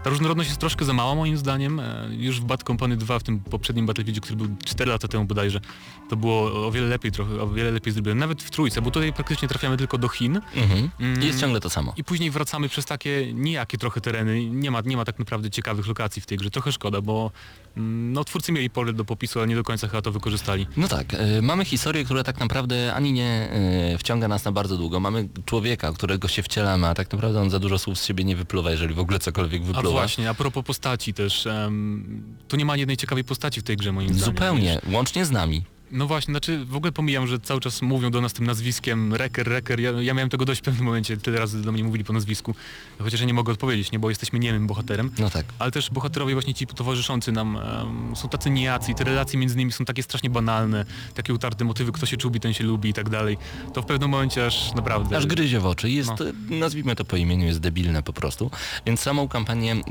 ta 0.03 0.09
różnorodność 0.09 0.49
jest 0.49 0.59
troszkę 0.59 0.85
za 0.85 0.93
mała 0.93 1.15
moim 1.15 1.37
zdaniem. 1.37 1.79
E, 1.79 2.07
Już 2.11 2.41
w 2.41 2.43
Bad 2.43 2.63
Company 2.63 2.97
2, 2.97 3.19
w 3.19 3.23
tym 3.23 3.39
poprzednim 3.39 3.85
Battlefieldzie, 3.85 4.21
który 4.21 4.35
był 4.35 4.47
4 4.65 4.91
lata 4.91 5.07
temu 5.07 5.25
bodajże, 5.25 5.59
to 6.09 6.15
było 6.15 6.67
o 6.67 6.71
wiele 6.71 6.87
lepiej 6.87 7.11
trochę, 7.11 7.41
o 7.41 7.47
wiele 7.47 7.71
lepiej 7.71 7.93
zrobione. 7.93 8.19
Nawet 8.19 8.43
w 8.43 8.49
trójce, 8.49 8.81
bo 8.81 8.91
tutaj 8.91 9.13
praktycznie 9.13 9.47
trafiamy 9.47 9.77
tylko 9.77 9.97
do 9.97 10.07
Chin. 10.07 10.41
Mhm. 10.55 10.89
Mm. 10.99 11.23
I 11.23 11.25
jest 11.25 11.39
ciągle 11.39 11.59
to 11.59 11.69
samo. 11.69 11.93
I 11.97 12.03
później 12.03 12.31
wracamy 12.31 12.69
przez 12.69 12.85
takie 12.85 13.33
nijakie 13.33 13.77
trochę 13.77 14.01
tereny. 14.01 14.45
Nie 14.45 14.71
ma, 14.71 14.81
nie 14.85 14.97
ma 14.97 15.05
tak 15.05 15.19
naprawdę 15.19 15.49
ciekawych 15.49 15.87
lokacji 15.87 16.21
w 16.21 16.25
tej 16.25 16.37
grze. 16.37 16.49
Trochę 16.49 16.71
szkoda, 16.71 17.01
bo 17.01 17.31
no, 17.75 18.23
twórcy 18.23 18.51
mieli 18.51 18.69
pole 18.69 18.93
do 18.93 19.05
popisu, 19.05 19.39
ale 19.39 19.47
nie 19.47 19.55
do 19.55 19.63
końca 19.63 19.87
chyba 19.87 20.01
to 20.01 20.11
wykorzystali. 20.11 20.67
No 20.77 20.87
tak, 20.87 21.13
y, 21.13 21.41
mamy 21.41 21.65
historię, 21.65 22.05
która 22.05 22.23
tak 22.23 22.39
naprawdę 22.39 22.93
ani 22.93 23.13
nie 23.13 23.49
y, 23.93 23.97
wciąga 23.97 24.27
nas 24.27 24.45
na 24.45 24.51
bardzo 24.51 24.77
długo. 24.77 24.99
Mamy 24.99 25.29
człowieka, 25.45 25.91
którego 25.91 26.27
się 26.27 26.43
wcielamy, 26.43 26.87
a 26.87 26.93
tak 26.93 27.11
naprawdę 27.11 27.41
on 27.41 27.49
za 27.49 27.59
dużo 27.59 27.79
słów 27.79 27.99
z 27.99 28.05
siebie 28.05 28.23
nie 28.23 28.35
wypluwa, 28.35 28.71
jeżeli 28.71 28.93
w 28.93 28.99
ogóle 28.99 29.19
cokolwiek 29.19 29.61
A 29.61 29.65
wypluwa. 29.65 29.89
właśnie, 29.89 30.29
a 30.29 30.33
propos 30.33 30.65
postaci 30.65 31.13
też. 31.13 31.47
tu 32.47 32.57
nie 32.57 32.65
ma 32.65 32.77
jednej 32.77 32.97
ciekawej 32.97 33.23
postaci 33.23 33.59
w 33.61 33.63
tej 33.63 33.77
grze 33.77 33.91
moim 33.91 34.07
zdaniem. 34.07 34.25
Zupełnie, 34.25 34.81
łącznie 34.91 35.25
z 35.25 35.31
nami. 35.31 35.63
No 35.91 36.07
właśnie, 36.07 36.31
znaczy 36.31 36.65
w 36.65 36.75
ogóle 36.75 36.91
pomijam, 36.91 37.27
że 37.27 37.39
cały 37.39 37.59
czas 37.61 37.81
mówią 37.81 38.11
do 38.11 38.21
nas 38.21 38.33
tym 38.33 38.45
nazwiskiem 38.45 39.13
Reker, 39.13 39.47
Reker. 39.47 39.79
Ja, 39.79 39.91
ja 39.91 40.13
miałem 40.13 40.29
tego 40.29 40.45
dość 40.45 40.61
w 40.61 40.63
pewnym 40.63 40.85
momencie, 40.85 41.17
tyle 41.17 41.39
razy 41.39 41.61
do 41.61 41.71
mnie 41.71 41.83
mówili 41.83 42.03
po 42.03 42.13
nazwisku. 42.13 42.55
Chociaż 42.99 43.19
ja 43.19 43.25
nie 43.25 43.33
mogę 43.33 43.53
odpowiedzieć, 43.53 43.91
nie, 43.91 43.99
bo 43.99 44.09
jesteśmy 44.09 44.39
niemym 44.39 44.67
bohaterem. 44.67 45.11
No 45.19 45.29
tak. 45.29 45.45
Ale 45.59 45.71
też 45.71 45.89
bohaterowie 45.89 46.33
właśnie 46.33 46.53
ci 46.53 46.67
towarzyszący 46.67 47.31
nam 47.31 47.57
em, 47.57 48.15
są 48.15 48.29
tacy 48.29 48.49
nijacy 48.49 48.91
i 48.91 48.95
te 48.95 49.03
relacje 49.03 49.39
między 49.39 49.57
nimi 49.57 49.71
są 49.71 49.85
takie 49.85 50.03
strasznie 50.03 50.29
banalne, 50.29 50.85
takie 51.15 51.33
utarte 51.33 51.65
motywy, 51.65 51.91
kto 51.91 52.05
się 52.05 52.17
czubi, 52.17 52.39
ten 52.39 52.53
się 52.53 52.63
lubi 52.63 52.89
i 52.89 52.93
tak 52.93 53.09
dalej. 53.09 53.37
To 53.73 53.81
w 53.81 53.85
pewnym 53.85 54.09
momencie 54.09 54.45
aż 54.45 54.73
naprawdę... 54.73 55.17
Aż 55.17 55.25
gryzie 55.25 55.59
w 55.59 55.65
oczy. 55.65 55.89
Jest, 55.89 56.09
No. 56.09 56.57
nazwijmy 56.59 56.95
to 56.95 57.05
po 57.05 57.15
imieniu, 57.15 57.45
jest 57.45 57.59
debilne 57.59 58.03
po 58.03 58.13
prostu. 58.13 58.51
Więc 58.85 58.99
samą 58.99 59.27
kampanię 59.27 59.73
y, 59.75 59.81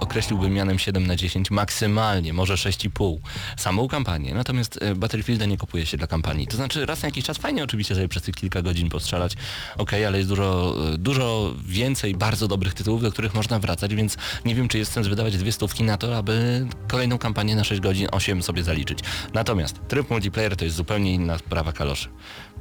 określiłbym 0.00 0.52
mianem 0.52 0.78
7 0.78 1.06
na 1.06 1.16
10, 1.16 1.50
maksymalnie, 1.50 2.32
może 2.32 2.54
6,5. 2.54 3.18
Samą 3.56 3.88
kampanię. 3.88 4.34
Natomiast 4.34 4.82
y, 4.82 4.94
Battlefielda 5.34 5.46
nie 5.52 5.58
kupuje 5.58 5.86
się 5.86 5.96
dla 5.96 6.06
kampanii. 6.06 6.46
To 6.46 6.56
znaczy 6.56 6.86
raz 6.86 7.02
na 7.02 7.08
jakiś 7.08 7.24
czas 7.24 7.38
fajnie 7.38 7.64
oczywiście 7.64 7.94
sobie 7.94 8.08
przez 8.08 8.22
tych 8.22 8.34
kilka 8.34 8.62
godzin 8.62 8.88
postrzelać, 8.88 9.32
okej, 9.78 10.04
ale 10.04 10.18
jest 10.18 10.28
dużo, 10.30 10.76
y, 10.94 10.98
dużo 10.98 11.54
więcej 11.66 12.14
bardzo 12.14 12.48
dobrych 12.48 12.74
tytułów, 12.74 13.02
do 13.02 13.12
których 13.12 13.34
można 13.34 13.58
wracać, 13.58 13.94
więc 13.94 14.16
nie 14.44 14.54
wiem, 14.54 14.68
czy 14.68 14.78
jest 14.78 14.92
sens 14.92 15.06
wydawać 15.06 15.36
dwie 15.36 15.52
stówki 15.52 15.84
na 15.84 15.96
to, 15.96 16.16
aby 16.16 16.66
kolejną 16.88 17.18
kampanię 17.18 17.56
na 17.56 17.64
6 17.64 17.80
godzin 17.80 18.08
8 18.12 18.42
sobie 18.42 18.62
zaliczyć. 18.62 18.98
Natomiast 19.32 19.80
tryb 19.88 20.10
multiplayer 20.10 20.56
to 20.56 20.64
jest 20.64 20.76
zupełnie 20.76 21.14
inna 21.14 21.38
sprawa 21.38 21.72
kaloszy. 21.72 22.08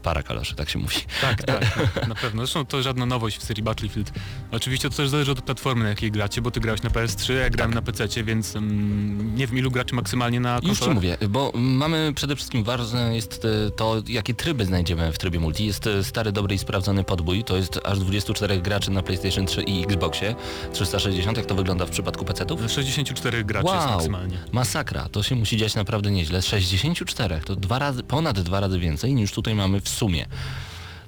Para 0.04 0.24
kaloszy, 0.24 0.56
tak 0.56 0.70
się 0.70 0.80
mówi. 0.80 0.96
Tak, 1.22 1.44
tak, 1.46 1.96
na, 2.02 2.08
na 2.08 2.16
pewno. 2.16 2.42
Zresztą 2.46 2.66
to 2.66 2.84
żadna 2.84 3.06
nowość 3.06 3.38
w 3.38 3.44
serii 3.44 3.64
Battlefield. 3.64 4.12
Oczywiście 4.52 4.90
to 4.90 4.96
też 4.98 5.10
zależy 5.10 5.32
od 5.32 5.42
platformy, 5.42 5.84
na 5.84 5.90
jakiej 5.90 6.12
gracie, 6.12 6.42
bo 6.42 6.52
ty 6.52 6.60
grałeś 6.60 6.82
na 6.82 6.90
PS3, 6.90 7.34
ja 7.34 7.50
grałem 7.50 7.74
na 7.74 7.82
PC, 7.82 8.24
więc 8.24 8.56
mm, 8.56 9.36
nie 9.36 9.48
wiem 9.48 9.58
ilu 9.58 9.72
graczy 9.72 9.96
maksymalnie 9.96 10.40
na 10.40 10.54
Już 10.56 10.62
ci 10.62 10.68
konsolach. 10.68 10.96
mówię, 10.96 11.18
bo 11.30 11.52
mamy 11.56 12.14
przede 12.16 12.36
wszystkim 12.36 12.64
ważne 12.64 13.16
jest 13.16 13.46
e, 13.68 13.72
to, 13.72 14.02
jakie 14.08 14.34
tryby 14.34 14.66
znajdziemy 14.66 15.12
w 15.12 15.18
trybie 15.18 15.40
multi. 15.40 15.66
Jest 15.66 15.88
e, 15.88 16.04
stary, 16.04 16.32
dobry 16.32 16.56
i 16.56 16.58
sprawdzony 16.58 17.04
podbój, 17.04 17.44
to 17.44 17.58
jest 17.58 17.80
aż 17.84 18.00
24 18.00 18.62
graczy 18.62 18.92
na 18.92 19.04
PlayStation 19.04 19.46
3 19.46 19.62
i 19.64 19.84
Xboxie 19.84 20.36
360, 20.74 21.38
jak 21.38 21.46
to 21.46 21.56
wygląda 21.56 21.86
w 21.86 21.90
przypadku 21.90 22.26
PC-ów? 22.26 22.72
64 22.72 23.44
graczy 23.44 23.68
jest 23.68 23.80
Wow, 23.86 23.94
maksymalnie. 23.96 24.38
masakra, 24.52 25.10
to 25.10 25.24
się 25.24 25.36
musi 25.36 25.58
dziać 25.58 25.76
naprawdę 25.76 26.12
nieźle. 26.12 26.42
64, 26.42 27.40
to 27.46 27.56
dwa 27.56 27.80
razy, 27.80 28.04
ponad 28.04 28.40
dwa 28.40 28.60
razy 28.60 28.80
więcej 28.80 29.14
niż 29.14 29.32
tutaj 29.32 29.56
mamy 29.56 29.80
w 29.82 29.90
sumie. 29.94 30.26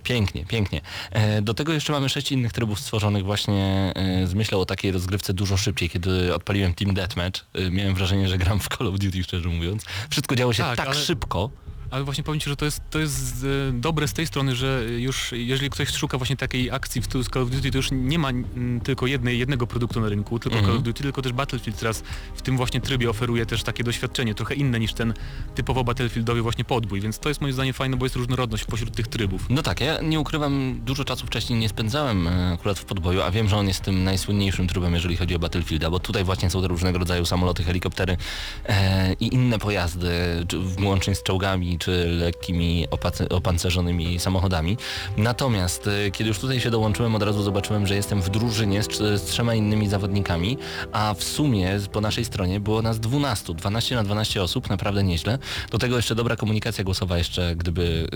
Pięknie, 0.04 0.46
pięknie. 0.46 0.82
E, 1.12 1.42
Do 1.42 1.54
tego 1.54 1.74
jeszcze 1.74 1.94
mamy 1.94 2.10
sześć 2.10 2.32
innych 2.32 2.54
trybów 2.54 2.80
stworzonych 2.80 3.26
właśnie 3.26 3.92
e, 3.96 4.28
z 4.28 4.34
myślą 4.34 4.60
o 4.60 4.66
takiej 4.66 4.92
rozgrywce 4.92 5.34
dużo 5.34 5.58
szybciej. 5.58 5.90
Kiedy 5.90 6.36
odpaliłem 6.36 6.74
Team 6.74 6.94
Deathmatch, 6.94 7.46
e, 7.54 7.70
miałem 7.72 7.96
wrażenie, 7.96 8.28
że 8.28 8.38
gram 8.38 8.60
w 8.60 8.68
Call 8.78 8.88
of 8.88 9.00
Duty, 9.00 9.24
szczerze 9.24 9.50
mówiąc. 9.50 9.84
Wszystko 10.10 10.36
działo 10.36 10.54
się 10.54 10.64
Tak, 10.64 10.78
tak 10.78 10.88
ale- 10.88 10.96
szybko. 10.96 11.50
Ale 11.92 12.04
właśnie 12.04 12.24
powiem 12.24 12.40
Ci, 12.40 12.50
że 12.50 12.56
to 12.56 12.66
jest, 12.66 12.82
to 12.90 13.00
jest 13.00 13.46
e, 13.70 13.74
dobre 13.74 14.08
z 14.08 14.14
tej 14.14 14.28
strony, 14.28 14.56
że 14.56 14.84
już 14.98 15.32
jeżeli 15.32 15.70
ktoś 15.70 15.90
szuka 15.90 16.18
właśnie 16.18 16.38
takiej 16.38 16.72
akcji 16.72 17.02
w 17.02 17.06
stylu 17.06 17.24
Call 17.24 17.44
of 17.44 17.50
Duty, 17.50 17.72
to 17.72 17.78
już 17.78 17.90
nie 17.92 18.20
ma 18.20 18.30
mm, 18.30 18.82
tylko 18.82 19.08
jednej, 19.08 19.40
jednego 19.40 19.68
produktu 19.68 20.02
na 20.02 20.10
rynku, 20.10 20.40
tylko 20.40 20.56
Mhm. 20.58 20.66
Call 20.66 20.78
of 20.78 20.84
Duty, 20.84 21.04
tylko 21.04 21.22
też 21.22 21.34
Battlefield 21.34 21.80
teraz 21.80 22.04
w 22.36 22.42
tym 22.42 22.58
właśnie 22.58 22.82
trybie 22.82 23.10
oferuje 23.10 23.46
też 23.46 23.64
takie 23.64 23.84
doświadczenie, 23.84 24.36
trochę 24.36 24.56
inne 24.56 24.80
niż 24.80 24.94
ten 24.94 25.14
typowo 25.56 25.84
Battlefieldowy 25.84 26.42
właśnie 26.42 26.66
podbój, 26.66 27.02
więc 27.02 27.20
to 27.20 27.30
jest 27.30 27.42
moim 27.42 27.54
zdaniem 27.54 27.74
fajne, 27.74 27.98
bo 27.98 28.06
jest 28.06 28.16
różnorodność 28.16 28.66
pośród 28.66 28.96
tych 28.96 29.08
trybów. 29.08 29.46
No 29.50 29.62
tak, 29.62 29.82
ja 29.82 30.02
nie 30.02 30.20
ukrywam, 30.20 30.80
dużo 30.86 31.06
czasu 31.06 31.26
wcześniej 31.28 31.60
nie 31.60 31.70
spędzałem 31.70 32.28
e, 32.28 32.52
akurat 32.54 32.80
w 32.80 32.86
podboju, 32.86 33.22
a 33.22 33.32
wiem, 33.32 33.50
że 33.50 33.58
on 33.58 33.68
jest 33.68 33.82
tym 33.82 34.04
najsłynniejszym 34.04 34.68
trybem, 34.68 34.94
jeżeli 34.94 35.18
chodzi 35.18 35.36
o 35.36 35.40
Battlefielda, 35.40 35.90
bo 35.92 36.00
tutaj 36.00 36.24
właśnie 36.24 36.50
są 36.50 36.62
te 36.62 36.68
różnego 36.68 37.00
rodzaju 37.00 37.26
samoloty, 37.26 37.64
helikoptery 37.64 38.18
e, 38.66 39.14
i 39.14 39.34
inne 39.34 39.60
pojazdy, 39.60 40.10
czy- 40.48 40.60
włącznie 40.60 41.16
z 41.16 41.24
czołgami, 41.24 41.75
czy 41.78 42.08
lekkimi 42.08 42.88
opancerzonymi 43.30 44.20
samochodami. 44.20 44.78
Natomiast 45.18 45.88
e, 45.88 46.12
kiedy 46.12 46.28
już 46.28 46.40
tutaj 46.40 46.60
się 46.60 46.72
dołączyłem, 46.72 47.16
od 47.16 47.24
razu 47.24 47.44
zobaczyłem, 47.44 47.88
że 47.88 47.96
jestem 47.96 48.22
w 48.22 48.30
drużynie 48.30 48.84
z, 48.84 48.98
z 48.98 49.24
trzema 49.24 49.56
innymi 49.56 49.88
zawodnikami, 49.88 50.58
a 50.92 51.14
w 51.14 51.24
sumie 51.24 51.80
po 51.92 52.02
naszej 52.02 52.26
stronie 52.26 52.60
było 52.60 52.82
nas 52.82 53.00
12, 53.00 53.54
12 53.54 53.96
na 53.96 54.04
12 54.04 54.44
osób, 54.44 54.70
naprawdę 54.70 55.04
nieźle. 55.04 55.40
Do 55.72 55.78
tego 55.78 55.96
jeszcze 55.96 56.16
dobra 56.16 56.36
komunikacja 56.36 56.84
głosowa 56.84 57.18
jeszcze, 57.18 57.56
gdyby 57.56 58.08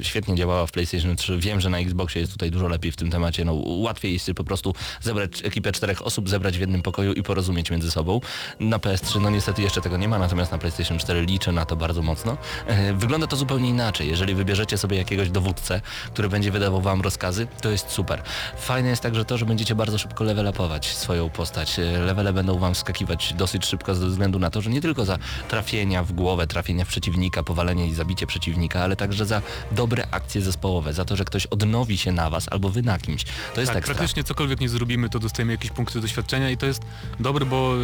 y, 0.00 0.04
świetnie 0.04 0.34
działała 0.34 0.66
w 0.66 0.72
PlayStation 0.72 1.16
3. 1.16 1.38
Wiem, 1.38 1.60
że 1.60 1.70
na 1.70 1.78
Xboxie 1.78 2.20
jest 2.20 2.32
tutaj 2.32 2.50
dużo 2.50 2.68
lepiej 2.68 2.92
w 2.92 2.96
tym 2.96 3.10
temacie. 3.10 3.44
No, 3.44 3.54
łatwiej 3.66 4.12
jest 4.12 4.30
po 4.36 4.44
prostu 4.44 4.74
zebrać 5.00 5.44
ekipę 5.44 5.72
czterech 5.72 6.06
osób, 6.06 6.28
zebrać 6.28 6.56
w 6.56 6.60
jednym 6.60 6.82
pokoju 6.82 7.12
i 7.12 7.22
porozumieć 7.22 7.70
między 7.70 7.90
sobą. 7.90 8.20
Na 8.60 8.78
PS3 8.78 9.20
no 9.20 9.30
niestety 9.30 9.62
jeszcze 9.62 9.80
tego 9.80 9.96
nie 9.96 10.08
ma, 10.08 10.18
natomiast 10.18 10.52
na 10.52 10.58
PlayStation 10.58 10.98
4 10.98 11.26
liczę 11.26 11.52
na 11.52 11.64
to 11.64 11.76
bardzo 11.76 12.02
mocno. 12.02 12.36
E, 12.66 12.92
Wygląda 13.02 13.26
to 13.26 13.36
zupełnie 13.36 13.68
inaczej. 13.68 14.08
Jeżeli 14.08 14.34
wybierzecie 14.34 14.78
sobie 14.78 14.96
jakiegoś 14.96 15.30
dowódcę, 15.30 15.80
który 16.12 16.28
będzie 16.28 16.50
wydawał 16.50 16.80
wam 16.80 17.00
rozkazy, 17.00 17.46
to 17.60 17.70
jest 17.70 17.90
super. 17.90 18.22
Fajne 18.58 18.88
jest 18.88 19.02
także 19.02 19.24
to, 19.24 19.38
że 19.38 19.46
będziecie 19.46 19.74
bardzo 19.74 19.98
szybko 19.98 20.24
level 20.24 20.46
upować 20.46 20.96
swoją 20.96 21.30
postać. 21.30 21.78
E, 21.78 21.82
Levele 21.82 22.32
będą 22.32 22.58
wam 22.58 22.74
skakiwać 22.74 23.34
dosyć 23.34 23.66
szybko 23.66 23.94
ze 23.94 24.06
względu 24.06 24.38
na 24.38 24.50
to, 24.50 24.60
że 24.60 24.70
nie 24.70 24.80
tylko 24.80 25.04
za 25.04 25.18
trafienia 25.48 26.04
w 26.04 26.12
głowę, 26.12 26.46
trafienia 26.46 26.84
w 26.84 26.88
przeciwnika, 26.88 27.42
powalenie 27.42 27.86
i 27.86 27.94
zabicie 27.94 28.26
przeciwnika, 28.26 28.80
ale 28.80 28.96
także 28.96 29.26
za 29.26 29.42
dobre 29.72 30.06
akcje 30.10 30.42
zespołowe, 30.42 30.92
za 30.92 31.04
to, 31.04 31.16
że 31.16 31.24
ktoś 31.24 31.46
odnowi 31.46 31.98
się 31.98 32.12
na 32.12 32.30
was 32.30 32.48
albo 32.50 32.68
wy 32.68 32.82
na 32.82 32.98
kimś. 32.98 33.24
To 33.54 33.60
jest 33.60 33.72
tak, 33.72 33.78
ekstra. 33.78 33.94
praktycznie 33.94 34.24
cokolwiek 34.24 34.60
nie 34.60 34.68
zrobimy, 34.68 35.08
to 35.08 35.18
dostajemy 35.18 35.52
jakieś 35.52 35.70
punkty 35.70 36.00
doświadczenia 36.00 36.50
i 36.50 36.56
to 36.56 36.66
jest 36.66 36.82
dobre, 37.20 37.46
bo 37.46 37.74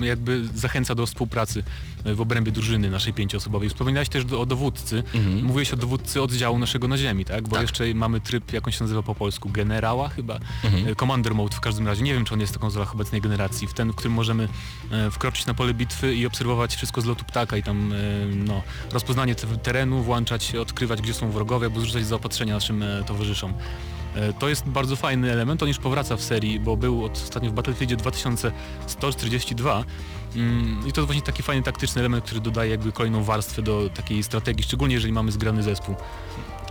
jakby 0.00 0.48
zachęca 0.54 0.94
do 0.94 1.06
współpracy 1.06 1.62
y, 2.06 2.14
w 2.14 2.20
obrębie 2.20 2.52
drużyny 2.52 2.90
naszej 2.90 3.12
pięcioosobowej. 3.12 3.68
Wspominałeś 3.68 4.08
też 4.08 4.24
do, 4.24 4.37
o 4.40 4.46
dowódcy. 4.46 5.02
Mhm. 5.14 5.44
Mówiłeś 5.44 5.72
o 5.72 5.76
dowódcy 5.76 6.22
oddziału 6.22 6.58
naszego 6.58 6.88
na 6.88 6.96
ziemi, 6.98 7.24
tak? 7.24 7.48
Bo 7.48 7.54
Tak. 7.56 7.62
jeszcze 7.62 7.94
mamy 7.94 8.20
tryb, 8.20 8.52
jak 8.52 8.66
on 8.66 8.72
się 8.72 8.84
nazywa 8.84 9.02
po 9.02 9.14
polsku, 9.14 9.48
generała 9.50 10.08
chyba? 10.08 10.38
Mhm. 10.64 10.88
Y, 10.88 10.94
Commander 10.96 11.34
mode 11.34 11.56
w 11.56 11.60
każdym 11.60 11.86
razie. 11.86 12.02
Nie 12.02 12.14
wiem, 12.14 12.24
czy 12.24 12.34
on 12.34 12.40
jest 12.40 12.52
to 12.54 12.60
konsolach 12.60 12.94
obecnej 12.94 13.20
generacji. 13.20 13.66
W 13.68 13.74
ten, 13.74 13.90
w 13.92 13.94
którym 13.94 14.12
możemy 14.12 14.48
e, 14.90 15.10
wkroczyć 15.10 15.46
na 15.46 15.54
pole 15.54 15.74
bitwy 15.74 16.14
i 16.14 16.26
obserwować 16.26 16.76
wszystko 16.76 17.00
z 17.00 17.04
lotu 17.04 17.24
ptaka 17.24 17.56
i 17.56 17.62
tam 17.62 17.92
e, 17.92 17.96
no, 18.34 18.62
rozpoznanie 18.92 19.34
te- 19.34 19.46
terenu, 19.58 20.02
włączać, 20.02 20.54
odkrywać, 20.54 21.02
gdzie 21.02 21.14
są 21.14 21.30
wrogowie, 21.30 21.66
albo 21.66 21.80
zrzucać 21.80 22.06
zaopatrzenia 22.06 22.54
naszym 22.54 22.82
e, 22.82 23.04
towarzyszom. 23.06 23.54
E, 24.14 24.32
To 24.32 24.48
jest 24.48 24.64
bardzo 24.68 24.96
fajny 24.96 25.32
element, 25.32 25.62
on 25.62 25.68
już 25.68 25.78
powraca 25.78 26.16
w 26.16 26.22
serii, 26.22 26.60
bo 26.60 26.76
był 26.76 27.04
ostatnio 27.04 27.50
w 27.50 27.52
Battlefieldzie 27.54 27.96
2142 27.96 29.84
Mm, 30.36 30.88
i 30.88 30.92
to 30.92 31.06
właśnie 31.06 31.22
taki 31.22 31.42
fajny 31.42 31.62
taktyczny 31.62 32.00
element, 32.00 32.24
który 32.24 32.40
dodaje 32.40 32.70
jakby 32.70 32.92
kolejną 32.92 33.24
warstwę 33.24 33.62
do 33.62 33.90
takiej 33.90 34.22
strategii, 34.22 34.64
szczególnie 34.64 34.94
jeżeli 34.94 35.12
mamy 35.12 35.32
zgrany 35.32 35.62
zespół. 35.62 35.94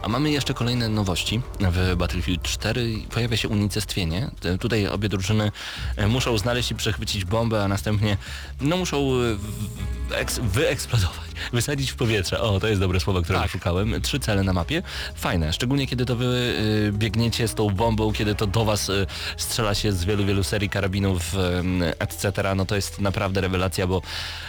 A 0.02 0.08
mamy 0.10 0.32
jeszcze 0.32 0.54
kolejne 0.54 0.90
nowości 0.90 1.42
w 1.60 1.96
Battlefield 1.96 2.42
4. 2.42 2.94
Pojawia 3.14 3.38
się 3.38 3.48
unicestwienie. 3.50 4.32
Tutaj 4.60 4.88
obie 4.88 5.10
drużyny 5.10 5.52
e, 5.96 6.08
muszą 6.08 6.38
znaleźć 6.38 6.72
i 6.72 6.76
przechwycić 6.76 7.26
bombę, 7.26 7.64
a 7.64 7.68
następnie 7.68 8.18
no 8.62 8.78
muszą 8.78 8.98
e, 8.98 10.26
wyeksplodować, 10.44 11.28
wysadzić 11.54 11.92
w 11.92 11.96
powietrze. 11.96 12.42
O, 12.42 12.60
to 12.60 12.68
jest 12.68 12.82
dobre 12.82 13.00
słowo, 13.00 13.22
którego 13.22 13.42
Tak. 13.44 13.52
szukałem. 13.52 14.02
Trzy 14.02 14.20
cele 14.20 14.44
na 14.44 14.54
mapie. 14.54 14.84
Fajne, 15.16 15.54
szczególnie 15.54 15.88
kiedy 15.88 16.06
to 16.06 16.16
wy 16.16 16.56
e, 16.88 16.92
biegniecie 16.92 17.48
z 17.48 17.56
tą 17.56 17.70
bombą, 17.70 18.14
kiedy 18.14 18.36
to 18.36 18.48
do 18.48 18.66
was 18.66 18.92
strzela 19.38 19.76
się 19.76 19.92
z 19.92 20.06
wielu, 20.06 20.26
wielu 20.26 20.44
serii 20.44 20.70
karabinów, 20.70 21.36
etc. 22.00 22.56
No 22.56 22.66
to 22.66 22.76
jest 22.76 23.02
naprawdę 23.02 23.42
rewelacja, 23.42 23.88
bo 23.88 24.02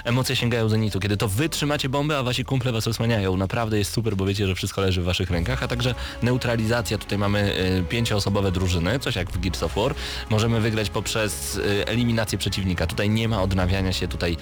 emocje 0.04 0.36
sięgają 0.36 0.68
zenitu. 0.68 1.00
Kiedy 1.00 1.16
to 1.16 1.28
wy 1.28 1.48
trzymacie 1.48 1.88
bombę, 1.88 2.18
a 2.18 2.22
wasi 2.22 2.44
kumple 2.44 2.72
was 2.72 2.88
osłaniają. 2.88 3.36
Naprawdę 3.36 3.78
jest 3.78 3.92
super, 3.92 4.16
bo 4.16 4.26
wiecie, 4.26 4.46
że 4.46 4.54
wszystko 4.54 4.80
leży 4.80 5.02
w 5.02 5.04
waszych 5.04 5.30
rękach, 5.30 5.37
a 5.62 5.68
także 5.68 5.94
neutralizacja. 6.22 6.98
Tutaj 6.98 7.18
mamy 7.18 7.54
e, 7.54 7.82
pięcioosobowe 7.82 8.52
drużyny, 8.52 8.98
coś 8.98 9.16
jak 9.16 9.30
w 9.30 9.40
Gears 9.40 9.62
of 9.62 9.74
War. 9.74 9.94
Możemy 10.30 10.60
wygrać 10.60 10.90
poprzez 10.90 11.60
e, 11.80 11.88
eliminację 11.88 12.38
przeciwnika. 12.38 12.86
Tutaj 12.86 13.10
nie 13.10 13.28
ma 13.28 13.42
odnawiania 13.42 13.92
się, 13.92 14.08
tutaj 14.08 14.36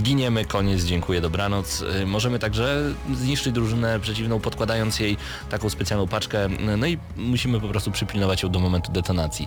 giniemy, 0.00 0.44
koniec, 0.44 0.84
dziękuję, 0.84 1.20
dobranoc. 1.20 1.82
E, 1.82 2.06
Możemy 2.06 2.38
także 2.38 2.92
zniszczyć 3.14 3.52
drużynę 3.52 4.00
przeciwną, 4.00 4.40
podkładając 4.40 5.00
jej 5.00 5.16
taką 5.50 5.70
specjalną 5.70 6.08
paczkę, 6.08 6.48
no 6.78 6.86
i 6.86 6.98
musimy 7.16 7.60
po 7.60 7.68
prostu 7.68 7.90
przypilnować 7.90 8.42
ją 8.42 8.48
do 8.48 8.60
momentu 8.60 8.92
detonacji. 8.92 9.46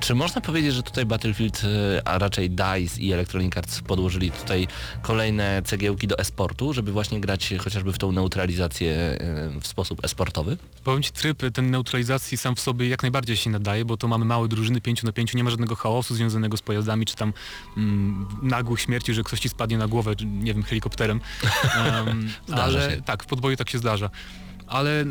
Czy 0.00 0.14
można 0.14 0.40
powiedzieć, 0.40 0.74
że 0.74 0.82
tutaj 0.82 1.06
Battlefield, 1.06 1.62
a 2.04 2.18
raczej 2.18 2.50
DICE 2.50 3.00
i 3.00 3.12
Electronic 3.12 3.56
Arts 3.56 3.80
podłożyli 3.80 4.30
tutaj 4.30 4.68
kolejne 5.02 5.62
cegiełki 5.64 6.06
do 6.06 6.18
esportu, 6.18 6.72
żeby 6.72 6.92
właśnie 6.92 7.20
grać 7.20 7.54
chociażby 7.58 7.92
w 7.92 7.98
tą 7.98 8.12
neutralizację 8.12 9.18
w 9.60 9.66
sposób 9.66 9.91
esportowy? 10.02 10.56
Powiem 10.84 11.02
Ci, 11.02 11.12
tryb 11.12 11.42
ten 11.54 11.70
neutralizacji 11.70 12.38
sam 12.38 12.54
w 12.54 12.60
sobie 12.60 12.88
jak 12.88 13.02
najbardziej 13.02 13.36
się 13.36 13.50
nadaje, 13.50 13.84
bo 13.84 13.96
to 13.96 14.08
mamy 14.08 14.24
małe 14.24 14.48
drużyny, 14.48 14.80
5 14.80 15.02
na 15.02 15.12
5, 15.12 15.34
nie 15.34 15.44
ma 15.44 15.50
żadnego 15.50 15.76
chaosu 15.76 16.14
związanego 16.14 16.56
z 16.56 16.62
pojazdami, 16.62 17.06
czy 17.06 17.16
tam 17.16 17.32
mm, 17.76 18.28
nagłych 18.42 18.80
śmierci, 18.80 19.14
że 19.14 19.22
ktoś 19.22 19.40
Ci 19.40 19.48
spadnie 19.48 19.78
na 19.78 19.88
głowę, 19.88 20.14
nie 20.24 20.54
wiem, 20.54 20.62
helikopterem. 20.62 21.20
Um, 22.06 22.28
Zdarza 22.46 22.78
ale 22.78 22.90
się. 22.90 23.02
tak, 23.02 23.22
w 23.22 23.26
podboju 23.26 23.56
tak 23.56 23.70
się 23.70 23.78
zdarza. 23.78 24.10
Ale 24.66 25.04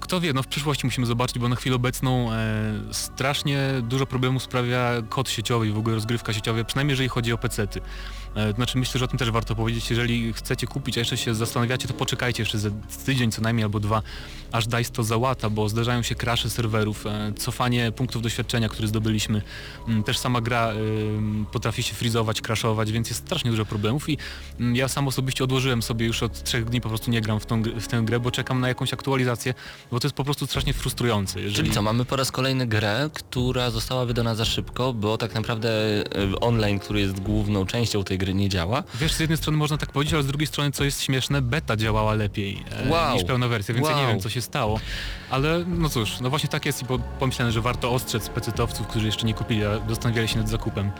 kto 0.00 0.20
wie, 0.20 0.32
no 0.32 0.42
w 0.42 0.46
przyszłości 0.46 0.86
musimy 0.86 1.06
zobaczyć, 1.06 1.38
bo 1.38 1.48
na 1.48 1.56
chwilę 1.56 1.76
obecną 1.76 2.32
e, 2.32 2.74
strasznie 2.92 3.60
dużo 3.82 4.06
problemów 4.06 4.42
sprawia 4.42 4.90
kod 5.08 5.30
sieciowy 5.30 5.68
i 5.68 5.70
w 5.70 5.78
ogóle 5.78 5.94
rozgrywka 5.94 6.32
sieciowa, 6.32 6.64
przynajmniej 6.64 6.92
jeżeli 6.92 7.08
chodzi 7.08 7.32
o 7.32 7.38
pecety. 7.38 7.80
E, 8.36 8.52
znaczy 8.52 8.78
myślę, 8.78 8.98
że 8.98 9.04
o 9.04 9.08
tym 9.08 9.18
też 9.18 9.30
warto 9.30 9.54
powiedzieć, 9.54 9.90
jeżeli 9.90 10.32
chcecie 10.32 10.66
kupić, 10.66 10.98
a 10.98 11.00
jeszcze 11.00 11.16
się 11.16 11.34
zastanawiacie, 11.34 11.88
to 11.88 11.94
poczekajcie 11.94 12.42
jeszcze 12.42 12.58
ze 12.58 12.70
tydzień 13.06 13.32
co 13.32 13.42
najmniej 13.42 13.64
albo 13.64 13.80
dwa, 13.80 14.02
aż 14.52 14.66
DICE 14.66 14.92
to 14.92 15.02
załata, 15.02 15.50
bo 15.50 15.68
zdarzają 15.68 16.02
się 16.02 16.14
crashe 16.14 16.50
serwerów, 16.50 17.06
e, 17.06 17.32
cofanie 17.38 17.92
punktów 17.92 18.22
doświadczenia, 18.22 18.68
które 18.68 18.88
zdobyliśmy. 18.88 19.42
Mm, 19.88 20.02
Też 20.02 20.18
sama 20.18 20.40
gra 20.40 20.72
ym, 20.72 21.46
potrafi 21.52 21.82
się 21.82 21.94
frizować, 21.94 22.40
crashować, 22.40 22.92
więc 22.92 23.08
jest 23.08 23.20
strasznie 23.26 23.50
dużo 23.50 23.64
problemów 23.64 24.08
i 24.08 24.18
mm, 24.60 24.76
ja 24.76 24.88
sam 24.88 25.08
osobiście 25.08 25.44
odłożyłem 25.44 25.82
sobie 25.82 26.06
już 26.06 26.22
od 26.22 26.42
trzech 26.42 26.64
dni, 26.64 26.80
po 26.80 26.88
prostu 26.88 27.10
nie 27.10 27.20
gram 27.20 27.40
w, 27.40 27.46
tą, 27.46 27.62
w 27.62 27.86
tę 27.86 28.02
grę, 28.02 28.20
bo 28.20 28.30
czekam 28.30 28.60
na 28.60 28.68
jakąś 28.68 28.92
aktualizację, 28.92 29.54
bo 29.90 30.00
to 30.00 30.06
jest 30.06 30.16
po 30.16 30.24
prostu 30.24 30.46
strasznie 30.46 30.72
frustrujące. 30.72 31.40
Jeżeli... 31.40 31.56
Czyli 31.56 31.70
co, 31.70 31.82
mamy 31.82 32.04
po 32.04 32.16
raz 32.16 32.32
kolejny 32.32 32.66
grę, 32.66 33.10
która 33.12 33.70
została 33.70 34.04
wydana 34.06 34.34
za 34.34 34.44
szybko, 34.44 34.92
bo 34.92 35.18
tak 35.18 35.34
naprawdę 35.34 35.70
e, 35.70 36.40
online, 36.40 36.78
który 36.78 37.00
jest 37.00 37.20
główną 37.20 37.66
częścią 37.66 38.04
tej 38.04 38.18
gry 38.18 38.34
nie 38.34 38.48
działa. 38.48 38.82
Wiesz, 38.94 39.12
z 39.12 39.20
jednej 39.20 39.36
strony 39.38 39.58
można 39.58 39.76
tak 39.78 39.92
powiedzieć, 39.92 40.14
ale 40.14 40.22
z 40.22 40.26
drugiej 40.26 40.46
strony, 40.46 40.72
co 40.72 40.84
jest 40.84 41.02
śmieszne, 41.02 41.42
beta 41.42 41.76
działała 41.76 42.14
lepiej 42.14 42.64
e, 42.70 42.88
Wow. 42.88 43.14
niż 43.14 43.24
pełna 43.24 43.48
wersja, 43.48 43.74
więc 43.74 43.86
ja 43.88 43.92
nie 43.96 44.02
Wow. 44.02 44.10
wiem, 44.10 44.20
co 44.20 44.28
się 44.30 44.40
stało. 44.42 44.80
Ale 45.30 45.64
no 45.66 45.88
cóż, 45.88 46.20
no 46.20 46.30
właśnie 46.30 46.48
tak 46.48 46.66
jest 46.66 46.82
i 46.82 46.84
po, 46.86 46.98
pomyślałem, 46.98 47.52
że 47.52 47.60
warto 47.60 47.90
ostrzec 47.92 48.28
pecetowców, 48.28 48.86
którzy 48.86 49.06
jeszcze 49.06 49.26
nie 49.26 49.34
kupili, 49.34 49.64
a 49.64 49.88
zastanawiali 49.88 50.28
się 50.28 50.38
nad 50.38 50.48
zakupem. 50.48 50.90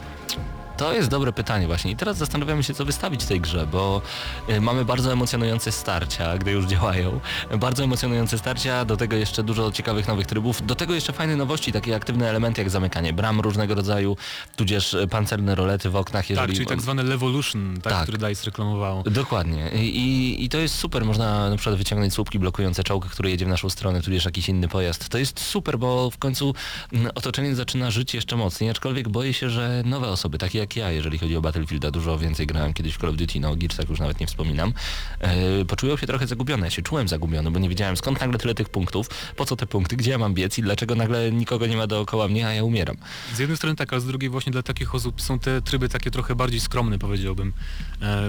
To 0.76 0.92
jest 0.92 1.08
dobre 1.08 1.32
pytanie 1.32 1.66
właśnie 1.66 1.90
i 1.90 1.96
teraz 1.96 2.16
zastanawiamy 2.16 2.62
się 2.62 2.74
co 2.74 2.84
wystawić 2.84 3.24
tej 3.24 3.40
grze, 3.40 3.66
bo 3.66 4.02
y, 4.48 4.60
mamy 4.60 4.84
bardzo 4.84 5.12
emocjonujące 5.12 5.72
starcia, 5.72 6.38
gdy 6.38 6.50
już 6.50 6.66
działają. 6.66 7.20
Bardzo 7.58 7.84
emocjonujące 7.84 8.38
starcia, 8.38 8.84
do 8.84 8.96
tego 8.96 9.16
jeszcze 9.16 9.42
dużo 9.42 9.72
ciekawych 9.72 10.08
nowych 10.08 10.26
trybów, 10.26 10.66
do 10.66 10.74
tego 10.74 10.94
jeszcze 10.94 11.12
fajne 11.12 11.36
nowości, 11.36 11.72
takie 11.72 11.96
aktywne 11.96 12.30
elementy 12.30 12.60
jak 12.60 12.70
zamykanie 12.70 13.12
bram 13.12 13.40
różnego 13.40 13.74
rodzaju, 13.74 14.16
tudzież 14.56 14.94
y, 14.94 15.06
pancerne 15.08 15.54
rolety 15.54 15.90
w 15.90 15.96
oknach, 15.96 16.30
jeżeli... 16.30 16.48
Tak, 16.48 16.56
czyli 16.56 16.66
tak 16.66 16.82
zwane 16.82 17.02
Levolution, 17.02 17.74
tak, 17.82 17.92
Tak. 17.92 18.02
który 18.02 18.18
DICE 18.18 18.44
reklamowało. 18.46 19.02
Dokładnie. 19.02 19.70
I, 19.70 19.96
i, 19.96 20.44
I 20.44 20.48
to 20.48 20.58
jest 20.58 20.74
super. 20.74 21.04
Można 21.04 21.50
na 21.50 21.56
przykład 21.56 21.78
wyciągnąć 21.78 22.14
słupki 22.14 22.38
blokujące 22.38 22.84
czołg, 22.84 23.06
który 23.06 23.30
jedzie 23.30 23.44
w 23.44 23.48
naszą 23.48 23.70
stronę, 23.70 24.02
tudzież 24.02 24.24
jakiś 24.24 24.48
inny 24.48 24.68
pojazd. 24.68 25.08
To 25.08 25.18
jest 25.18 25.40
super, 25.40 25.78
bo 25.78 26.10
w 26.10 26.18
końcu 26.18 26.54
mm, 26.92 27.10
otoczenie 27.14 27.54
zaczyna 27.54 27.90
żyć 27.90 28.14
jeszcze 28.14 28.36
mocniej, 28.36 28.70
aczkolwiek 28.70 29.08
boję 29.08 29.32
się, 29.32 29.50
że 29.50 29.82
nowe 29.84 30.08
osoby, 30.08 30.38
takie 30.38 30.58
jak 30.58 30.65
ja, 30.76 30.90
jeżeli 30.90 31.18
chodzi 31.18 31.36
o 31.36 31.40
Battlefielda, 31.40 31.90
dużo 31.90 32.18
więcej 32.18 32.46
grałem 32.46 32.72
kiedyś 32.72 32.94
w 32.94 32.98
Call 32.98 33.10
of 33.10 33.16
Duty, 33.16 33.40
no 33.40 33.50
o 33.50 33.56
Gearsach 33.56 33.88
już 33.88 34.00
nawet 34.00 34.20
nie 34.20 34.26
wspominam, 34.26 34.72
e, 35.20 35.64
poczują 35.64 35.96
się 35.96 36.06
trochę 36.06 36.26
zagubione. 36.26 36.66
Ja 36.66 36.70
się 36.70 36.82
czułem 36.82 37.08
zagubiony, 37.08 37.50
bo 37.50 37.58
nie 37.58 37.68
wiedziałem 37.68 37.96
skąd 37.96 38.20
nagle 38.20 38.38
tyle 38.38 38.54
tych 38.54 38.68
punktów, 38.68 39.08
po 39.36 39.44
co 39.44 39.56
te 39.56 39.66
punkty, 39.66 39.96
gdzie 39.96 40.10
ja 40.10 40.18
mam 40.18 40.34
biec 40.34 40.58
i 40.58 40.62
dlaczego 40.62 40.94
nagle 40.94 41.32
nikogo 41.32 41.66
nie 41.66 41.76
ma 41.76 41.86
dookoła 41.86 42.28
mnie, 42.28 42.46
a 42.46 42.52
ja 42.52 42.64
umieram. 42.64 42.96
Z 43.34 43.38
jednej 43.38 43.56
strony 43.56 43.76
tak, 43.76 43.92
a 43.92 44.00
z 44.00 44.06
drugiej 44.06 44.30
właśnie 44.30 44.52
dla 44.52 44.62
takich 44.62 44.94
osób 44.94 45.22
są 45.22 45.38
te 45.38 45.62
tryby 45.62 45.88
takie 45.88 46.10
trochę 46.10 46.34
bardziej 46.34 46.60
skromne, 46.60 46.98
powiedziałbym, 46.98 47.52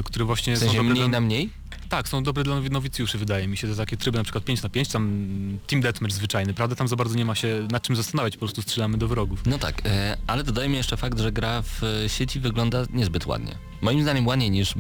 które 0.05 0.26
właśnie 0.26 0.55
W 0.55 0.59
są 0.59 0.65
sensie 0.65 0.78
dobre 0.78 0.91
mniej 0.91 1.03
dla... 1.09 1.20
na 1.20 1.22
mniej? 1.26 1.49
Tak, 1.89 2.09
są 2.09 2.24
dobre 2.24 2.43
dla 2.43 2.55
nowi- 2.55 2.72
nowicjuszy, 2.72 3.18
wydaje 3.18 3.47
mi 3.47 3.57
się. 3.57 3.68
To 3.68 3.76
takie 3.76 3.97
tryby 3.97 4.18
na 4.18 4.24
przykład 4.24 4.43
5 4.43 4.61
na 4.63 4.70
5, 4.70 4.88
tam 4.88 5.30
Team 5.68 5.82
Deathmatch 5.82 6.15
zwyczajny, 6.15 6.53
prawda? 6.53 6.76
Tam 6.76 6.88
za 6.88 6.95
bardzo 6.95 7.15
nie 7.15 7.26
ma 7.26 7.36
się 7.36 7.68
nad 7.72 7.84
czym 7.84 7.95
zastanawiać, 7.95 8.34
po 8.34 8.39
prostu 8.39 8.61
strzelamy 8.61 8.97
do 8.97 9.07
wrogów. 9.07 9.39
No 9.45 9.57
tak, 9.59 9.82
e, 9.86 10.18
ale 10.28 10.43
dodajmy 10.43 10.78
jeszcze 10.78 10.97
fakt, 10.97 11.20
że 11.20 11.32
gra 11.32 11.61
w 11.61 11.84
e, 11.84 12.09
sieci 12.09 12.39
wygląda 12.39 12.84
niezbyt 12.93 13.26
ładnie. 13.26 13.55
Moim 13.82 14.01
zdaniem 14.01 14.28
ładniej 14.28 14.51
niż 14.51 14.74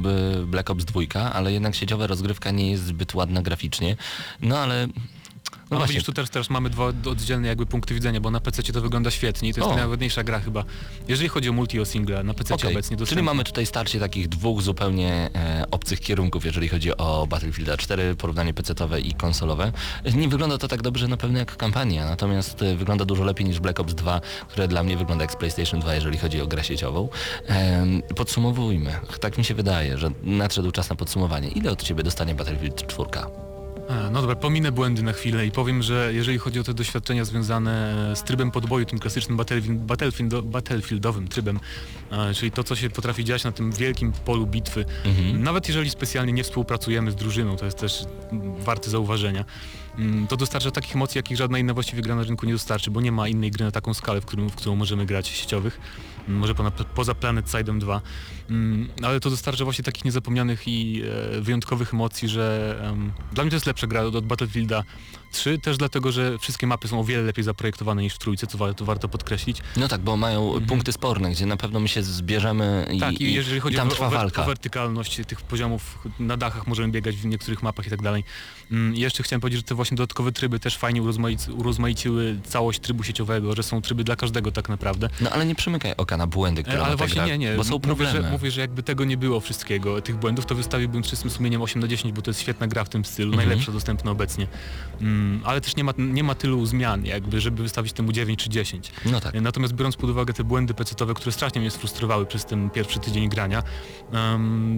Black 0.47 0.69
Ops 0.69 0.85
2, 0.85 1.01
ale 1.33 1.53
jednak 1.53 1.75
sieciowa 1.75 2.07
rozgrywka 2.07 2.51
nie 2.51 2.71
jest 2.71 2.85
zbyt 2.85 3.15
ładna 3.15 3.41
graficznie. 3.41 3.95
No 4.41 4.57
ale 4.59 4.87
No, 5.71 5.77
właśnie. 5.77 5.93
widzisz, 5.93 6.05
tu 6.05 6.13
też, 6.13 6.29
też 6.29 6.49
mamy 6.49 6.69
dwa 6.69 6.85
oddzielne 6.85 7.47
jakby 7.47 7.65
punkty 7.65 7.93
widzenia, 7.93 8.21
bo 8.21 8.31
na 8.31 8.39
PC 8.39 8.63
to 8.63 8.81
wygląda 8.81 9.11
świetnie 9.11 9.49
i 9.49 9.53
to 9.53 9.59
jest 9.59 9.71
O. 9.71 9.75
najładniejsza 9.75 10.23
gra 10.23 10.39
chyba. 10.39 10.63
Jeżeli 11.07 11.29
chodzi 11.29 11.49
o 11.49 11.53
multi 11.53 11.79
o 11.79 11.85
single, 11.85 12.23
na 12.23 12.33
PC 12.33 12.53
Okej, 12.53 12.71
obecnie 12.71 12.89
Czyli 12.89 12.99
dostępny. 12.99 13.23
mamy 13.23 13.43
tutaj 13.43 13.65
starcie 13.65 13.99
takich 13.99 14.27
dwóch 14.29 14.61
zupełnie 14.61 15.29
e, 15.35 15.65
obcych 15.71 15.99
kierunków, 15.99 16.45
jeżeli 16.45 16.69
chodzi 16.69 16.97
o 16.97 17.27
Battlefield 17.29 17.77
4, 17.79 18.15
porównanie 18.15 18.53
PC-owe 18.53 19.01
i 19.01 19.13
konsolowe. 19.13 19.71
Nie 20.15 20.27
wygląda 20.27 20.57
to 20.57 20.67
tak 20.67 20.81
dobrze 20.81 21.07
na 21.07 21.17
pewno 21.17 21.39
jak 21.39 21.57
kampania, 21.57 22.05
natomiast 22.05 22.61
e, 22.61 22.75
wygląda 22.75 23.05
dużo 23.05 23.23
lepiej 23.23 23.45
niż 23.47 23.59
Black 23.59 23.79
Ops 23.79 23.93
2, 23.93 24.21
które 24.47 24.67
dla 24.67 24.83
mnie 24.83 24.97
wygląda 24.97 25.23
jak 25.23 25.31
z 25.31 25.35
PlayStation 25.35 25.79
2, 25.79 25.95
jeżeli 25.95 26.17
chodzi 26.17 26.41
o 26.41 26.47
grę 26.47 26.63
sieciową. 26.63 27.09
Em, 27.47 28.01
podsumowujmy. 28.15 28.93
Tak 29.19 29.37
mi 29.37 29.45
się 29.45 29.53
wydaje, 29.53 29.97
że 29.97 30.11
nadszedł 30.23 30.71
czas 30.71 30.89
na 30.89 30.95
podsumowanie. 30.95 31.47
Ile 31.49 31.71
od 31.71 31.83
Ciebie 31.83 32.03
dostanie 32.03 32.35
Battlefield 32.35 32.87
4? 32.87 33.46
A, 33.89 34.09
No 34.09 34.21
dobra, 34.21 34.35
pominę 34.35 34.71
błędy 34.71 35.03
na 35.03 35.13
chwilę 35.13 35.45
i 35.45 35.51
powiem, 35.51 35.83
że 35.83 36.13
jeżeli 36.13 36.37
chodzi 36.37 36.59
o 36.59 36.63
te 36.63 36.73
doświadczenia 36.73 37.25
związane 37.25 37.95
z 38.15 38.23
trybem 38.23 38.51
podboju, 38.51 38.85
tym 38.85 38.99
klasycznym 38.99 39.37
battlefield, 39.37 39.79
battlefield, 39.79 40.45
battlefieldowym 40.45 41.27
trybem, 41.27 41.59
e, 42.06 42.06
czyli 42.35 42.51
to, 42.51 42.63
co 42.63 42.75
się 42.75 42.89
potrafi 42.89 43.25
dziać 43.25 43.43
na 43.43 43.51
tym 43.51 43.71
wielkim 43.71 44.11
polu 44.11 44.47
bitwy, 44.47 44.85
nawet 45.33 45.67
jeżeli 45.67 45.89
specjalnie 45.89 46.33
nie 46.33 46.43
współpracujemy 46.43 47.11
z 47.11 47.15
drużyną, 47.15 47.57
to 47.57 47.65
jest 47.65 47.77
też 47.77 48.05
mm, 48.31 48.55
warte 48.55 48.89
zauważenia, 48.89 49.45
mm, 49.97 50.27
to 50.27 50.37
dostarcza 50.37 50.71
takich 50.71 50.95
emocji, 50.95 51.19
jakich 51.19 51.37
żadna 51.37 51.59
inna 51.59 51.73
właściwie 51.73 52.01
gra 52.01 52.15
na 52.15 52.23
rynku 52.23 52.45
nie 52.45 52.53
dostarczy, 52.53 52.91
bo 52.91 53.01
nie 53.01 53.11
ma 53.11 53.27
innej 53.27 53.51
gry 53.51 53.65
na 53.65 53.71
taką 53.71 53.93
skalę, 53.93 54.21
w, 54.21 54.25
którym, 54.25 54.49
w 54.49 54.55
którą 54.55 54.75
możemy 54.75 55.05
grać 55.05 55.27
sieciowych, 55.27 55.79
Mm, 56.27 56.39
może 56.39 56.53
poza 56.95 57.15
Planet 57.15 57.45
Side'em 57.45 57.79
2, 57.79 58.01
Mm, 58.49 58.89
ale 59.03 59.19
to 59.19 59.29
dostarcza 59.29 59.63
właśnie 59.63 59.83
takich 59.83 60.05
niezapomnianych 60.05 60.67
i 60.67 61.03
e, 61.37 61.41
wyjątkowych 61.41 61.93
emocji, 61.93 62.29
że 62.29 62.75
dla 63.33 63.43
mnie 63.43 63.51
to 63.51 63.55
jest 63.55 63.65
lepsza 63.65 63.87
gra 63.87 64.01
od 64.01 64.25
Battlefielda 64.25 64.83
3, 65.37 65.57
też 65.59 65.77
dlatego, 65.77 66.11
że 66.11 66.37
wszystkie 66.37 66.67
mapy 66.67 66.87
są 66.87 66.99
o 66.99 67.03
wiele 67.03 67.23
lepiej 67.23 67.43
zaprojektowane 67.43 68.01
niż 68.01 68.13
w 68.13 68.17
trójce, 68.17 68.47
co 68.47 68.57
warto, 68.57 68.85
warto 68.85 69.07
podkreślić. 69.07 69.61
No 69.77 69.87
tak, 69.87 70.01
bo 70.01 70.17
mają 70.17 70.53
punkty 70.67 70.91
sporne, 70.91 71.31
gdzie 71.31 71.45
na 71.45 71.57
pewno 71.57 71.79
my 71.79 71.87
się 71.87 72.03
zbierzemy 72.03 72.87
i, 72.93 72.99
tak, 72.99 73.21
i 73.21 73.33
jeżeli 73.33 73.59
chodzi 73.59 73.75
i 73.75 73.77
tam 73.77 73.87
o, 73.87 73.91
trwa 73.91 74.07
o, 74.07 74.09
walka. 74.09 74.43
o 74.43 74.45
wertykalność 74.45 75.21
tych 75.27 75.41
poziomów, 75.41 75.97
na 76.19 76.37
dachach 76.37 76.67
możemy 76.67 76.91
biegać 76.91 77.15
w 77.15 77.25
niektórych 77.25 77.63
mapach 77.63 77.87
i 77.87 77.89
tak 77.89 78.01
dalej. 78.01 78.23
Mm, 78.71 78.95
jeszcze 78.95 79.23
chciałem 79.23 79.41
powiedzieć, 79.41 79.59
że 79.59 79.63
te 79.63 79.75
właśnie 79.75 79.97
dodatkowe 79.97 80.31
tryby 80.31 80.59
też 80.59 80.77
fajnie 80.77 81.01
urozmaic- 81.01 81.53
urozmaiciły 81.59 82.39
całość 82.43 82.79
trybu 82.79 83.03
sieciowego, 83.03 83.55
że 83.55 83.63
są 83.63 83.81
tryby 83.81 84.03
dla 84.03 84.15
każdego 84.15 84.51
tak 84.51 84.69
naprawdę. 84.69 85.09
No 85.21 85.29
ale 85.29 85.45
nie 85.45 85.55
przymykaj 85.55 85.93
oka 85.97 86.17
na 86.17 86.27
błędy, 86.27 86.63
które 86.63 86.77
E, 86.77 86.79
ma 86.81 86.85
Ale 86.87 86.95
właśnie 86.95 87.15
gra, 87.15 87.25
nie, 87.27 87.37
nie. 87.37 87.55
bo 87.55 87.63
są 87.63 87.69
Mówię 87.73 87.85
problemy. 87.85 88.21
że, 88.23 88.31
mówię, 88.31 88.51
że 88.51 88.61
jakby 88.61 88.83
tego 88.83 89.05
nie 89.05 89.17
było 89.17 89.39
wszystkiego, 89.39 90.01
tych 90.01 90.15
błędów, 90.17 90.45
to 90.45 90.55
wystawiłbym 90.55 91.03
czystym 91.03 91.31
sumieniem 91.31 91.61
8 91.61 91.81
na 91.81 91.87
10, 91.87 92.13
bo 92.15 92.21
to 92.21 92.29
jest 92.31 92.41
świetna 92.41 92.67
gra 92.67 92.83
w 92.83 92.89
tym 92.89 93.05
stylu, 93.05 93.31
Mhm. 93.31 93.47
najlepsza 93.49 93.71
dostępna 93.71 94.11
obecnie. 94.11 94.47
Mm, 95.01 95.26
ale 95.43 95.61
też 95.61 95.75
nie 95.75 95.83
ma, 95.83 95.93
nie 95.97 96.23
ma 96.23 96.35
tylu 96.35 96.65
zmian, 96.65 97.05
jakby, 97.05 97.41
żeby 97.41 97.63
wystawić 97.63 97.93
temu 97.93 98.11
9 98.11 98.43
czy 98.43 98.49
10. 98.49 98.91
No 99.05 99.19
tak. 99.21 99.35
E, 99.35 99.41
Natomiast 99.41 99.73
biorąc 99.73 99.95
pod 99.95 100.09
uwagę 100.09 100.33
te 100.33 100.43
błędy 100.43 100.73
pecetowe, 100.73 101.13
które 101.13 101.31
strasznie 101.31 101.61
mnie 101.61 101.71
sfrustrowały 101.71 102.25
przez 102.25 102.45
ten 102.45 102.69
pierwszy 102.69 102.99
tydzień 102.99 103.29
grania, 103.29 103.63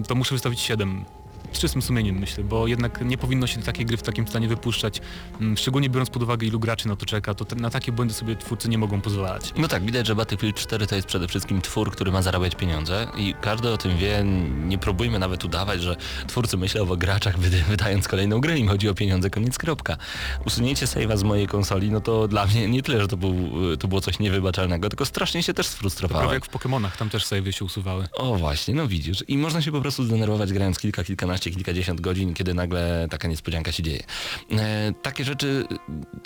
to 0.07 0.15
muszę 0.15 0.35
wystawić 0.35 0.59
7. 0.59 1.05
Z 1.53 1.59
czystym 1.59 1.81
sumieniem 1.81 2.19
myślę, 2.19 2.43
bo 2.43 2.67
jednak 2.67 3.01
nie 3.01 3.17
powinno 3.17 3.47
się 3.47 3.61
takiej 3.61 3.85
gry 3.85 3.97
w 3.97 4.01
takim 4.03 4.27
stanie 4.27 4.47
wypuszczać, 4.47 5.01
mm, 5.41 5.57
szczególnie 5.57 5.89
biorąc 5.89 6.09
pod 6.09 6.23
uwagę 6.23 6.47
ilu 6.47 6.59
graczy 6.59 6.87
na 6.87 6.95
to 6.95 7.05
czeka, 7.05 7.33
to 7.33 7.45
te, 7.45 7.55
na 7.55 7.69
takie 7.69 7.91
błędy 7.91 8.13
sobie 8.13 8.35
twórcy 8.35 8.69
nie 8.69 8.77
mogą 8.77 9.01
pozwalać. 9.01 9.53
No 9.57 9.67
tak, 9.67 9.83
widać, 9.85 10.07
że 10.07 10.15
Battlefield 10.15 10.55
4 10.55 10.87
to 10.87 10.95
jest 10.95 11.07
przede 11.07 11.27
wszystkim 11.27 11.61
twór, 11.61 11.91
który 11.91 12.11
ma 12.11 12.21
zarabiać 12.21 12.55
pieniądze 12.55 13.07
i 13.17 13.35
każdy 13.41 13.69
o 13.69 13.77
tym 13.77 13.97
wie, 13.97 14.23
nie 14.67 14.77
próbujmy 14.77 15.19
nawet 15.19 15.45
udawać, 15.45 15.81
że 15.81 15.95
twórcy 16.27 16.57
myślą 16.57 16.89
o 16.91 16.97
graczach 16.97 17.39
wyda- 17.43 17.63
wydając 17.69 18.07
kolejną 18.07 18.41
grę, 18.41 18.57
im 18.59 18.67
chodzi 18.67 18.89
o 18.89 18.93
pieniądze, 18.93 19.29
koniec 19.29 19.57
kropka. 19.57 19.97
Usunięcie 20.45 20.85
save'a 20.85 21.17
z 21.17 21.23
mojej 21.23 21.47
konsoli, 21.47 21.91
no 21.91 22.01
to 22.01 22.27
dla 22.27 22.45
mnie 22.45 22.67
nie 22.67 22.83
tyle, 22.83 23.01
że 23.01 23.07
to, 23.07 23.17
był, 23.17 23.35
to 23.79 23.87
było 23.87 24.01
coś 24.01 24.19
niewybaczalnego, 24.19 24.89
tylko 24.89 25.05
strasznie 25.05 25.43
się 25.43 25.53
też 25.53 25.65
Prawie 25.67 25.77
sfrustrowałem. 25.77 26.29
jak 26.33 26.45
w 26.45 26.49
Pokémonach, 26.49 26.97
tam 26.97 27.09
też 27.09 27.25
savey 27.25 27.53
się 27.53 27.65
usuwały. 27.65 28.07
O 28.13 28.35
właśnie, 28.35 28.73
no 28.73 28.87
widzisz. 28.87 29.23
I 29.27 29.37
można 29.37 29.61
się 29.61 29.71
po 29.71 29.81
prostu 29.81 30.03
zdenerwować 30.03 30.53
grając 30.53 30.79
kilka, 30.79 31.03
kilkanaście, 31.03 31.38
kilkadziesiąt 31.39 32.01
godzin, 32.01 32.33
kiedy 32.33 32.53
nagle 32.53 33.07
taka 33.09 33.27
niespodzianka 33.27 33.71
się 33.71 33.83
dzieje. 33.83 34.03
E, 34.51 34.93
takie 35.01 35.23
rzeczy 35.23 35.65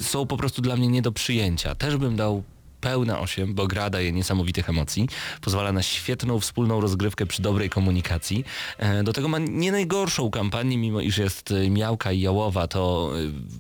są 0.01 0.27
po 0.27 0.37
prostu 0.37 0.61
dla 0.61 0.75
mnie 0.75 0.87
nie 0.87 1.01
do 1.01 1.11
przyjęcia. 1.11 1.75
Też 1.75 1.97
bym 1.97 2.15
dał 2.15 2.43
pełne 2.83 3.19
8, 3.19 3.53
bo 3.53 3.67
gra 3.67 3.89
daje 3.89 4.11
niesamowitych 4.11 4.69
emocji, 4.69 5.09
pozwala 5.41 5.71
na 5.71 5.83
świetną 5.83 6.39
wspólną 6.39 6.81
rozgrywkę 6.81 7.25
przy 7.25 7.41
dobrej 7.41 7.69
komunikacji. 7.69 8.43
E, 8.77 9.03
do 9.03 9.13
tego 9.13 9.27
ma 9.27 9.39
nie 9.39 9.71
najgorszą 9.71 10.31
kampanię, 10.31 10.77
mimo 10.77 11.01
iż 11.01 11.17
jest 11.17 11.51
e, 11.51 11.69
miałka 11.69 12.11
i 12.11 12.21
jałowa, 12.21 12.67
to 12.67 13.11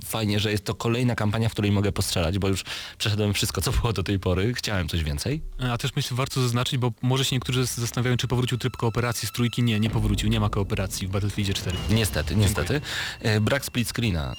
e, 0.01 0.05
fajnie, 0.05 0.39
że 0.39 0.51
jest 0.51 0.65
to 0.65 0.75
kolejna 0.75 1.15
kampania, 1.15 1.49
w 1.49 1.51
której 1.51 1.71
mogę 1.71 1.91
postrzelać, 1.91 2.39
bo 2.39 2.47
już 2.47 2.63
przeszedłem 2.97 3.33
wszystko, 3.33 3.61
co 3.61 3.71
było 3.71 3.93
do 3.93 4.03
tej 4.03 4.19
pory. 4.19 4.53
Chciałem 4.53 4.87
coś 4.89 5.03
więcej. 5.03 5.41
A 5.71 5.77
też 5.77 5.95
myślę, 5.95 6.17
warto 6.17 6.41
zaznaczyć, 6.41 6.77
bo 6.77 6.91
może 7.01 7.25
się 7.25 7.35
niektórzy 7.35 7.61
zas- 7.61 7.79
zastanawiają, 7.79 8.17
czy 8.17 8.27
powrócił 8.27 8.57
tryb 8.57 8.77
kooperacji 8.77 9.27
z 9.27 9.31
trójki. 9.31 9.63
Nie, 9.63 9.79
nie 9.79 9.89
powrócił, 9.89 10.29
nie 10.29 10.39
ma 10.39 10.49
kooperacji 10.49 11.07
w 11.07 11.11
Battlefieldzie 11.11 11.53
4. 11.53 11.77
Niestety, 11.89 12.35
niestety. 12.35 12.81
E, 13.19 13.39
Brak 13.41 13.65
split 13.65 13.87
screena. 13.89 14.33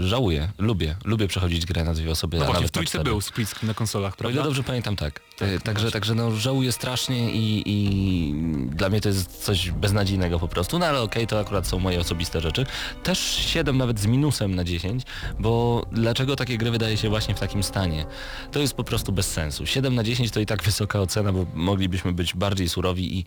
Żałuję, 0.00 0.52
lubię, 0.58 0.96
lubię 1.04 1.28
przechodzić 1.28 1.66
grę 1.66 1.84
na 1.84 1.94
dwie 1.94 2.10
osoby. 2.10 2.38
No 2.38 2.44
właśnie, 2.44 2.68
w 2.68 2.70
trójce 2.70 2.90
cztery. 2.90 3.04
był 3.04 3.20
split 3.20 3.48
screen 3.48 3.66
na 3.66 3.74
konsolach, 3.74 4.09
O 4.24 4.30
ile 4.30 4.42
dobrze 4.42 4.62
pamiętam, 4.62 4.96
tak. 4.96 5.20
E, 5.40 5.60
także, 5.60 5.82
właśnie. 5.82 5.90
także 5.90 6.14
no 6.14 6.30
żałuję 6.30 6.72
strasznie 6.72 7.30
i, 7.30 7.62
i 7.66 8.34
dla 8.66 8.88
mnie 8.88 9.00
to 9.00 9.08
jest 9.08 9.44
coś 9.44 9.70
beznadziejnego 9.70 10.38
po 10.38 10.48
prostu, 10.48 10.78
no 10.78 10.86
ale 10.86 11.00
okej, 11.00 11.26
to 11.26 11.40
akurat 11.40 11.66
są 11.66 11.78
moje 11.78 12.00
osobiste 12.00 12.40
rzeczy. 12.40 12.66
Też 13.02 13.18
7 13.18 13.78
nawet 13.78 14.00
z 14.00 14.06
minusem 14.06 14.54
na 14.54 14.64
10, 14.64 15.02
bo 15.38 15.86
dlaczego 15.92 16.36
takie 16.36 16.58
gry 16.58 16.70
wydaje 16.70 16.96
się 16.96 17.08
właśnie 17.08 17.34
w 17.34 17.40
takim 17.40 17.62
stanie? 17.62 18.06
To 18.52 18.60
jest 18.60 18.74
po 18.74 18.84
prostu 18.84 19.12
bez 19.12 19.32
sensu. 19.32 19.66
7 19.66 19.94
na 19.94 20.02
10 20.02 20.30
to 20.30 20.40
i 20.40 20.46
tak 20.46 20.62
wysoka 20.62 21.00
ocena, 21.00 21.32
bo 21.32 21.46
moglibyśmy 21.54 22.12
być 22.12 22.34
bardziej 22.34 22.68
surowi 22.68 23.18
i, 23.18 23.24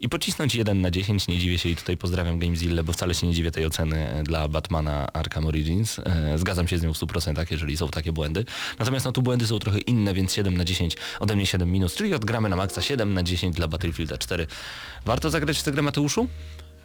i 0.00 0.08
pocisnąć 0.08 0.54
1 0.54 0.80
na 0.80 0.90
10. 0.90 1.28
Nie 1.28 1.38
dziwię 1.38 1.58
się 1.58 1.68
i 1.68 1.76
tutaj 1.76 1.96
pozdrawiam 1.96 2.38
Gamezilla, 2.38 2.82
bo 2.82 2.92
wcale 2.92 3.14
się 3.14 3.26
nie 3.26 3.34
dziwię 3.34 3.50
tej 3.50 3.66
oceny 3.66 4.08
e, 4.08 4.22
dla 4.22 4.48
Batmana 4.48 5.12
Arkham 5.12 5.46
Origins. 5.46 5.98
E, 5.98 6.38
Zgadzam 6.38 6.68
się 6.68 6.78
z 6.78 6.82
nią 6.82 6.94
w 6.94 6.98
100%, 6.98 7.46
jeżeli 7.50 7.76
są 7.76 7.88
takie 7.88 8.12
błędy. 8.12 8.44
Natomiast 8.78 9.06
no 9.06 9.12
tu 9.12 9.22
błędy 9.22 9.46
są 9.46 9.58
trochę 9.58 9.78
inne, 9.78 10.14
więc 10.14 10.32
7 10.32 10.56
na 10.56 10.64
10 10.64 10.96
ode 11.20 11.36
mnie 11.36 11.46
7 11.52 11.70
minus, 11.70 11.94
czyli 11.94 12.14
odgramy 12.14 12.48
na 12.48 12.56
maksa 12.56 12.82
7 12.82 13.14
na 13.14 13.22
10 13.22 13.56
dla 13.56 13.68
Battlefielda 13.68 14.18
4. 14.18 14.46
Warto 15.04 15.30
zagrać 15.30 15.58
w 15.58 15.62
tę 15.62 15.72
grę 15.72 15.82
Mateuszu? 15.82 16.28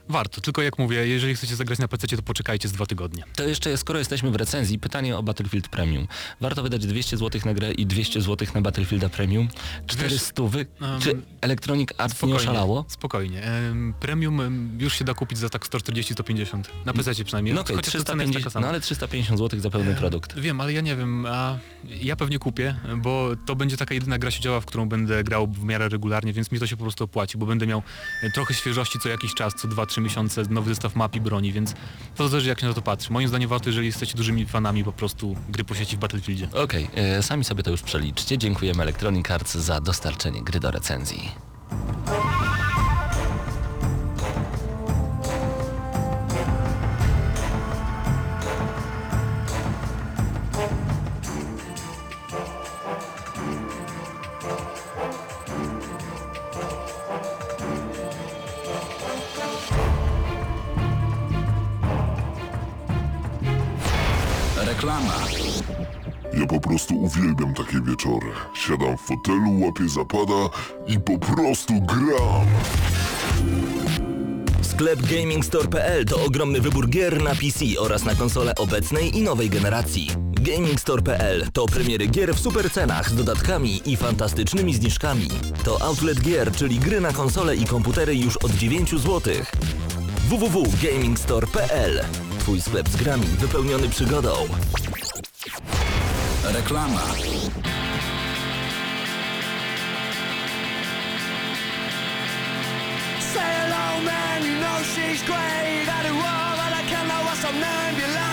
Warto, 0.10 0.42
tylko 0.42 0.62
jak 0.62 0.80
mówię, 0.80 1.08
jeżeli 1.08 1.36
chcecie 1.36 1.56
zagrać 1.56 1.80
na 1.80 1.88
PC, 1.88 2.08
to 2.08 2.22
poczekajcie 2.22 2.68
z 2.68 2.72
dwa 2.72 2.86
tygodnie. 2.86 3.24
To 3.36 3.44
jeszcze, 3.44 3.78
skoro 3.78 4.00
jesteśmy 4.00 4.32
w 4.32 4.36
recenzji, 4.36 4.80
pytanie 4.80 5.18
o 5.18 5.24
Battlefield 5.24 5.68
Premium. 5.68 6.08
Warto 6.42 6.64
wydać 6.64 6.86
200 6.88 7.18
zł 7.18 7.42
na 7.46 7.54
grę 7.54 7.72
i 7.72 7.86
200 7.86 8.22
zł 8.22 8.48
na 8.56 8.62
Battlefielda 8.62 9.10
Premium? 9.10 9.48
400? 9.88 10.44
em, 10.44 11.02
Czy 11.02 11.22
Electronic 11.42 11.90
Arts 11.98 12.24
nie 12.24 12.36
oszalało? 12.36 12.86
Spokojnie. 12.88 13.44
Em, 13.44 13.94
Premium 14.00 14.42
em, 14.42 14.78
już 14.82 14.94
się 14.94 15.06
da 15.06 15.14
kupić 15.14 15.38
za 15.38 15.50
tak 15.50 15.66
140-150. 15.66 16.64
Na 16.86 16.94
PC 16.94 17.24
przynajmniej. 17.24 17.56
No 17.56 17.62
okej, 17.62 17.76
Chociaż 17.76 17.94
ta 17.94 18.04
cena 18.04 18.24
jest 18.24 18.34
taka 18.34 18.50
350, 18.50 18.54
sama. 18.54 18.62
no 18.66 18.70
ale 18.70 18.82
350 18.82 19.40
zł 19.40 19.60
za 19.60 19.70
pełny 19.70 19.96
produkt. 19.96 20.40
Wiem, 20.40 20.62
ale 20.62 20.74
ja 20.74 20.82
nie 20.82 20.96
wiem, 20.96 21.26
a 21.26 21.58
ja 21.84 22.16
pewnie 22.16 22.40
kupię, 22.40 22.76
bo 22.98 23.30
to 23.46 23.56
będzie 23.56 23.78
taka 23.78 23.94
jedyna 23.94 24.18
gra 24.18 24.32
sieciowa, 24.32 24.62
w 24.62 24.66
którą 24.66 24.90
będę 24.90 25.24
grał 25.24 25.48
w 25.48 25.64
miarę 25.64 25.90
regularnie, 25.90 26.34
więc 26.34 26.52
mi 26.52 26.60
to 26.60 26.68
się 26.68 26.78
po 26.78 26.84
prostu 26.84 27.04
opłaci, 27.04 27.38
bo 27.38 27.46
będę 27.46 27.68
miał 27.68 27.84
e, 28.24 28.32
trochę 28.32 28.54
świeżości 28.54 29.00
co 29.00 29.10
jakiś 29.10 29.34
czas, 29.34 29.54
co 29.56 29.68
2-3 29.68 29.97
miesiące, 30.02 30.44
nowy 30.50 30.70
zestaw 30.70 30.96
map 30.96 31.16
i 31.16 31.22
broni, 31.22 31.54
więc 31.54 31.74
to 32.16 32.30
zależy 32.30 32.50
jak 32.50 32.60
się 32.60 32.68
na 32.68 32.74
to 32.74 32.82
patrzy. 32.82 33.14
Moim 33.14 33.28
zdaniem 33.28 33.50
warto, 33.50 33.70
jeżeli 33.70 33.88
jesteście 33.88 34.18
dużymi 34.18 34.46
fanami 34.46 34.84
po 34.84 34.92
prostu 34.92 35.36
gry 35.50 35.64
po 35.64 35.76
sieci 35.76 35.98
w 35.98 36.00
Battlefieldzie. 36.00 36.48
Okej, 36.54 36.88
e, 36.96 37.24
sami 37.24 37.44
sobie 37.44 37.64
to 37.64 37.72
już 37.72 37.82
przeliczcie. 37.82 38.38
Dziękujemy 38.38 38.84
Electronic 38.84 39.32
Arts 39.32 39.56
za 39.56 39.82
dostarczenie 39.82 40.42
gry 40.42 40.60
do 40.60 40.72
recenzji. 40.72 41.32
Prostu 66.88 67.06
uwielbiam 67.06 67.54
takie 67.54 67.82
wieczory. 67.82 68.28
Siadam 68.54 68.98
w 68.98 69.02
fotelu, 69.02 69.60
łapię 69.60 69.90
zapada 69.90 70.50
i 70.88 71.00
po 71.00 71.20
prostu 71.20 71.74
gram. 71.82 72.48
Sklep 74.62 75.02
GamingStore.pl 75.02 76.06
to 76.06 76.26
ogromny 76.26 76.62
wybór 76.62 76.90
gier 76.90 77.24
na 77.24 77.36
PC 77.36 77.80
oraz 77.80 78.06
na 78.06 78.16
konsole 78.16 78.56
obecnej 78.56 79.18
i 79.18 79.22
nowej 79.22 79.50
generacji. 79.50 80.10
GamingStore.pl 80.32 81.52
to 81.54 81.66
premiery 81.66 82.08
gier 82.08 82.36
w 82.36 82.40
super 82.40 82.72
cenach 82.72 83.10
z 83.10 83.16
dodatkami 83.16 83.82
i 83.86 83.98
fantastycznymi 83.98 84.74
zniżkami. 84.74 85.28
To 85.64 85.82
outlet 85.82 86.20
gier, 86.20 86.52
czyli 86.52 86.80
gry 86.80 87.02
na 87.02 87.14
konsole 87.14 87.56
i 87.56 87.66
komputery 87.66 88.16
już 88.16 88.38
od 88.38 88.52
9 88.52 88.90
zł. 88.90 89.22
www.gamingstore.pl 90.30 92.04
Twój 92.40 92.62
sklep 92.62 92.90
z 92.90 92.96
grami 92.96 93.26
wypełniony 93.26 93.90
przygodą. 93.90 94.32
Reklama. 96.54 97.04
Say 103.20 103.50
hello, 103.60 104.02
man, 104.04 104.44
you 104.46 104.56
know 104.60 104.82
she's 104.84 105.22
great. 105.24 105.88
I 105.88 106.04
do 106.08 106.14
all 106.14 106.56
that 106.60 106.74
I 106.74 106.84
can, 106.90 107.08
know 107.08 107.34
some 107.36 107.56
ambulate. 107.56 108.27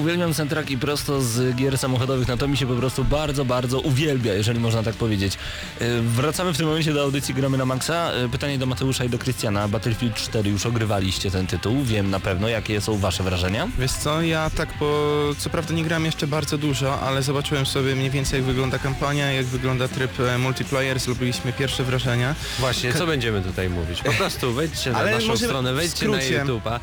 Uwielbiam 0.00 0.34
soundtracki 0.34 0.78
prosto 0.78 1.22
z 1.22 1.56
gier 1.56 1.78
samochodowych, 1.78 2.28
no 2.28 2.36
to 2.36 2.48
mi 2.48 2.56
się 2.56 2.66
po 2.66 2.74
prostu 2.74 3.04
bardzo, 3.04 3.44
bardzo 3.44 3.80
uwielbia, 3.80 4.34
jeżeli 4.34 4.60
można 4.60 4.82
tak 4.82 4.94
powiedzieć. 4.94 5.38
Yy, 5.80 6.02
Wracamy 6.02 6.52
w 6.52 6.56
tym 6.56 6.66
momencie 6.66 6.92
do 6.92 7.02
audycji 7.02 7.34
Gramy 7.34 7.58
na 7.58 7.66
Maxa. 7.66 8.12
Yy, 8.14 8.28
Pytanie 8.28 8.58
do 8.58 8.66
Mateusza 8.66 9.04
i 9.04 9.08
do 9.08 9.18
Krystiana. 9.18 9.68
Battlefield 9.68 10.14
4 10.14 10.50
już 10.50 10.66
ogrywaliście 10.66 11.30
ten 11.30 11.46
tytuł, 11.46 11.84
wiem 11.84 12.10
na 12.10 12.20
pewno. 12.20 12.48
Jakie 12.48 12.80
są 12.80 12.98
wasze 12.98 13.22
wrażenia? 13.22 13.68
Wiesz 13.78 13.92
co, 13.92 14.22
ja 14.22 14.50
tak 14.50 14.72
po... 14.72 15.20
Co 15.38 15.50
prawda 15.50 15.74
nie 15.74 15.84
grałem 15.84 16.04
jeszcze 16.04 16.26
bardzo 16.26 16.58
dużo, 16.58 17.00
ale 17.00 17.22
zobaczyłem 17.22 17.66
sobie 17.66 17.96
mniej 17.96 18.10
więcej 18.10 18.38
jak 18.38 18.46
wygląda 18.46 18.78
kampania, 18.78 19.32
jak 19.32 19.46
wygląda 19.46 19.88
tryb 19.88 20.20
e, 20.20 20.38
multiplayer, 20.38 20.98
zrobiliśmy 21.00 21.52
pierwsze 21.52 21.84
wrażenia. 21.84 22.34
Właśnie, 22.58 22.92
co 22.92 23.06
będziemy 23.06 23.42
tutaj 23.42 23.70
mówić? 23.70 24.02
Po 24.02 24.12
prostu 24.12 24.52
wejdźcie 24.60 24.90
na 24.90 24.98
Ale 24.98 25.10
naszą 25.10 25.36
stronę, 25.36 25.72
wejdźcie 25.72 26.08
na. 26.08 26.18
YouTube'a 26.18 26.80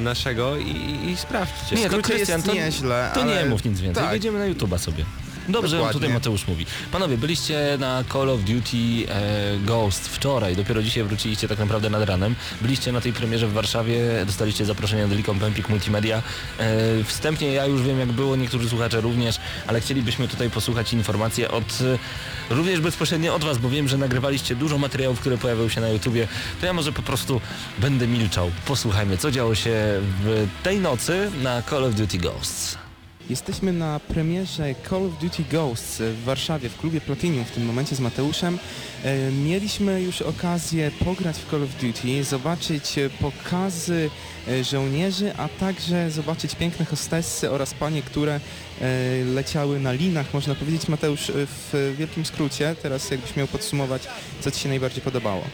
naszego 0.00 0.56
i, 0.56 1.10
i 1.10 1.16
sprawdźcie. 1.16 1.76
Nie, 1.76 1.90
to 1.90 2.02
Krystian, 2.02 2.38
jest 2.40 2.49
to, 2.50 2.54
nieźle, 2.56 3.10
to 3.14 3.24
nie 3.24 3.32
ale- 3.40 3.48
mów 3.48 3.64
nic 3.64 3.80
więcej. 3.80 4.02
tak. 4.02 4.10
Wejdziemy 4.10 4.38
na 4.38 4.54
YouTube'a 4.54 4.78
sobie. 4.78 5.04
Dobrze, 5.48 5.76
Dokładnie. 5.76 6.00
tutaj 6.00 6.14
Mateusz 6.14 6.46
mówi. 6.46 6.66
Panowie, 6.92 7.18
byliście 7.18 7.76
na 7.80 8.04
Call 8.12 8.30
of 8.30 8.40
Duty 8.40 8.76
e, 9.08 9.58
Ghost 9.58 10.08
wczoraj, 10.08 10.56
dopiero 10.56 10.82
dzisiaj 10.82 11.04
wróciliście 11.04 11.48
tak 11.48 11.58
naprawdę 11.58 11.90
nad 11.90 12.08
ranem. 12.08 12.34
Byliście 12.60 12.92
na 12.92 13.00
tej 13.00 13.12
premierze 13.12 13.46
w 13.48 13.52
Warszawie, 13.52 14.00
dostaliście 14.26 14.64
zaproszenie 14.64 15.02
na 15.02 15.08
Delicom 15.08 15.44
Empik 15.44 15.68
Multimedia. 15.68 16.22
E, 16.58 17.04
wstępnie 17.04 17.52
ja 17.52 17.66
już 17.66 17.82
wiem 17.82 17.98
jak 17.98 18.12
było, 18.12 18.36
niektórzy 18.36 18.68
słuchacze 18.68 19.00
również, 19.00 19.36
ale 19.66 19.80
chcielibyśmy 19.80 20.28
tutaj 20.28 20.50
posłuchać 20.50 20.92
informacje 20.92 21.50
od 21.50 21.78
e, 22.50 22.54
również 22.54 22.80
bezpośrednio 22.80 23.34
od 23.34 23.44
Was, 23.44 23.58
bo 23.58 23.70
wiem, 23.70 23.88
że 23.88 23.98
nagrywaliście 23.98 24.56
dużo 24.56 24.78
materiałów, 24.78 25.20
które 25.20 25.38
pojawią 25.38 25.68
się 25.68 25.80
na 25.80 25.88
YouTubie. 25.88 26.28
To 26.60 26.66
ja 26.66 26.72
może 26.72 26.92
po 26.92 27.02
prostu 27.02 27.40
będę 27.78 28.06
milczał. 28.06 28.50
Posłuchajmy, 28.66 29.16
co 29.16 29.30
działo 29.30 29.54
się 29.54 29.70
w 30.24 30.46
tej 30.62 30.80
nocy 30.80 31.30
na 31.42 31.62
Call 31.62 31.84
of 31.84 31.94
Duty 31.94 32.18
Ghosts. 32.18 32.89
Jesteśmy 33.30 33.72
na 33.72 34.00
premierze 34.00 34.74
Call 34.88 35.06
of 35.06 35.18
Duty 35.20 35.44
Ghosts 35.50 35.98
w 36.00 36.24
Warszawie, 36.24 36.68
w 36.68 36.76
klubie 36.76 37.00
Platinum 37.00 37.44
w 37.44 37.50
tym 37.50 37.64
momencie 37.64 37.96
z 37.96 38.00
Mateuszem. 38.00 38.58
E, 39.04 39.32
Mieliśmy 39.32 40.02
już 40.02 40.22
okazję 40.22 40.90
pograć 41.04 41.36
w 41.36 41.50
Call 41.50 41.62
of 41.62 41.70
Duty, 41.80 42.24
zobaczyć 42.24 42.94
pokazy 43.20 44.10
e, 44.48 44.64
żołnierzy, 44.64 45.32
a 45.36 45.48
także 45.48 46.10
zobaczyć 46.10 46.54
piękne 46.54 46.84
hostessy 46.84 47.50
oraz 47.50 47.74
panie, 47.74 48.02
które 48.02 48.34
e, 48.80 49.24
leciały 49.24 49.80
na 49.80 49.92
linach, 49.92 50.34
można 50.34 50.54
powiedzieć. 50.54 50.88
Mateusz, 50.88 51.32
w 51.34 51.94
wielkim 51.98 52.24
skrócie, 52.24 52.76
teraz 52.82 53.10
jakbyś 53.10 53.36
miał 53.36 53.46
podsumować, 53.46 54.02
co 54.40 54.50
Ci 54.50 54.60
się 54.60 54.68
najbardziej 54.68 55.02
podobało? 55.02 55.44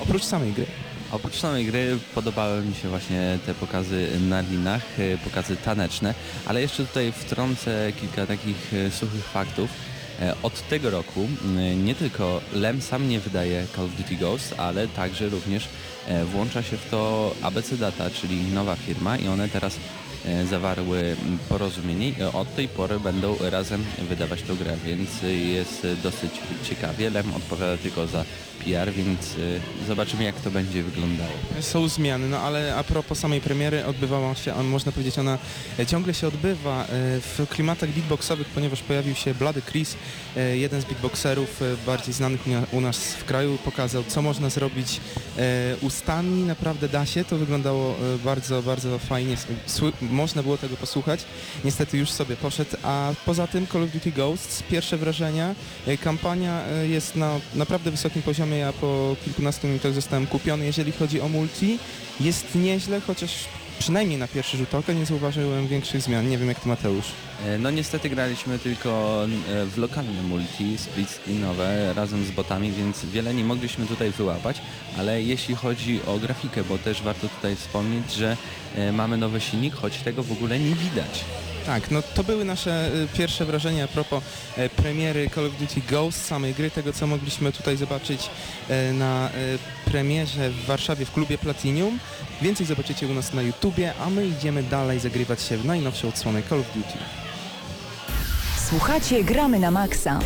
Oprócz 0.00 0.24
samej 0.24 0.52
gry. 0.52 0.66
Oprócz 1.12 1.36
samej 1.36 1.66
gry 1.66 1.98
podobały 2.14 2.62
mi 2.62 2.74
się 2.74 2.88
właśnie 2.88 3.38
te 3.46 3.54
pokazy 3.54 4.08
na 4.28 4.40
linach, 4.40 5.00
e, 5.00 5.18
pokazy 5.18 5.56
taneczne, 5.56 6.14
ale 6.46 6.60
jeszcze 6.60 6.86
tutaj 6.86 7.12
wtrącę 7.12 7.92
kilka 8.00 8.26
takich 8.26 8.74
e, 8.74 8.90
suchych 8.90 9.24
faktów. 9.24 9.70
E, 10.20 10.34
Od 10.42 10.68
tego 10.68 10.90
roku 10.90 11.28
nie 11.84 11.94
tylko 11.94 12.40
Lem 12.52 12.82
sam 12.82 13.08
nie 13.08 13.20
wydaje 13.20 13.66
Call 13.76 13.84
of 13.84 13.96
Duty 13.96 14.16
Ghost, 14.16 14.54
ale 14.58 14.88
także 14.88 15.28
również 15.28 15.68
włącza 16.32 16.62
się 16.62 16.76
w 16.76 16.90
to 16.90 17.34
ABC 17.42 17.76
Data, 17.76 18.10
czyli 18.10 18.42
nowa 18.42 18.76
firma 18.76 19.16
i 19.16 19.28
one 19.28 19.48
teraz 19.48 19.76
zawarły 20.50 21.16
porozumienie 21.48 22.08
i 22.08 22.22
od 22.22 22.54
tej 22.56 22.68
pory 22.68 23.00
będą 23.00 23.36
razem 23.50 23.84
wydawać 24.08 24.42
tę 24.42 24.54
grę, 24.54 24.76
więc 24.84 25.10
jest 25.54 25.86
dosyć 26.02 26.32
ciekawie. 26.68 27.10
Lem 27.10 27.34
odpowiada 27.34 27.76
tylko 27.76 28.06
za 28.06 28.24
PR, 28.64 28.92
więc 28.92 29.36
e, 29.82 29.86
zobaczymy 29.86 30.24
jak 30.24 30.40
to 30.40 30.50
będzie 30.50 30.82
wyglądało. 30.82 31.30
Są 31.60 31.88
zmiany, 31.88 32.28
no 32.28 32.38
ale 32.38 32.76
a 32.76 32.84
propos 32.84 33.18
samej 33.18 33.40
premiery 33.40 33.86
odbywała 33.86 34.34
się, 34.34 34.54
a 34.54 34.62
można 34.62 34.92
powiedzieć, 34.92 35.18
ona 35.18 35.38
e, 35.78 35.86
ciągle 35.86 36.14
się 36.14 36.26
odbywa 36.26 36.82
e, 36.82 36.86
w 37.20 37.46
klimatach 37.50 37.90
beatboxowych, 37.90 38.48
ponieważ 38.48 38.82
pojawił 38.82 39.14
się 39.14 39.34
Blady 39.34 39.62
Chris, 39.62 39.96
e, 40.36 40.56
jeden 40.56 40.80
z 40.80 40.84
beatboxerów 40.84 41.60
bardziej 41.86 42.14
znanych 42.14 42.40
u 42.72 42.80
nas 42.80 42.98
w 42.98 43.24
kraju, 43.24 43.58
pokazał 43.64 44.04
co 44.08 44.22
można 44.22 44.50
zrobić 44.50 45.00
ustami, 45.80 46.42
naprawdę 46.42 46.88
da 46.88 47.06
się, 47.06 47.24
to 47.24 47.36
wyglądało 47.36 47.94
bardzo, 48.24 48.62
bardzo 48.62 48.98
fajnie, 48.98 49.36
można 50.00 50.42
było 50.42 50.58
tego 50.58 50.76
posłuchać, 50.76 51.24
niestety 51.64 51.98
już 51.98 52.10
sobie 52.10 52.36
poszedł, 52.36 52.76
a 52.82 53.12
poza 53.26 53.46
tym 53.46 53.66
Call 53.66 53.82
of 53.82 53.90
Duty 53.90 54.12
Ghosts, 54.12 54.62
pierwsze 54.62 54.96
wrażenia, 54.96 55.54
kampania 56.00 56.62
jest 56.82 57.16
na 57.16 57.40
naprawdę 57.54 57.90
wysokim 57.90 58.22
poziomie, 58.22 58.51
ja 58.58 58.72
po 58.72 59.16
kilkunastu 59.24 59.66
minutach 59.66 59.94
zostałem 59.94 60.26
kupiony, 60.26 60.64
jeżeli 60.64 60.92
chodzi 60.92 61.20
o 61.20 61.28
multi, 61.28 61.78
jest 62.20 62.54
nieźle, 62.54 63.00
chociaż 63.00 63.30
przynajmniej 63.78 64.18
na 64.18 64.28
pierwszy 64.28 64.56
rzut 64.56 64.74
oka 64.74 64.92
nie 64.92 65.06
zauważyłem 65.06 65.68
większych 65.68 66.02
zmian, 66.02 66.28
nie 66.28 66.38
wiem 66.38 66.48
jak 66.48 66.60
ty 66.60 66.68
Mateusz. 66.68 67.06
E, 67.46 67.58
No 67.58 67.70
niestety 67.70 68.08
graliśmy 68.10 68.58
tylko 68.58 69.24
e, 69.24 69.66
w 69.66 69.78
lokalne 69.78 70.22
multi, 70.22 70.78
split 70.78 71.10
screenowe 71.10 71.92
razem 71.96 72.24
z 72.24 72.30
botami, 72.30 72.72
więc 72.72 73.04
wiele 73.04 73.34
nie 73.34 73.44
mogliśmy 73.44 73.86
tutaj 73.86 74.10
wyłapać, 74.10 74.60
ale 74.98 75.22
jeśli 75.22 75.54
chodzi 75.54 76.00
o 76.06 76.18
grafikę, 76.18 76.64
bo 76.64 76.78
też 76.78 77.02
warto 77.02 77.28
tutaj 77.28 77.56
wspomnieć, 77.56 78.12
że 78.12 78.36
e, 78.76 78.92
mamy 78.92 79.16
nowy 79.16 79.40
silnik, 79.40 79.74
choć 79.74 79.98
tego 79.98 80.22
w 80.22 80.32
ogóle 80.32 80.58
nie 80.58 80.74
widać. 80.74 81.24
Tak, 81.66 81.90
no 81.90 82.02
to 82.14 82.24
były 82.24 82.44
nasze 82.44 82.90
y, 82.94 83.08
pierwsze 83.18 83.44
wrażenia 83.44 83.84
a 83.84 83.88
propos 83.88 84.22
e, 84.56 84.68
premiery 84.68 85.30
Call 85.34 85.46
of 85.46 85.52
Duty 85.56 85.80
Ghost, 85.90 86.26
samej 86.26 86.54
gry, 86.54 86.70
tego 86.70 86.92
co 86.92 87.06
mogliśmy 87.06 87.52
tutaj 87.52 87.76
zobaczyć 87.76 88.30
e, 88.68 88.92
na 88.92 89.28
e, 89.28 89.32
premierze 89.84 90.50
w 90.50 90.64
Warszawie 90.66 91.06
w 91.06 91.12
klubie 91.12 91.38
Platinum. 91.38 91.98
Więcej 92.42 92.66
zobaczycie 92.66 93.06
u 93.06 93.14
nas 93.14 93.34
na 93.34 93.42
YouTubie, 93.42 93.94
a 94.00 94.10
my 94.10 94.26
idziemy 94.26 94.62
dalej 94.62 95.00
zagrywać 95.00 95.42
się 95.42 95.56
w 95.56 95.64
najnowszą 95.64 96.08
odsłonę 96.08 96.42
Call 96.48 96.60
of 96.60 96.66
Duty. 96.74 96.98
Słuchacie 98.68 99.24
Gramy 99.24 99.58
na 99.58 99.70
Maxa. 99.70 100.18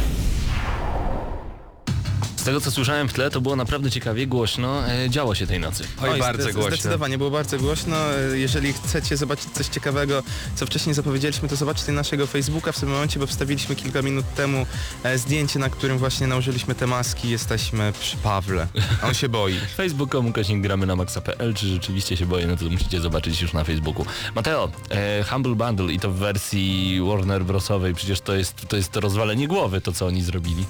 Tego 2.47 2.61
co 2.61 2.71
słyszałem 2.71 3.09
w 3.09 3.13
tle, 3.13 3.31
to 3.31 3.41
było 3.41 3.57
naprawdę 3.57 3.91
ciekawie 3.91 4.27
głośno. 4.27 4.89
E, 4.89 5.11
działo 5.11 5.35
się 5.35 5.47
tej 5.47 5.61
nocy. 5.61 5.85
Oj, 6.03 6.21
bardzo 6.21 6.43
zde- 6.43 6.53
głośno. 6.53 6.71
Zdecydowanie, 6.71 7.19
było 7.19 7.31
bardzo 7.31 7.59
głośno. 7.59 7.97
Jeżeli 8.35 8.73
chcecie 8.73 9.17
zobaczyć 9.17 9.51
coś 9.53 9.67
ciekawego, 9.67 10.23
co 10.55 10.67
wcześniej 10.67 10.95
zapowiedzieliśmy, 10.95 11.49
to 11.49 11.57
zobaczcie 11.57 11.93
naszego 11.93 12.27
Facebooka 12.27 12.73
w 12.73 12.81
tym 12.81 12.89
momencie, 12.89 13.21
bo 13.21 13.27
wstawiliśmy 13.27 13.77
kilka 13.77 14.03
minut 14.03 14.25
temu 14.35 14.67
e, 15.03 15.19
zdjęcie, 15.19 15.59
na 15.59 15.71
którym 15.71 15.99
właśnie 15.99 16.27
nałożyliśmy 16.27 16.75
te 16.75 16.87
maski. 16.87 17.31
Jesteśmy 17.31 17.93
przy 18.01 18.17
Pawle. 18.17 18.67
On 19.03 19.15
się 19.15 19.29
boi. 19.29 19.59
Facebook.com 19.77 20.27
ukośnik 20.27 20.61
gramy 20.63 20.87
na 20.87 20.97
maxa.pl, 20.97 21.55
czy 21.55 21.67
rzeczywiście 21.67 22.17
się 22.17 22.27
boję, 22.27 22.47
no 22.47 22.57
to 22.57 22.65
musicie 22.65 23.01
zobaczyć 23.01 23.43
już 23.43 23.53
na 23.53 23.65
Facebooku. 23.65 24.07
Mateo, 24.35 24.71
e, 24.91 25.25
Humble 25.25 25.55
Bundle 25.55 25.93
i 25.93 26.01
to 26.01 26.11
w 26.11 26.17
wersji 26.17 27.01
Warner 27.09 27.45
Brosowej, 27.45 27.95
przecież 27.95 28.21
to 28.21 28.35
jest, 28.35 28.69
to 28.69 28.77
jest 28.77 28.93
to 28.93 29.01
rozwalenie 29.01 29.49
głowy, 29.49 29.81
to 29.81 29.93
co 29.93 30.07
oni 30.07 30.23
zrobili. 30.23 30.65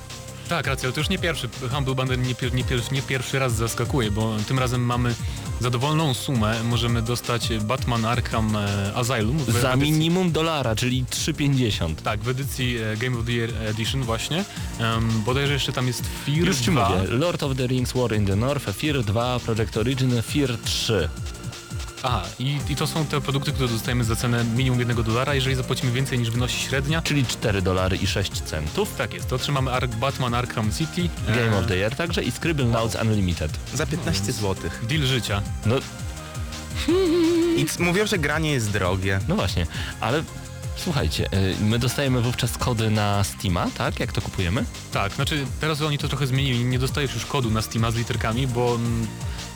Tak, 0.49 0.67
racja, 0.67 0.87
ale 0.87 0.93
to 0.93 1.01
już 1.01 1.09
nie 1.09 1.19
pierwszy, 1.19 1.49
Humble 1.73 1.95
Bundle 1.95 2.19
nie, 2.19 2.35
pier, 2.35 2.55
nie, 2.55 2.65
pier, 2.65 2.81
nie 2.93 3.03
pierwszy 3.03 3.39
raz 3.39 3.55
zaskakuje, 3.55 4.11
bo 4.11 4.37
tym 4.49 4.59
razem 4.59 4.81
mamy 4.85 5.15
za 5.61 5.71
dowolną 5.71 6.15
sumę 6.15 6.63
możemy 6.65 7.03
dostać 7.03 7.49
Batman 7.61 8.05
Arkham 8.05 8.57
e, 8.57 8.93
Asylum. 8.95 9.39
Za 9.49 9.73
edycji- 9.75 9.79
minimum 9.93 10.33
dolara, 10.33 10.77
czyli 10.77 11.05
3,50. 11.05 11.95
Tak, 11.95 12.21
w 12.21 12.29
edycji 12.29 12.77
e, 12.77 12.97
Game 12.97 13.19
of 13.19 13.27
the 13.27 13.33
Year 13.33 13.51
Edition 13.67 14.03
właśnie. 14.03 14.45
Um, 14.81 15.23
bodajże 15.27 15.53
jeszcze 15.53 15.73
tam 15.73 15.87
jest 15.87 16.03
Fear 16.27 16.39
Już 16.39 16.57
ci 16.57 16.71
2. 16.71 16.89
mówię, 16.89 17.09
Lord 17.11 17.43
of 17.43 17.57
the 17.57 17.67
Rings 17.67 17.93
War 17.93 18.17
in 18.17 18.27
the 18.27 18.37
North, 18.37 18.67
Fear 18.79 19.03
2, 19.05 19.41
Project 19.41 19.77
Origin, 19.77 20.23
Fear 20.23 20.59
3. 20.65 21.09
Aha, 22.07 22.23
i, 22.39 22.59
i 22.69 22.77
to 22.77 22.87
są 22.87 23.07
te 23.07 23.21
produkty, 23.21 23.53
które 23.53 23.69
dostajemy 23.69 24.05
za 24.05 24.17
cenę 24.17 24.45
minimum 24.45 24.79
1 24.79 25.03
dolara, 25.03 25.35
jeżeli 25.35 25.57
zapłacimy 25.57 25.93
więcej 25.93 26.19
niż 26.19 26.31
wynosi 26.31 26.61
średnia. 26.61 27.03
Czyli 27.03 27.27
4 27.27 27.63
dolary 27.63 27.97
i 27.97 28.07
6 28.07 28.33
centów. 28.33 28.95
Tak 28.95 29.15
jest, 29.15 29.29
to 29.29 29.37
otrzymamy 29.37 29.73
Ark 29.73 29.95
Batman 29.95 30.35
Arkham 30.35 30.73
City. 30.73 31.09
Game 31.27 31.57
e, 31.57 31.59
of 31.59 31.67
the 31.67 31.77
Year 31.77 31.97
także 31.97 32.23
i 32.23 32.31
Scribble 32.31 32.65
Notes 32.65 33.03
Unlimited. 33.03 33.51
Za 33.75 33.87
15 33.87 34.33
zł. 34.33 34.71
Deal 34.83 35.03
życia. 35.03 35.43
No, 35.67 35.77
I 37.57 37.67
mówią, 37.79 38.07
że 38.07 38.19
granie 38.19 38.53
jest 38.53 38.71
drogie. 38.71 39.21
no 39.29 39.35
właśnie, 39.35 39.67
ale 40.01 40.23
słuchajcie, 40.77 41.27
y, 41.35 41.57
my 41.61 41.79
dostajemy 41.79 42.21
wówczas 42.21 42.59
kody 42.59 42.91
na 42.91 43.25
Steama, 43.25 43.67
tak? 43.79 44.01
Jak 44.01 44.13
to 44.13 44.21
kupujemy? 44.21 44.65
Tak, 44.93 45.13
znaczy 45.13 45.47
teraz 45.61 45.83
oni 45.83 45.99
to 45.99 46.09
trochę 46.09 46.27
zmienili, 46.27 46.65
nie 46.65 46.79
dostajesz 46.79 47.15
już 47.15 47.27
kodu 47.27 47.51
na 47.51 47.63
Steama 47.63 47.91
z 47.91 47.97
literkami, 47.97 48.47
bo 48.47 48.75
mm, 48.75 49.07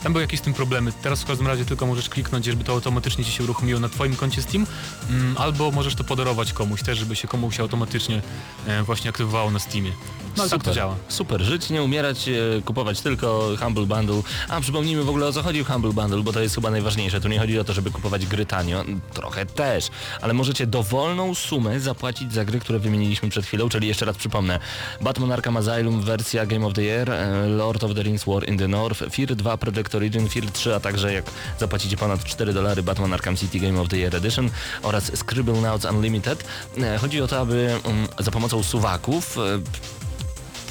tam 0.03 0.13
były 0.13 0.23
jakieś 0.23 0.39
z 0.39 0.43
tym 0.43 0.53
problemy. 0.53 0.91
Teraz 1.01 1.21
w 1.21 1.25
każdym 1.25 1.47
razie 1.47 1.65
tylko 1.65 1.85
możesz 1.85 2.09
kliknąć, 2.09 2.45
żeby 2.45 2.63
to 2.63 2.73
automatycznie 2.73 3.25
ci 3.25 3.31
się 3.31 3.43
uruchomiło 3.43 3.79
na 3.79 3.89
twoim 3.89 4.15
koncie 4.15 4.41
Steam, 4.41 4.67
mm, 5.09 5.37
albo 5.37 5.71
możesz 5.71 5.95
to 5.95 6.03
podarować 6.03 6.53
komuś 6.53 6.83
też, 6.83 6.97
żeby 6.97 7.15
się 7.15 7.27
komuś 7.27 7.59
automatycznie 7.59 8.21
e, 8.67 8.83
właśnie 8.83 9.09
aktywowało 9.09 9.51
na 9.51 9.59
Steamie. 9.59 9.91
No 10.37 10.43
ale 10.43 10.49
tak 10.49 10.63
to 10.63 10.73
działa. 10.73 10.95
Super, 11.07 11.41
żyć, 11.41 11.69
nie 11.69 11.83
umierać, 11.83 12.29
e, 12.29 12.61
kupować 12.65 13.01
tylko 13.01 13.49
Humble 13.59 13.85
Bundle. 13.85 14.21
A 14.49 14.61
przypomnijmy 14.61 15.03
w 15.03 15.09
ogóle 15.09 15.27
o 15.27 15.33
co 15.33 15.43
chodzi 15.43 15.63
w 15.63 15.67
Humble 15.67 15.93
Bundle, 15.93 16.23
bo 16.23 16.33
to 16.33 16.41
jest 16.41 16.55
chyba 16.55 16.71
najważniejsze. 16.71 17.21
Tu 17.21 17.27
nie 17.27 17.39
chodzi 17.39 17.59
o 17.59 17.63
to, 17.63 17.73
żeby 17.73 17.91
kupować 17.91 18.25
gry 18.25 18.45
tanio, 18.45 18.85
trochę 19.13 19.45
też, 19.45 19.87
ale 20.21 20.33
możecie 20.33 20.67
dowolną 20.67 21.35
sumę 21.35 21.79
zapłacić 21.79 22.33
za 22.33 22.45
gry, 22.45 22.59
które 22.59 22.79
wymieniliśmy 22.79 23.29
przed 23.29 23.45
chwilą, 23.45 23.69
czyli 23.69 23.87
jeszcze 23.87 24.05
raz 24.05 24.17
przypomnę. 24.17 24.59
Batman 25.01 25.31
Arkham 25.31 25.57
Asylum, 25.57 26.01
wersja 26.01 26.45
Game 26.45 26.65
of 26.65 26.73
the 26.73 26.83
Year, 26.83 27.11
e, 27.11 27.47
Lord 27.47 27.83
of 27.83 27.95
the 27.95 28.03
Rings 28.03 28.25
War 28.25 28.49
in 28.49 28.57
the 28.57 28.67
North, 28.67 29.03
Fear 29.11 29.35
2 29.35 29.57
Project 29.57 29.90
Origin, 29.95 30.29
Fear 30.29 30.51
3, 30.51 30.75
a 30.75 30.79
także 30.79 31.13
jak 31.13 31.25
zapłacicie 31.59 31.97
ponad 31.97 32.23
4 32.23 32.53
dolary 32.53 32.83
Batman 32.83 33.13
Arkham 33.13 33.37
City 33.37 33.59
Game 33.59 33.81
of 33.81 33.89
the 33.89 33.97
Year 33.97 34.15
Edition 34.15 34.49
oraz 34.83 35.11
Scribble 35.17 35.61
Notes 35.61 35.91
Unlimited. 35.91 36.43
E, 36.77 36.97
Chodzi 36.97 37.21
o 37.21 37.27
to, 37.27 37.39
aby 37.39 37.79
mm, 37.83 38.07
za 38.19 38.31
pomocą 38.31 38.63
suwaków 38.63 39.37
e, 39.37 39.41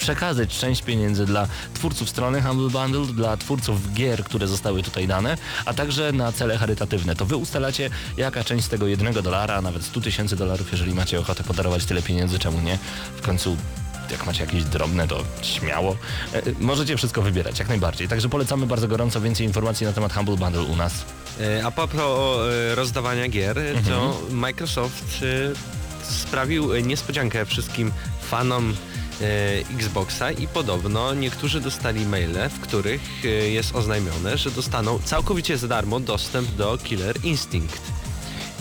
przekazać 0.01 0.59
część 0.59 0.83
pieniędzy 0.83 1.27
dla 1.27 1.49
twórców 1.75 2.11
strony 2.11 2.43
Humble 2.43 2.71
Bundle, 2.71 3.15
dla 3.15 3.37
twórców 3.37 3.93
gier, 3.95 4.25
które 4.25 4.49
zostały 4.49 4.83
tutaj 4.83 5.07
dane, 5.07 5.37
a 5.65 5.75
także 5.75 6.13
na 6.13 6.33
cele 6.33 6.59
charytatywne. 6.59 7.17
To 7.17 7.27
wy 7.27 7.37
ustalacie, 7.37 7.91
jaka 8.17 8.45
część 8.45 8.65
z 8.65 8.69
tego 8.69 8.87
jednego 8.87 9.23
dolara, 9.23 9.55
a 9.55 9.63
nawet 9.63 9.85
100 9.85 10.01
tysięcy 10.01 10.37
dolarów, 10.37 10.73
jeżeli 10.73 10.95
macie 10.95 11.21
ochotę 11.21 11.45
podarować 11.45 11.85
tyle 11.85 12.03
pieniędzy, 12.03 12.39
czemu 12.39 12.61
nie? 12.61 12.79
W 13.17 13.23
końcu 13.23 13.57
jak 14.11 14.27
macie 14.27 14.41
jakieś 14.45 14.65
drobne, 14.65 15.09
to 15.09 15.25
śmiało. 15.43 15.97
E, 16.33 16.43
Możecie 16.61 16.97
wszystko 16.97 17.23
wybierać, 17.23 17.59
jak 17.59 17.69
najbardziej. 17.69 18.09
Także 18.09 18.29
polecamy 18.29 18.67
bardzo 18.67 18.89
gorąco 18.89 19.21
więcej 19.21 19.47
informacji 19.47 19.87
na 19.87 19.93
temat 19.93 20.13
Humble 20.13 20.37
Bundle 20.37 20.63
u 20.63 20.77
nas. 20.77 20.93
E, 21.41 21.65
A 21.67 21.71
propos 21.71 22.01
e, 22.71 22.75
rozdawania 22.75 23.29
gier, 23.29 23.57
to 23.89 24.21
Microsoft 24.31 25.05
e, 25.23 26.11
sprawił 26.13 26.75
e, 26.75 26.83
niespodziankę 26.83 27.47
wszystkim 27.47 27.93
fanom 28.31 28.75
e, 29.21 29.25
Xboxa 29.77 30.31
i 30.33 30.47
podobno 30.49 31.15
niektórzy 31.15 31.61
dostali 31.61 32.07
maile, 32.07 32.49
w 32.51 32.61
których 32.61 33.01
e, 33.25 33.29
jest 33.29 33.75
oznajmione, 33.75 34.39
że 34.39 34.51
dostaną 34.51 34.99
całkowicie 35.05 35.59
za 35.59 35.69
darmo 35.69 36.01
dostęp 36.01 36.51
do 36.51 36.79
Killer 36.85 37.17
Instinct. 37.25 37.81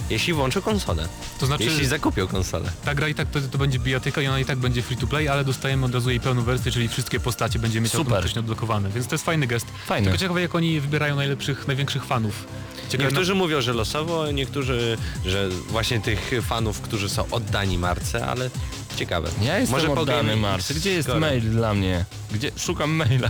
Jeśli 0.09 0.33
włączą 0.33 0.61
konsolę. 0.61 1.07
To 1.39 1.45
znaczy- 1.45 1.63
Jeśli 1.63 1.85
zakupią 1.85 2.27
konsolę. 2.27 2.71
Ta 2.85 2.95
gra 2.95 3.07
i 3.07 3.15
tak 3.15 3.29
to, 3.29 3.39
to 3.51 3.57
będzie 3.57 3.79
bijatyka 3.79 4.21
i 4.21 4.27
ona 4.27 4.39
i 4.39 4.45
tak 4.45 4.57
będzie 4.57 4.81
free 4.81 4.97
to 4.97 5.07
play, 5.07 5.27
ale 5.27 5.45
dostajemy 5.45 5.85
od 5.85 5.93
razu 5.93 6.09
jej 6.09 6.19
pełną 6.19 6.41
wersję, 6.41 6.71
czyli 6.71 6.87
wszystkie 6.87 7.19
postacie 7.19 7.59
będziemy 7.59 7.83
mieć 7.83 7.91
Super. 7.91 8.05
automatycznie 8.07 8.39
odblokowane, 8.39 8.89
więc 8.89 9.07
to 9.07 9.15
jest 9.15 9.25
fajny 9.25 9.47
gest. 9.47 9.65
Fajny. 9.85 10.05
Tylko 10.05 10.17
ciekawe 10.17 10.41
jak 10.41 10.55
oni 10.55 10.79
wybierają 10.79 11.15
najlepszych, 11.15 11.67
największych 11.67 12.05
fanów. 12.05 12.45
Ciekawe, 12.89 13.09
Niektórzy 13.09 13.35
mówią, 13.35 13.61
że 13.61 13.73
losowo, 13.73 14.31
niektórzy, 14.31 14.97
że 15.25 15.49
właśnie 15.49 15.99
tych 16.01 16.31
fanów, 16.41 16.81
którzy 16.81 17.09
są 17.09 17.25
oddani 17.31 17.77
marce, 17.77 18.25
ale 18.27 18.49
ciekawe. 18.95 19.29
Ja 19.41 19.59
jestem 19.59 19.79
Może 19.79 20.01
oddany 20.01 20.35
Mars. 20.35 20.71
Gdzie 20.71 20.91
jest 20.91 21.07
skoro- 21.09 21.19
mail 21.19 21.41
dla 21.51 21.73
mnie? 21.73 22.05
Gdzie? 22.31 22.51
Szukam 22.57 22.91
maila. 22.91 23.29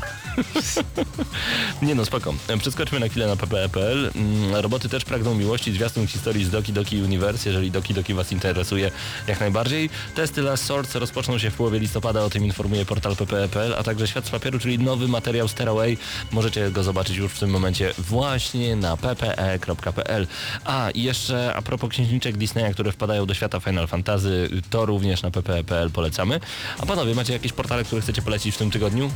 nie 1.81 1.95
no, 1.95 2.05
spoko. 2.05 2.33
Przeskoczmy 2.59 2.99
na 2.99 3.07
chwilę 3.07 3.27
na 3.27 3.35
ppe.pl. 3.35 4.11
Mm, 4.15 4.55
Roboty 4.55 4.89
też 4.89 5.05
pragną 5.05 5.35
miłości, 5.35 5.73
zwiastun 5.73 6.07
historii 6.07 6.45
z 6.45 6.49
Doki 6.49 6.73
Doki 6.73 7.01
Universe, 7.03 7.49
jeżeli 7.49 7.71
Doki 7.71 7.93
Doki 7.93 8.13
Was 8.13 8.31
interesuje 8.31 8.91
jak 9.27 9.39
najbardziej. 9.39 9.89
Testy 10.15 10.41
Last 10.41 10.65
Swords 10.65 10.95
rozpoczną 10.95 11.37
się 11.37 11.51
w 11.51 11.55
połowie 11.55 11.79
listopada, 11.79 12.21
o 12.21 12.29
tym 12.29 12.45
informuje 12.45 12.85
portal 12.85 13.15
ppe.pl, 13.15 13.75
a 13.77 13.83
także 13.83 14.07
Świat 14.07 14.25
z 14.25 14.29
Papieru, 14.29 14.59
czyli 14.59 14.79
nowy 14.79 15.07
materiał 15.07 15.47
Stairway. 15.47 15.97
Możecie 16.31 16.71
go 16.71 16.83
zobaczyć 16.83 17.17
już 17.17 17.31
w 17.31 17.39
tym 17.39 17.49
momencie 17.49 17.93
właśnie 17.97 18.75
na 18.75 18.97
ppe.pl. 18.97 20.27
A 20.65 20.89
i 20.89 21.03
jeszcze 21.03 21.53
a 21.55 21.61
propos 21.61 21.89
księżniczek 21.89 22.37
Disneya, 22.37 22.73
które 22.73 22.91
wpadają 22.91 23.25
do 23.25 23.33
świata 23.33 23.59
Final 23.59 23.87
Fantasy, 23.87 24.49
to 24.69 24.85
również 24.85 25.21
na 25.21 25.31
ppe.pl 25.49 25.91
polecamy. 25.91 26.39
A 26.79 26.85
panowie, 26.85 27.15
macie 27.15 27.33
jakieś 27.33 27.53
portale, 27.53 27.83
które 27.83 28.01
chcecie 28.01 28.21
polecić 28.21 28.55
w 28.55 28.57
tym 28.57 28.71
tygodniu? 28.71 29.11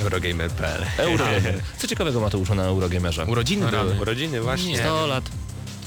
Eurogamer.pl 0.00 0.84
Eurogamer. 0.98 1.60
Co 1.78 1.86
ciekawego 1.88 2.20
Mateuszu 2.20 2.54
na 2.54 2.62
Eurogamerze? 2.62 3.24
Urodziny 3.24 3.66
były. 3.70 4.00
Urodziny 4.00 4.40
właśnie. 4.40 4.78
100 4.78 5.06
lat. 5.06 5.24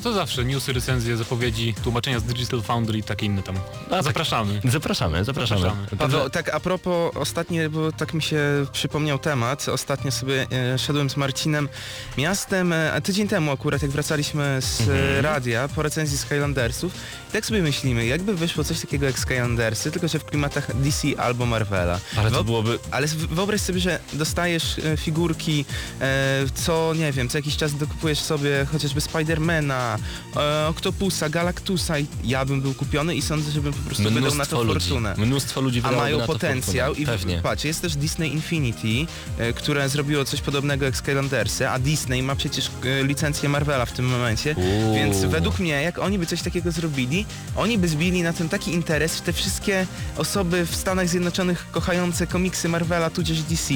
To 0.04 0.14
zawsze 0.14 0.46
newsy, 0.46 0.74
recenzje, 0.74 1.18
zapowiedzi, 1.18 1.74
tłumaczenia 1.84 2.20
z 2.20 2.24
Digital 2.24 2.62
Foundry 2.62 3.00
i 3.00 3.04
takie 3.04 3.26
inne 3.26 3.44
tam. 3.44 3.56
tak. 3.90 4.04
Zapraszamy. 4.04 4.62
Zapraszamy, 4.66 5.26
zapraszamy. 5.26 5.62
Zapraszamy. 5.62 5.98
Paweł, 5.98 6.30
tak 6.30 6.50
a 6.56 6.60
propos 6.60 7.12
ostatnie, 7.16 7.70
bo 7.70 7.92
tak 7.92 8.14
mi 8.14 8.22
się 8.22 8.40
przypomniał 8.72 9.20
temat, 9.20 9.70
ostatnio 9.70 10.12
sobie 10.12 10.48
e, 10.52 10.78
szedłem 10.80 11.10
z 11.10 11.18
Marcinem 11.18 11.70
miastem, 12.18 12.74
e, 12.74 12.94
a 12.94 13.02
tydzień 13.02 13.28
temu 13.28 13.52
akurat 13.52 13.82
jak 13.82 13.92
wracaliśmy 13.92 14.58
z 14.62 14.90
e, 14.90 15.22
radia 15.22 15.68
po 15.68 15.82
recenzji 15.82 16.18
Skylandersów 16.18 16.94
i 17.30 17.32
tak 17.32 17.46
sobie 17.46 17.62
myślimy, 17.62 18.06
jakby 18.06 18.36
wyszło 18.36 18.64
coś 18.64 18.82
takiego 18.82 19.06
jak 19.06 19.20
Skylandersy, 19.20 19.92
tylko 19.92 20.08
że 20.08 20.20
w 20.20 20.26
klimatach 20.26 20.76
DC 20.76 21.08
albo 21.18 21.46
Marvela. 21.46 22.00
Ale 22.18 22.32
to 22.32 22.44
byłoby... 22.44 22.80
Ale 22.92 23.08
wyobraź 23.08 23.62
sobie, 23.62 23.80
że 23.80 24.00
dostajesz 24.14 24.80
e, 24.80 24.98
figurki, 24.98 25.66
e, 26.02 26.46
co 26.54 26.94
nie 26.98 27.12
wiem, 27.12 27.30
co 27.30 27.38
jakiś 27.38 27.58
czas 27.58 27.76
dokupujesz 27.76 28.20
sobie 28.20 28.66
chociażby 28.72 29.02
Spidermana, 29.02 29.89
e, 30.36 30.68
Octopusa, 30.68 31.30
Galactusa 31.30 32.00
i 32.00 32.06
ja 32.24 32.46
bym 32.46 32.62
był 32.62 32.74
kupiony 32.74 33.16
i 33.16 33.22
sądzę, 33.22 33.52
że 33.52 33.62
bym 33.62 33.74
po 33.74 33.80
prostu 33.80 34.04
wydał 34.04 34.22
na 34.22 34.30
Mnóstwo 34.30 34.56
to 34.58 34.64
ludzi. 34.64 34.80
fortunę. 34.80 35.16
Mnóstwo 35.18 35.62
ludzi 35.62 35.82
A 35.84 35.92
mają 35.92 36.18
na 36.18 36.28
to 36.28 36.34
potencjał 36.34 36.88
fortunę. 36.96 37.14
i 37.14 37.18
Pewnie. 37.18 37.40
patrz, 37.44 37.64
jest 37.64 37.82
też 37.82 37.96
Disney 37.96 38.34
Infinity, 38.34 39.12
e, 39.38 39.54
które 39.54 39.90
zrobiło 39.90 40.26
coś 40.26 40.42
podobnego 40.42 40.86
jak 40.86 40.98
Skylandersy, 40.98 41.70
a 41.70 41.80
Disney 41.80 42.24
ma 42.24 42.36
przecież 42.36 42.72
e, 42.86 43.04
licencję 43.04 43.50
Marvela 43.50 43.86
w 43.86 43.92
tym 43.92 44.06
momencie, 44.08 44.56
Uuu. 44.58 44.96
więc 44.96 45.18
według 45.26 45.60
mnie, 45.60 45.82
jak 45.82 46.00
oni 46.00 46.20
by 46.20 46.26
coś 46.26 46.42
takiego 46.42 46.72
zrobili, 46.72 47.26
oni 47.56 47.78
by 47.78 47.88
zbili 47.88 48.22
na 48.22 48.34
tym 48.34 48.50
taki 48.50 48.74
interes, 48.74 49.16
że 49.16 49.22
te 49.22 49.34
wszystkie 49.34 49.88
osoby 50.18 50.66
w 50.66 50.76
Stanach 50.76 51.08
Zjednoczonych 51.10 51.66
kochające 51.72 52.28
komiksy 52.28 52.70
Marvela 52.70 53.10
tudzież 53.10 53.42
DC, 53.42 53.74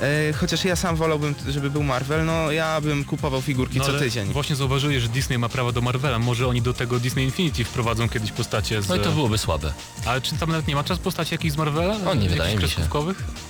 e, 0.00 0.32
chociaż 0.32 0.64
ja 0.64 0.76
sam 0.76 0.96
wolałbym, 0.96 1.34
żeby 1.48 1.70
był 1.70 1.82
Marvel, 1.82 2.24
no 2.26 2.52
ja 2.52 2.80
bym 2.80 3.04
kupował 3.04 3.40
figurki 3.42 3.78
No, 3.78 3.84
co 3.84 3.98
tydzień. 3.98 4.32
Właśnie 4.32 4.56
zauważyłeś, 4.56 5.02
że 5.02 5.08
Disney 5.08 5.38
ma 5.38 5.48
prawa 5.50 5.72
do 5.72 5.80
Marvela. 5.80 6.18
Może 6.18 6.48
oni 6.48 6.62
do 6.62 6.74
tego 6.74 7.00
Disney 7.00 7.24
Infinity 7.24 7.64
wprowadzą 7.64 8.08
kiedyś 8.08 8.32
postacie 8.32 8.82
z... 8.82 8.88
No 8.88 8.96
i 8.96 9.00
to 9.00 9.12
byłoby 9.12 9.38
słabe. 9.38 9.72
Ale 10.06 10.20
czy 10.20 10.34
tam 10.34 10.50
nawet 10.50 10.66
nie 10.68 10.74
ma 10.74 10.84
czas 10.84 10.98
postaci 10.98 11.34
jakichś 11.34 11.54
z 11.54 11.56
Marvela? 11.56 11.96
O, 12.06 12.14
nie 12.14 12.28
wydaje 12.28 12.56
mi 12.56 12.68
się. 12.68 12.82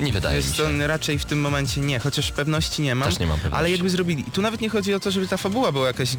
Nie 0.00 0.12
wydaje 0.12 0.38
mi 0.38 0.44
Jest 0.44 0.56
się. 0.56 0.62
to 0.78 0.86
raczej 0.86 1.18
w 1.18 1.24
tym 1.24 1.40
momencie 1.40 1.80
nie, 1.80 1.98
chociaż 1.98 2.32
pewności 2.32 2.82
nie 2.82 2.94
mam. 2.94 3.08
Też 3.08 3.18
nie 3.18 3.26
mam 3.26 3.36
pewności. 3.36 3.58
Ale 3.58 3.70
jakby 3.70 3.90
zrobili. 3.90 4.24
Tu 4.24 4.42
nawet 4.42 4.60
nie 4.60 4.68
chodzi 4.68 4.94
o 4.94 5.00
to, 5.00 5.10
żeby 5.10 5.28
ta 5.28 5.36
fabuła 5.36 5.72
była 5.72 5.86
jakaś 5.86 6.10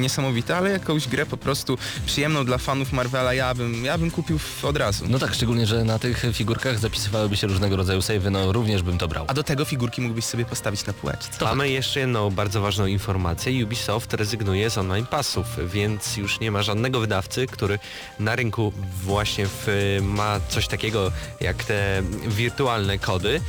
niesamowita, 0.00 0.56
ale 0.56 0.70
jakąś 0.70 1.08
grę 1.08 1.26
po 1.26 1.36
prostu 1.36 1.78
przyjemną 2.06 2.44
dla 2.44 2.58
fanów 2.58 2.92
Marvela 2.92 3.34
ja 3.34 3.54
bym, 3.54 3.84
ja 3.84 3.98
bym 3.98 4.10
kupił 4.10 4.38
od 4.62 4.76
razu. 4.76 5.04
No 5.08 5.18
tak, 5.18 5.34
szczególnie, 5.34 5.66
że 5.66 5.84
na 5.84 5.98
tych 5.98 6.26
figurkach 6.32 6.78
zapisywałyby 6.78 7.36
się 7.36 7.46
różnego 7.46 7.76
rodzaju 7.76 8.02
savey, 8.02 8.30
no 8.30 8.52
również 8.52 8.82
bym 8.82 8.98
to 8.98 9.08
brał. 9.08 9.24
A 9.28 9.34
do 9.34 9.42
tego 9.42 9.64
figurki 9.64 10.00
mógłbyś 10.00 10.24
sobie 10.24 10.44
postawić 10.44 10.86
na 10.86 10.92
półeczce. 10.92 11.44
Mamy 11.44 11.68
jeszcze 11.70 12.00
jedną 12.00 12.30
bardzo 12.30 12.60
ważną 12.60 12.86
informację. 12.86 13.64
Ubisoft 13.64 14.14
rezygnuje 14.14 14.70
z 14.70 14.78
online 14.78 15.05
passów, 15.06 15.46
więc 15.66 16.16
już 16.16 16.40
nie 16.40 16.50
ma 16.50 16.62
żadnego 16.62 17.00
wydawcy, 17.00 17.46
który 17.46 17.78
na 18.20 18.36
rynku 18.36 18.72
właśnie 19.02 19.46
w, 19.46 19.66
ma 20.02 20.40
coś 20.48 20.68
takiego 20.68 21.12
jak 21.40 21.64
te 21.64 22.02
wirtualne 22.26 22.98
kody. 22.98 23.40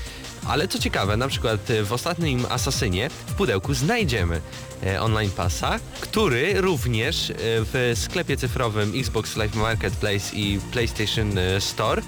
Ale 0.48 0.68
co 0.68 0.80
ciekawe, 0.80 1.18
na 1.18 1.28
przykład 1.28 1.62
w 1.84 1.94
ostatnim 1.94 2.46
Asasynie 2.50 3.10
w 3.10 3.34
pudełku 3.34 3.74
znajdziemy 3.74 4.42
e, 4.84 5.02
online 5.02 5.32
passa, 5.32 5.80
który 6.02 6.62
również 6.62 7.30
e, 7.30 7.34
w 7.40 7.94
sklepie 7.96 8.38
cyfrowym 8.38 8.94
Xbox 8.96 9.36
Live 9.36 9.56
Marketplace 9.56 10.36
i 10.36 10.60
PlayStation 10.72 11.38
e, 11.38 11.62
Store 11.62 12.02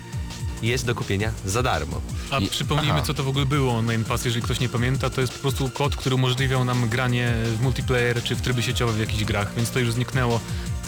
jest 0.61 0.85
do 0.85 0.95
kupienia 0.95 1.31
za 1.45 1.63
darmo. 1.63 2.01
A 2.31 2.39
I- 2.39 2.47
przypomnijmy, 2.49 2.93
aha. 2.93 3.03
co 3.07 3.13
to 3.13 3.23
w 3.23 3.27
ogóle 3.27 3.45
było 3.45 3.77
Online 3.77 4.03
Pass, 4.05 4.25
jeżeli 4.25 4.43
ktoś 4.43 4.59
nie 4.59 4.69
pamięta, 4.69 5.09
to 5.09 5.21
jest 5.21 5.33
po 5.33 5.39
prostu 5.39 5.69
kod, 5.69 5.95
który 5.95 6.15
umożliwiał 6.15 6.65
nam 6.65 6.89
granie 6.89 7.33
w 7.57 7.61
multiplayer 7.61 8.23
czy 8.23 8.35
w 8.35 8.41
tryby 8.41 8.63
sieciowe 8.63 8.93
w 8.93 8.99
jakichś 8.99 9.23
grach, 9.23 9.53
więc 9.55 9.71
to 9.71 9.79
już 9.79 9.91
zniknęło. 9.91 10.39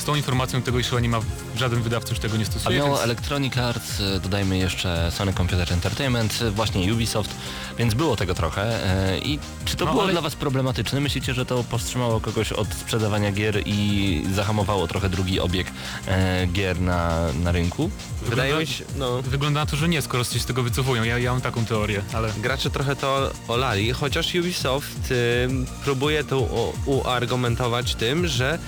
Z 0.02 0.04
tą 0.04 0.16
informacją 0.16 0.62
tego 0.62 0.78
jeszcze 0.78 1.02
nie 1.02 1.10
ma, 1.10 1.20
żaden 1.58 1.82
wydawca 1.82 2.10
już 2.10 2.20
tego 2.20 2.38
nie 2.38 2.44
A 2.44 2.46
stosuje. 2.46 2.78
miało 2.78 2.90
więc... 2.90 3.02
Electronic 3.02 3.58
Arts, 3.58 4.00
y, 4.00 4.20
dodajmy 4.20 4.58
jeszcze 4.58 5.12
Sony 5.12 5.34
Computer 5.34 5.74
Entertainment, 5.74 6.42
y, 6.42 6.52
właśnie 6.52 6.94
Ubisoft, 6.94 7.30
więc 7.78 7.94
było 7.94 8.16
tego 8.16 8.34
trochę. 8.34 8.80
y, 9.16 9.20
I 9.20 9.40
czy 9.66 9.76
to 9.76 9.86
No, 9.86 9.92
było 9.92 10.04
ale- 10.04 10.12
dla 10.12 10.22
Was 10.22 10.36
problematyczne? 10.36 11.00
Myślicie, 11.02 11.34
że 11.34 11.46
to 11.46 11.64
powstrzymało 11.64 12.20
kogoś 12.20 12.52
od 12.52 12.68
sprzedawania 12.74 13.32
gier 13.32 13.62
i 13.66 14.24
zahamowało 14.36 14.88
trochę 14.88 15.10
drugi 15.10 15.40
obieg 15.40 15.68
e, 16.08 16.48
gier 16.48 16.82
na, 16.82 17.28
na 17.44 17.52
rynku? 17.52 17.90
Wydaje 18.22 18.54
Wygląda- 18.54 18.60
mi 18.60 18.68
się, 18.78 18.84
no, 18.98 19.22
Wygląda 19.22 19.60
na 19.60 19.66
to, 19.66 19.76
że 19.78 19.90
nie, 19.90 20.02
skoro 20.02 20.24
się 20.24 20.40
z 20.40 20.46
tego 20.46 20.64
wycofują. 20.64 21.04
Ja, 21.04 21.18
ja 21.18 21.32
mam 21.32 21.42
taką 21.42 21.66
teorię, 21.66 22.02
ale... 22.14 22.34
gracze 22.38 22.70
trochę 22.70 22.96
to 22.96 23.32
olali, 23.48 23.92
chociaż 23.92 24.36
Ubisoft 24.36 25.12
y, 25.12 25.50
próbuje 25.84 26.24
to 26.24 26.40
u- 26.40 26.74
uargumentować 26.86 27.96
tym, 27.96 28.28
że 28.28 28.60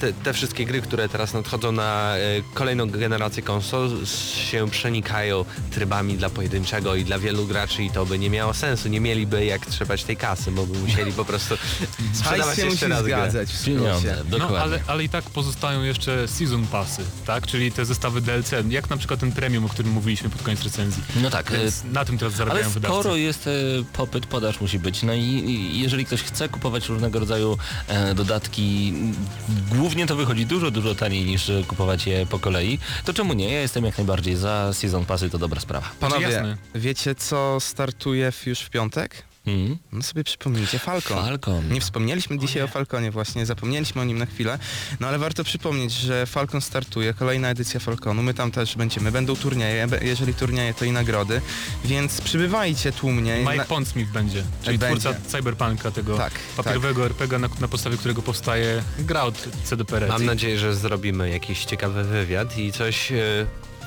te, 0.00 0.12
te 0.12 0.32
wszystkie 0.32 0.64
gry, 0.64 0.82
które 0.82 1.08
teraz 1.08 1.34
nadchodzą 1.34 1.72
na 1.72 2.16
y, 2.16 2.42
kolejną 2.54 2.90
generację 2.90 3.42
konsol 3.42 3.90
się 4.46 4.70
przenikają 4.70 5.44
trybami 5.70 6.16
dla 6.16 6.30
pojedynczego 6.30 6.94
i 6.94 7.04
dla 7.04 7.18
wielu 7.18 7.46
graczy 7.46 7.82
i 7.84 7.90
to 7.90 8.06
by 8.06 8.18
nie 8.18 8.30
miało 8.30 8.54
sensu, 8.54 8.88
nie 8.88 9.00
mieliby 9.00 9.44
jak 9.44 9.66
trzepać 9.66 10.04
tej 10.04 10.16
kasy, 10.16 10.50
bo 10.50 10.66
by 10.66 10.78
musieli 10.78 11.12
po 11.12 11.24
prostu 11.24 11.54
sprzedawać 12.20 12.56
się 12.56 12.66
jeszcze 12.66 12.88
raz 12.88 13.02
grę. 13.02 13.16
zgadzać 13.16 13.52
w 13.52 13.64
Pieniądze. 13.64 14.24
No, 14.38 14.48
ale, 14.58 14.80
ale 14.86 15.04
i 15.04 15.08
tak 15.08 15.24
pozostają 15.24 15.82
jeszcze 15.82 16.28
season 16.28 16.66
passy, 16.66 17.02
tak? 17.26 17.46
Czyli 17.46 17.72
te 17.72 17.84
zestawy 17.84 18.20
DLC, 18.20 18.50
jak 18.68 18.90
na 18.90 18.96
przykład 18.96 19.20
ten 19.20 19.32
premium, 19.32 19.64
o 19.64 19.68
którym 19.68 19.92
mówiliśmy 19.92 20.30
pod 20.30 20.42
koniec 20.42 20.62
recenzji. 20.62 21.02
No 21.22 21.30
tak, 21.30 21.52
y, 21.52 21.58
Więc 21.58 21.84
na 21.84 22.04
tym 22.04 22.18
teraz 22.18 22.34
zarabiają 22.34 22.64
Ale 22.64 22.74
wydawcy. 22.74 23.00
skoro 23.00 23.16
jest 23.16 23.46
e, 23.46 23.50
popyt, 23.92 24.26
podaż 24.26 24.60
musi 24.60 24.78
być. 24.78 25.02
No 25.02 25.14
i, 25.14 25.20
i 25.20 25.80
jeżeli 25.80 26.04
ktoś 26.04 26.22
chce 26.22 26.48
kupować 26.48 26.88
różnego 26.88 27.18
rodzaju 27.20 27.58
e, 27.88 28.14
dodatki, 28.14 28.92
głównie 29.74 30.06
to 30.06 30.16
wychodzi 30.16 30.46
dużo, 30.46 30.70
dużo 30.70 30.94
taniej 30.94 31.24
niż 31.24 31.50
e, 31.50 31.64
kupować 31.64 32.06
je 32.06 32.26
po 32.26 32.38
kolei, 32.38 32.78
to 33.04 33.12
czemu 33.12 33.32
nie? 33.32 33.52
Ja 33.52 33.60
jestem 33.60 33.84
jak 33.84 33.98
najbardziej 33.98 34.36
za 34.36 34.72
season 34.72 35.04
passy, 35.04 35.30
to 35.30 35.38
dobra 35.38 35.60
sprawa. 35.60 35.90
Panowie, 36.00 36.56
wiecie 36.74 37.14
co 37.14 37.60
startuje 37.60 38.32
już 38.46 38.60
w 38.60 38.70
piątek? 38.70 39.27
Mhm. 39.48 39.78
No 39.92 40.02
sobie 40.02 40.24
przypomnijcie, 40.24 40.78
Falcon. 40.78 41.16
Falcon. 41.18 41.72
Nie 41.72 41.80
wspomnieliśmy 41.80 42.38
dzisiaj 42.38 42.62
o 42.62 42.68
Falconie 42.68 43.10
właśnie, 43.10 43.46
zapomnieliśmy 43.46 44.00
o 44.00 44.04
nim 44.04 44.18
na 44.18 44.26
chwilę, 44.26 44.58
no 45.00 45.08
ale 45.08 45.18
warto 45.18 45.44
przypomnieć, 45.44 45.92
że 45.92 46.26
Falcon 46.26 46.60
startuje, 46.60 47.14
kolejna 47.14 47.48
edycja 47.48 47.80
Falconu, 47.80 48.22
my 48.22 48.34
tam 48.34 48.50
też 48.50 48.76
będziemy, 48.76 49.12
będą 49.12 49.36
turnieje, 49.36 49.86
jeżeli 50.02 50.34
turnieje 50.34 50.74
to 50.74 50.84
i 50.84 50.92
nagrody, 50.92 51.40
więc 51.84 52.20
przybywajcie 52.20 52.92
tłumnie. 52.92 53.38
Mike 53.38 53.56
Na- 53.56 53.64
Pondsmith 53.64 54.12
będzie, 54.12 54.44
czyli 54.62 54.78
Będzie. 54.78 55.00
twórca 55.00 55.20
Cyberpunka, 55.28 55.90
tego 55.90 56.16
Tak, 56.16 56.32
papierowego 56.56 57.04
RPG, 57.06 57.38
na, 57.38 57.48
na 57.60 57.68
podstawie 57.68 57.96
którego 57.96 58.22
powstaje 58.22 58.82
gra 58.98 59.22
od 59.22 59.48
CDPR. 59.64 60.08
Mam 60.08 60.24
nadzieję, 60.24 60.58
że 60.58 60.74
zrobimy 60.74 61.30
jakiś 61.30 61.64
ciekawy 61.64 62.04
wywiad 62.04 62.58
i 62.58 62.72
coś 62.72 63.12
e, 63.12 63.16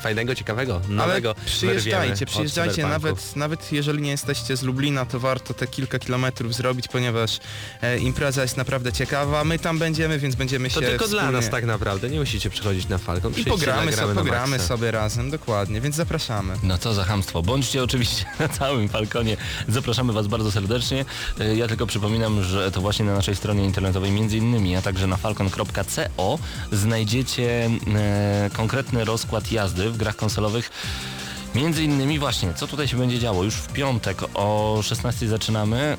fajnego, 0.01 0.35
ciekawego, 0.35 0.75
Ale 0.87 0.95
nowego 0.95 1.33
wyrwiemy 1.33 1.51
przyjeżdżajcie, 1.55 2.25
przyjeżdżajcie, 2.25 2.87
nawet, 2.87 3.35
nawet 3.35 3.71
jeżeli 3.71 4.01
nie 4.01 4.11
jesteście 4.11 4.57
z 4.57 4.61
Lublina, 4.63 5.05
to 5.05 5.19
warto 5.19 5.53
te 5.53 5.67
kilka 5.67 5.99
kilometrów 5.99 6.53
zrobić, 6.55 6.87
ponieważ 6.87 7.39
e, 7.81 7.97
impreza 7.99 8.41
jest 8.41 8.57
naprawdę 8.57 8.93
ciekawa, 8.93 9.43
my 9.43 9.59
tam 9.59 9.79
będziemy, 9.79 10.19
więc 10.19 10.35
będziemy 10.35 10.69
To 10.69 10.75
się 10.81 10.87
tylko 10.87 11.07
dla 11.07 11.21
wspólnie- 11.21 11.41
nas 11.41 11.49
tak 11.49 11.65
naprawdę, 11.65 12.09
nie 12.09 12.19
musicie 12.19 12.49
przychodzić 12.49 12.87
na 12.87 12.97
Falcon. 12.97 13.33
I 13.37 13.45
pogramy, 13.45 13.85
nagramy 13.85 14.07
so, 14.07 14.13
na 14.13 14.21
pogramy 14.21 14.59
sobie 14.59 14.91
razem, 14.91 15.31
dokładnie, 15.31 15.81
więc 15.81 15.95
zapraszamy. 15.95 16.53
No 16.63 16.77
co 16.77 16.93
za 16.93 17.03
hamstwo. 17.03 17.41
Bądźcie 17.41 17.83
oczywiście 17.87 18.25
na 18.39 18.47
całym 18.47 18.89
Falconie. 18.89 19.37
Zapraszamy 19.67 20.13
Was 20.13 20.27
bardzo 20.27 20.51
serdecznie. 20.51 21.05
E, 21.39 21.55
Ja 21.55 21.67
tylko 21.67 21.85
przypominam, 21.87 22.43
że 22.43 22.71
to 22.71 22.81
właśnie 22.81 23.05
na 23.05 23.13
naszej 23.15 23.35
stronie 23.35 23.65
internetowej 23.65 24.11
między 24.11 24.37
innymi, 24.37 24.75
a 24.75 24.81
także 24.81 25.07
na 25.07 25.17
falcon.co 25.17 26.39
znajdziecie 26.71 27.69
e, 27.95 28.49
konkretny 28.53 29.05
rozkład 29.05 29.51
jazdy 29.51 29.90
w 29.91 29.97
grach 29.97 30.15
konsolowych. 30.15 30.71
Między 31.55 31.83
innymi 31.83 32.19
właśnie, 32.19 32.53
co 32.53 32.67
tutaj 32.67 32.87
się 32.87 32.97
będzie 32.97 33.19
działo? 33.19 33.43
Już 33.43 33.55
w 33.55 33.67
piątek 33.67 34.17
o 34.33 34.79
16 34.83 35.27
zaczynamy, 35.27 35.77
e, 35.77 35.97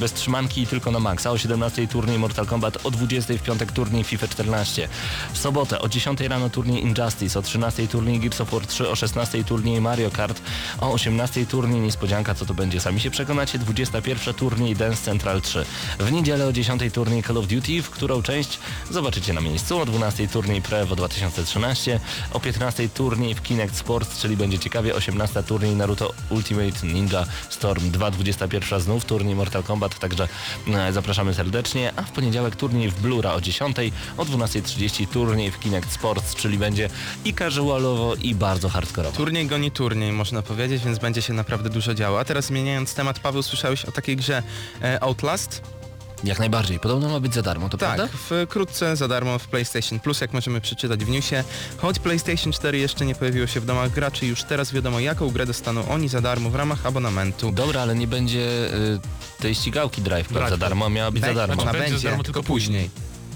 bez 0.00 0.12
trzymanki 0.12 0.62
i 0.62 0.66
tylko 0.66 0.90
na 0.90 1.00
maksa, 1.00 1.30
o 1.30 1.38
17 1.38 1.88
turniej 1.88 2.18
Mortal 2.18 2.46
Kombat, 2.46 2.86
o 2.86 2.90
20 2.90 3.34
w 3.34 3.42
piątek 3.42 3.72
turniej 3.72 4.04
FIFA 4.04 4.28
14. 4.28 4.88
W 5.32 5.38
sobotę 5.38 5.78
o 5.78 5.88
10 5.88 6.28
rano 6.28 6.50
turniej 6.50 6.82
Injustice, 6.82 7.38
o 7.38 7.42
13 7.42 7.88
turniej 7.88 8.20
Gears 8.20 8.40
of 8.40 8.50
War 8.50 8.66
3, 8.66 8.88
o 8.88 8.96
16 8.96 9.44
turniej 9.44 9.80
Mario 9.80 10.10
Kart, 10.10 10.42
o 10.80 10.92
18 10.92 11.46
turniej 11.46 11.80
niespodzianka, 11.80 12.34
co 12.34 12.46
to 12.46 12.54
będzie, 12.54 12.80
sami 12.80 13.00
się 13.00 13.10
przekonacie, 13.10 13.58
21 13.58 14.34
turniej 14.34 14.76
Dance 14.76 15.02
Central 15.02 15.42
3. 15.42 15.64
W 15.98 16.12
niedzielę 16.12 16.46
o 16.46 16.52
10 16.52 16.92
turniej 16.92 17.22
Call 17.22 17.38
of 17.38 17.46
Duty, 17.46 17.82
w 17.82 17.90
którą 17.90 18.22
część 18.22 18.58
zobaczycie 18.90 19.32
na 19.32 19.40
miejscu, 19.40 19.78
o 19.78 19.86
12 19.86 20.28
turniej 20.28 20.62
Prevo 20.62 20.96
2013, 20.96 22.00
o 22.32 22.40
15 22.40 22.88
turniej 22.88 23.34
w 23.34 23.42
Kinect 23.42 23.76
Sports, 23.76 24.18
czyli 24.18 24.36
będzie 24.44 24.58
ciekawie, 24.58 24.94
18 24.94 25.42
turniej 25.42 25.76
Naruto 25.76 26.14
Ultimate 26.30 26.86
Ninja 26.86 27.26
Storm 27.50 27.90
2, 27.90 28.10
21 28.10 28.80
znów 28.80 29.04
turniej 29.04 29.34
Mortal 29.34 29.62
Kombat, 29.62 29.98
także 29.98 30.28
e, 30.68 30.92
zapraszamy 30.92 31.34
serdecznie, 31.34 31.92
a 31.96 32.02
w 32.02 32.10
poniedziałek 32.12 32.56
turniej 32.56 32.90
w 32.90 33.00
Blura 33.00 33.32
o 33.32 33.40
10, 33.40 33.76
o 34.16 34.24
12.30 34.24 35.08
turniej 35.08 35.50
w 35.50 35.58
Kinect 35.58 35.92
Sports, 35.92 36.34
czyli 36.34 36.58
będzie 36.58 36.90
i 37.24 37.34
casualowo 37.34 38.14
i 38.14 38.34
bardzo 38.34 38.68
hardkorowo. 38.68 39.16
Turniej 39.16 39.46
goni 39.46 39.70
turniej, 39.70 40.12
można 40.12 40.42
powiedzieć, 40.42 40.84
więc 40.84 40.98
będzie 40.98 41.22
się 41.22 41.32
naprawdę 41.32 41.70
dużo 41.70 41.94
działo. 41.94 42.20
A 42.20 42.24
teraz 42.24 42.44
zmieniając 42.44 42.94
temat, 42.94 43.20
Paweł, 43.20 43.42
słyszałeś 43.42 43.84
o 43.84 43.92
takiej 43.92 44.16
grze 44.16 44.42
e, 44.82 45.02
Outlast? 45.02 45.83
Jak 46.24 46.38
najbardziej, 46.38 46.80
podobno 46.80 47.08
ma 47.08 47.20
być 47.20 47.34
za 47.34 47.42
darmo, 47.42 47.68
to 47.68 47.78
Tak, 47.78 47.96
prawda? 47.96 48.16
wkrótce 48.46 48.96
za 48.96 49.08
darmo 49.08 49.38
w 49.38 49.48
PlayStation 49.48 50.00
Plus, 50.00 50.20
jak 50.20 50.32
możemy 50.32 50.60
przeczytać 50.60 51.04
w 51.04 51.08
newsie. 51.08 51.44
Choć 51.76 51.98
PlayStation 51.98 52.52
4 52.52 52.78
jeszcze 52.78 53.06
nie 53.06 53.14
pojawiło 53.14 53.46
się 53.46 53.60
w 53.60 53.66
domach 53.66 53.90
graczy, 53.90 54.26
już 54.26 54.42
teraz 54.42 54.72
wiadomo 54.72 55.00
jaką 55.00 55.30
grę 55.30 55.46
dostaną 55.46 55.88
oni 55.88 56.08
za 56.08 56.20
darmo 56.20 56.50
w 56.50 56.54
ramach 56.54 56.86
abonamentu. 56.86 57.52
Dobra, 57.52 57.80
ale 57.80 57.94
nie 57.94 58.06
będzie 58.06 58.40
y, 58.74 59.00
tej 59.42 59.54
ścigałki 59.54 60.02
Drive 60.02 60.28
Club 60.28 60.48
za 60.48 60.56
darmo, 60.56 60.90
miała 60.90 61.10
być 61.10 61.22
za 61.22 61.28
Be- 61.28 61.34
darmo. 61.34 61.62
Ona 61.62 61.72
Będzie 61.72 61.84
będzie, 61.84 61.98
za 62.02 62.08
darmo 62.08 62.22
tylko 62.24 62.40
tylko 62.40 62.52
później. 62.52 62.90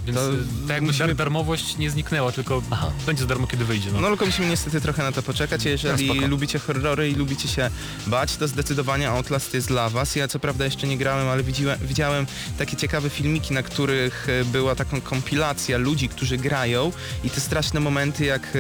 Więc 0.09 0.19
To 0.19 0.27
to, 0.27 0.37
tak 0.61 0.69
jakby 0.77 0.87
musimy- 0.87 1.07
dar, 1.09 1.17
darmowość 1.17 1.77
nie 1.79 1.91
zniknęła, 1.91 2.33
tylko 2.33 2.63
Aha. 2.71 2.91
będzie 3.07 3.23
za 3.23 3.29
darmo, 3.29 3.47
kiedy 3.47 3.65
wyjdzie. 3.65 3.91
No. 3.93 4.01
No 4.01 4.09
tylko 4.09 4.27
musimy 4.27 4.49
niestety 4.49 4.81
trochę 4.81 5.03
na 5.03 5.13
to 5.13 5.23
poczekać. 5.23 5.67
a 5.67 5.69
Jeżeli 5.69 6.21
No, 6.21 6.27
lubicie 6.27 6.59
horrory 6.59 7.11
i 7.11 7.15
lubicie 7.15 7.49
się 7.49 7.71
bać, 8.07 8.37
to 8.37 8.49
zdecydowanie 8.49 9.11
Outlast 9.11 9.55
jest 9.55 9.69
dla 9.69 9.89
was. 9.91 10.17
Ja 10.17 10.29
co 10.29 10.39
prawda 10.39 10.65
jeszcze 10.65 10.87
nie 10.87 10.99
grałem, 10.99 11.29
ale 11.29 11.43
widziałem, 11.43 11.79
widziałem 11.83 12.27
takie 12.59 12.77
ciekawe 12.77 13.11
filmiki, 13.11 13.55
na 13.55 13.63
których 13.63 14.27
e, 14.29 14.45
była 14.45 14.75
taką 14.75 15.01
kompilacja 15.01 15.79
ludzi, 15.79 16.09
którzy 16.09 16.37
grają 16.37 16.93
i 17.25 17.31
te 17.31 17.41
straszne 17.41 17.81
momenty, 17.81 18.25
jak 18.25 18.43
e, 18.57 18.59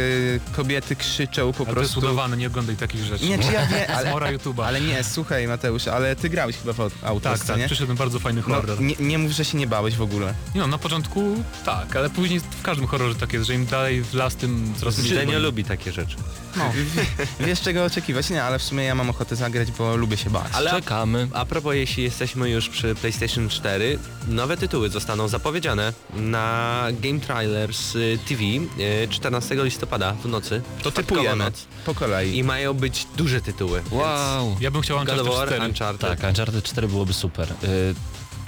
kobiety 0.57 0.97
krzyczą 0.97 1.53
po 1.53 1.65
Ale 1.65 1.75
prostu. 1.75 1.99
udawane, 1.99 2.37
nie 2.37 2.47
oglądaj 2.47 2.77
takich 2.77 3.05
rzeczy. 3.05 3.25
Nie, 3.29 3.39
czy 3.39 3.53
ja 3.53 3.67
nie, 3.67 3.91
ale, 3.97 4.15
ale 4.67 4.81
nie, 4.81 5.05
słuchaj 5.05 5.47
Mateusz, 5.49 5.89
ale 5.89 6.17
ty 6.17 6.29
grałeś 6.29 6.57
chyba 6.57 6.73
w 6.73 6.81
Out- 6.81 6.93
tak, 7.01 7.11
Outlast, 7.11 7.43
co 7.43 7.49
tak, 7.49 7.59
nie? 7.59 7.67
przyszedł 7.67 7.95
bardzo 7.95 8.19
fajny 8.19 8.43
No, 8.49 8.55
horror. 8.55 8.81
nie? 8.81 8.95
Nie 9.01 9.19
mów, 9.19 9.33
że 9.33 9.45
się 9.45 9.59
nie 9.59 9.67
bałeś 9.67 9.95
w 9.97 10.03
ogóle. 10.03 10.35
Nie 10.55 10.61
no, 10.61 10.67
na 10.67 10.79
początku 10.79 11.38
tak, 11.65 11.97
ale 11.97 12.11
później 12.11 12.41
w 12.41 12.63
każdym 12.63 12.87
horrorze 12.87 13.15
tak 13.15 13.33
jest, 13.33 13.47
że 13.47 13.55
im 13.55 13.67
dalej 13.67 14.03
w 14.03 14.15
las, 14.15 14.37
tym 14.37 14.75
coraz 14.77 14.99
mniej. 14.99 15.13
Zdenio 15.13 15.39
lubi 15.39 15.65
takie 15.65 15.93
rzeczy. 15.93 16.17
No, 16.57 16.73
wiesz 17.47 17.61
czego 17.61 17.85
oczekiwać? 17.85 18.31
Nie, 18.31 18.45
ale 18.45 18.59
w 18.59 18.63
sumie 18.63 18.85
ja 18.85 18.95
mam 18.95 19.11
ochotę 19.11 19.37
zagrać, 19.37 19.73
bo 19.73 19.97
lubię 19.97 20.17
się 20.17 20.31
bać. 20.31 20.53
Ale 20.53 20.71
Czekamy. 20.71 21.29
a 21.35 21.45
propos, 21.45 21.75
jeśli 21.75 22.03
jesteśmy 22.03 22.51
już 22.51 22.69
przy 22.69 22.95
PlayStation 22.95 23.49
4, 23.49 23.99
nowe 24.29 24.57
tytuły 24.57 24.91
zostaną 24.91 25.29
zapowiedziane 25.29 25.93
na 26.15 26.87
Game 27.01 27.21
Trailers 27.21 27.97
y, 27.97 28.19
TV 28.29 28.43
y, 28.45 29.09
14 29.11 29.65
listopada 29.65 30.13
w 30.13 30.27
nocy. 30.27 30.63
To 30.83 30.91
typujemy 30.91 31.45
noc. 31.45 31.67
po 31.87 31.95
kolei. 31.95 32.37
I 32.37 32.45
mają 32.45 32.75
być 32.75 33.07
duże 33.17 33.41
tytuły. 33.41 33.83
Wow. 33.91 34.57
Ja 34.61 34.71
bym 34.71 34.83
chciał 34.83 34.99
God 34.99 35.09
of 35.09 35.19
Uncharted 35.19 35.39
War, 35.39 35.49
4. 35.49 35.69
Uncharted. 35.69 36.21
Tak, 36.21 36.29
Uncharted 36.29 36.65
4 36.65 36.89
byłoby 36.89 37.13
super. 37.13 37.53
Y, 37.65 37.95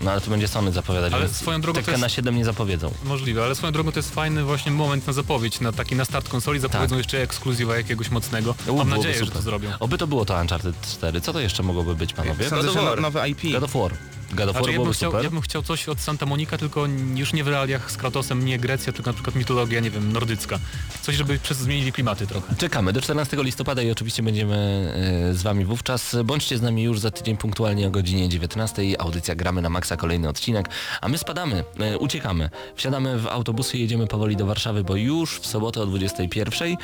No 0.03 0.11
ale 0.11 0.21
to 0.21 0.31
będzie 0.31 0.49
Sony 0.49 0.73
zapowiadać, 0.73 1.13
Ale 1.13 1.29
swoją 1.29 1.61
drogą 1.61 1.81
Tekken 1.81 2.01
na 2.01 2.09
7 2.09 2.37
nie 2.37 2.45
zapowiedzą. 2.45 2.93
Możliwe, 3.05 3.45
ale 3.45 3.55
swoją 3.55 3.73
drogą 3.73 3.93
to 3.93 3.99
jest 3.99 4.15
fajny 4.15 4.45
właśnie 4.45 4.73
moment 4.73 5.07
na 5.07 5.13
zapowiedź, 5.13 5.61
na 5.61 5.73
taki 5.73 5.97
na 5.97 6.05
start 6.05 6.29
konsoli, 6.29 6.61
zapowiedzą 6.61 6.91
Tak. 6.91 6.99
jeszcze 6.99 7.23
ekskluzywa 7.23 7.77
jakiegoś 7.77 8.11
mocnego. 8.11 8.55
U, 8.69 8.77
Mam 8.77 8.89
nadzieję, 8.89 9.15
że 9.15 9.21
super. 9.21 9.37
to 9.37 9.43
zrobią. 9.43 9.71
Oby 9.81 9.99
to 9.99 10.07
było 10.07 10.25
to 10.25 10.41
Uncharted 10.41 10.75
4. 10.83 11.21
Co 11.21 11.33
to 11.33 11.41
jeszcze 11.41 11.63
mogłoby 11.63 11.95
być, 11.95 12.13
panowie? 12.13 12.49
Sądzę, 12.49 12.67
God 12.67 12.75
że 12.75 12.81
of 12.81 12.85
no, 12.85 12.91
War. 12.91 13.01
nowe 13.01 13.29
IP. 13.29 13.53
God 13.53 13.63
of 13.63 13.75
War. 13.75 13.91
God 14.33 14.51
Znaczy, 14.51 14.73
ja, 14.73 14.79
bym 14.79 14.93
chciał, 14.93 15.11
super. 15.11 15.25
ja 15.25 15.31
bym 15.31 15.41
chciał 15.41 15.63
coś 15.63 15.89
od 15.89 16.01
Santa 16.01 16.27
Monica, 16.27 16.59
tylko 16.59 16.87
już 17.15 17.33
nie 17.33 17.45
w 17.45 17.49
realiach 17.49 17.91
z 17.91 17.97
Kratosem, 17.97 18.45
nie 18.45 18.59
Grecja, 18.59 18.93
tylko 18.93 19.11
na 19.11 19.15
przykład 19.15 19.37
mitologia, 19.37 19.81
nie 19.81 19.91
wiem, 19.91 20.13
nordycka. 20.13 20.59
Coś, 21.03 21.15
żeby 21.15 21.39
przez 21.39 21.59
zmienili 21.59 21.93
klimaty 21.93 22.27
trochę. 22.27 22.55
Czekamy 22.57 22.93
do 22.93 23.01
14 23.01 23.37
listopada 23.41 23.83
i 23.83 23.91
oczywiście 23.91 24.23
będziemy 24.23 24.57
e, 25.31 25.35
z 25.35 25.43
Wami 25.43 25.65
wówczas. 25.65 26.17
Bądźcie 26.25 26.59
z 26.59 26.63
nami 26.63 26.83
już 26.83 27.01
za 27.01 27.11
tydzień 27.11 27.37
punktualnie 27.37 27.87
o 27.87 27.91
godzinie 27.91 28.29
19. 28.29 28.83
Audycja 28.99 29.35
Gramy 29.35 29.63
na 29.63 29.69
Maxa, 29.69 29.97
kolejny 29.97 30.29
odcinek. 30.29 30.69
A 31.01 31.09
my 31.09 31.19
spadamy, 31.19 31.65
e, 31.79 31.99
uciekamy. 31.99 32.51
Wsiadamy 32.77 33.19
w 33.19 33.27
autobusy 33.27 33.79
i 33.79 33.81
jedziemy 33.81 34.07
powoli 34.07 34.37
do 34.37 34.47
Warszawy, 34.47 34.85
bo 34.85 34.97
już 34.97 35.41
w 35.41 35.47
sobotę 35.47 35.81
o 35.81 35.87
21 35.87 36.77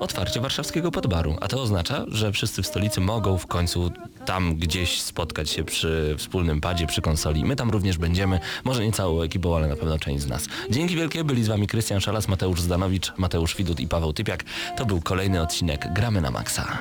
otwarcie 0.00 0.40
warszawskiego 0.40 0.90
podbaru. 0.90 1.36
A 1.40 1.48
to 1.48 1.62
oznacza, 1.62 2.04
że 2.08 2.32
wszyscy 2.32 2.62
w 2.62 2.66
stolicy 2.66 3.00
mogą 3.00 3.38
w 3.38 3.46
końcu 3.46 3.90
tam 4.26 4.56
gdzieś 4.56 5.00
spotkać 5.00 5.50
się 5.50 5.64
przy 5.64 6.14
wspólnym 6.18 6.60
padzie, 6.60 6.86
przy 6.86 7.02
konsoli. 7.02 7.44
My 7.44 7.56
tam 7.56 7.70
również 7.70 7.98
będziemy, 7.98 8.40
może 8.64 8.86
nie 8.86 8.92
całą 8.92 9.22
ekipą, 9.22 9.56
ale 9.56 9.68
na 9.68 9.76
pewno 9.76 9.98
część 9.98 10.22
z 10.22 10.26
nas. 10.26 10.46
Dzięki 10.70 10.96
wielkie, 10.96 11.24
byli 11.24 11.44
z 11.44 11.48
Wami 11.48 11.66
Krystian 11.66 12.00
Szalas, 12.00 12.28
Mateusz 12.28 12.60
Zdanowicz, 12.60 13.12
Mateusz 13.16 13.56
Widut 13.56 13.80
i 13.80 13.88
Paweł 13.88 14.12
Typiak. 14.12 14.44
To 14.76 14.86
był 14.86 15.00
kolejny 15.00 15.42
odcinek 15.42 15.92
Gramy 15.92 16.20
na 16.20 16.30
Maxa. 16.30 16.78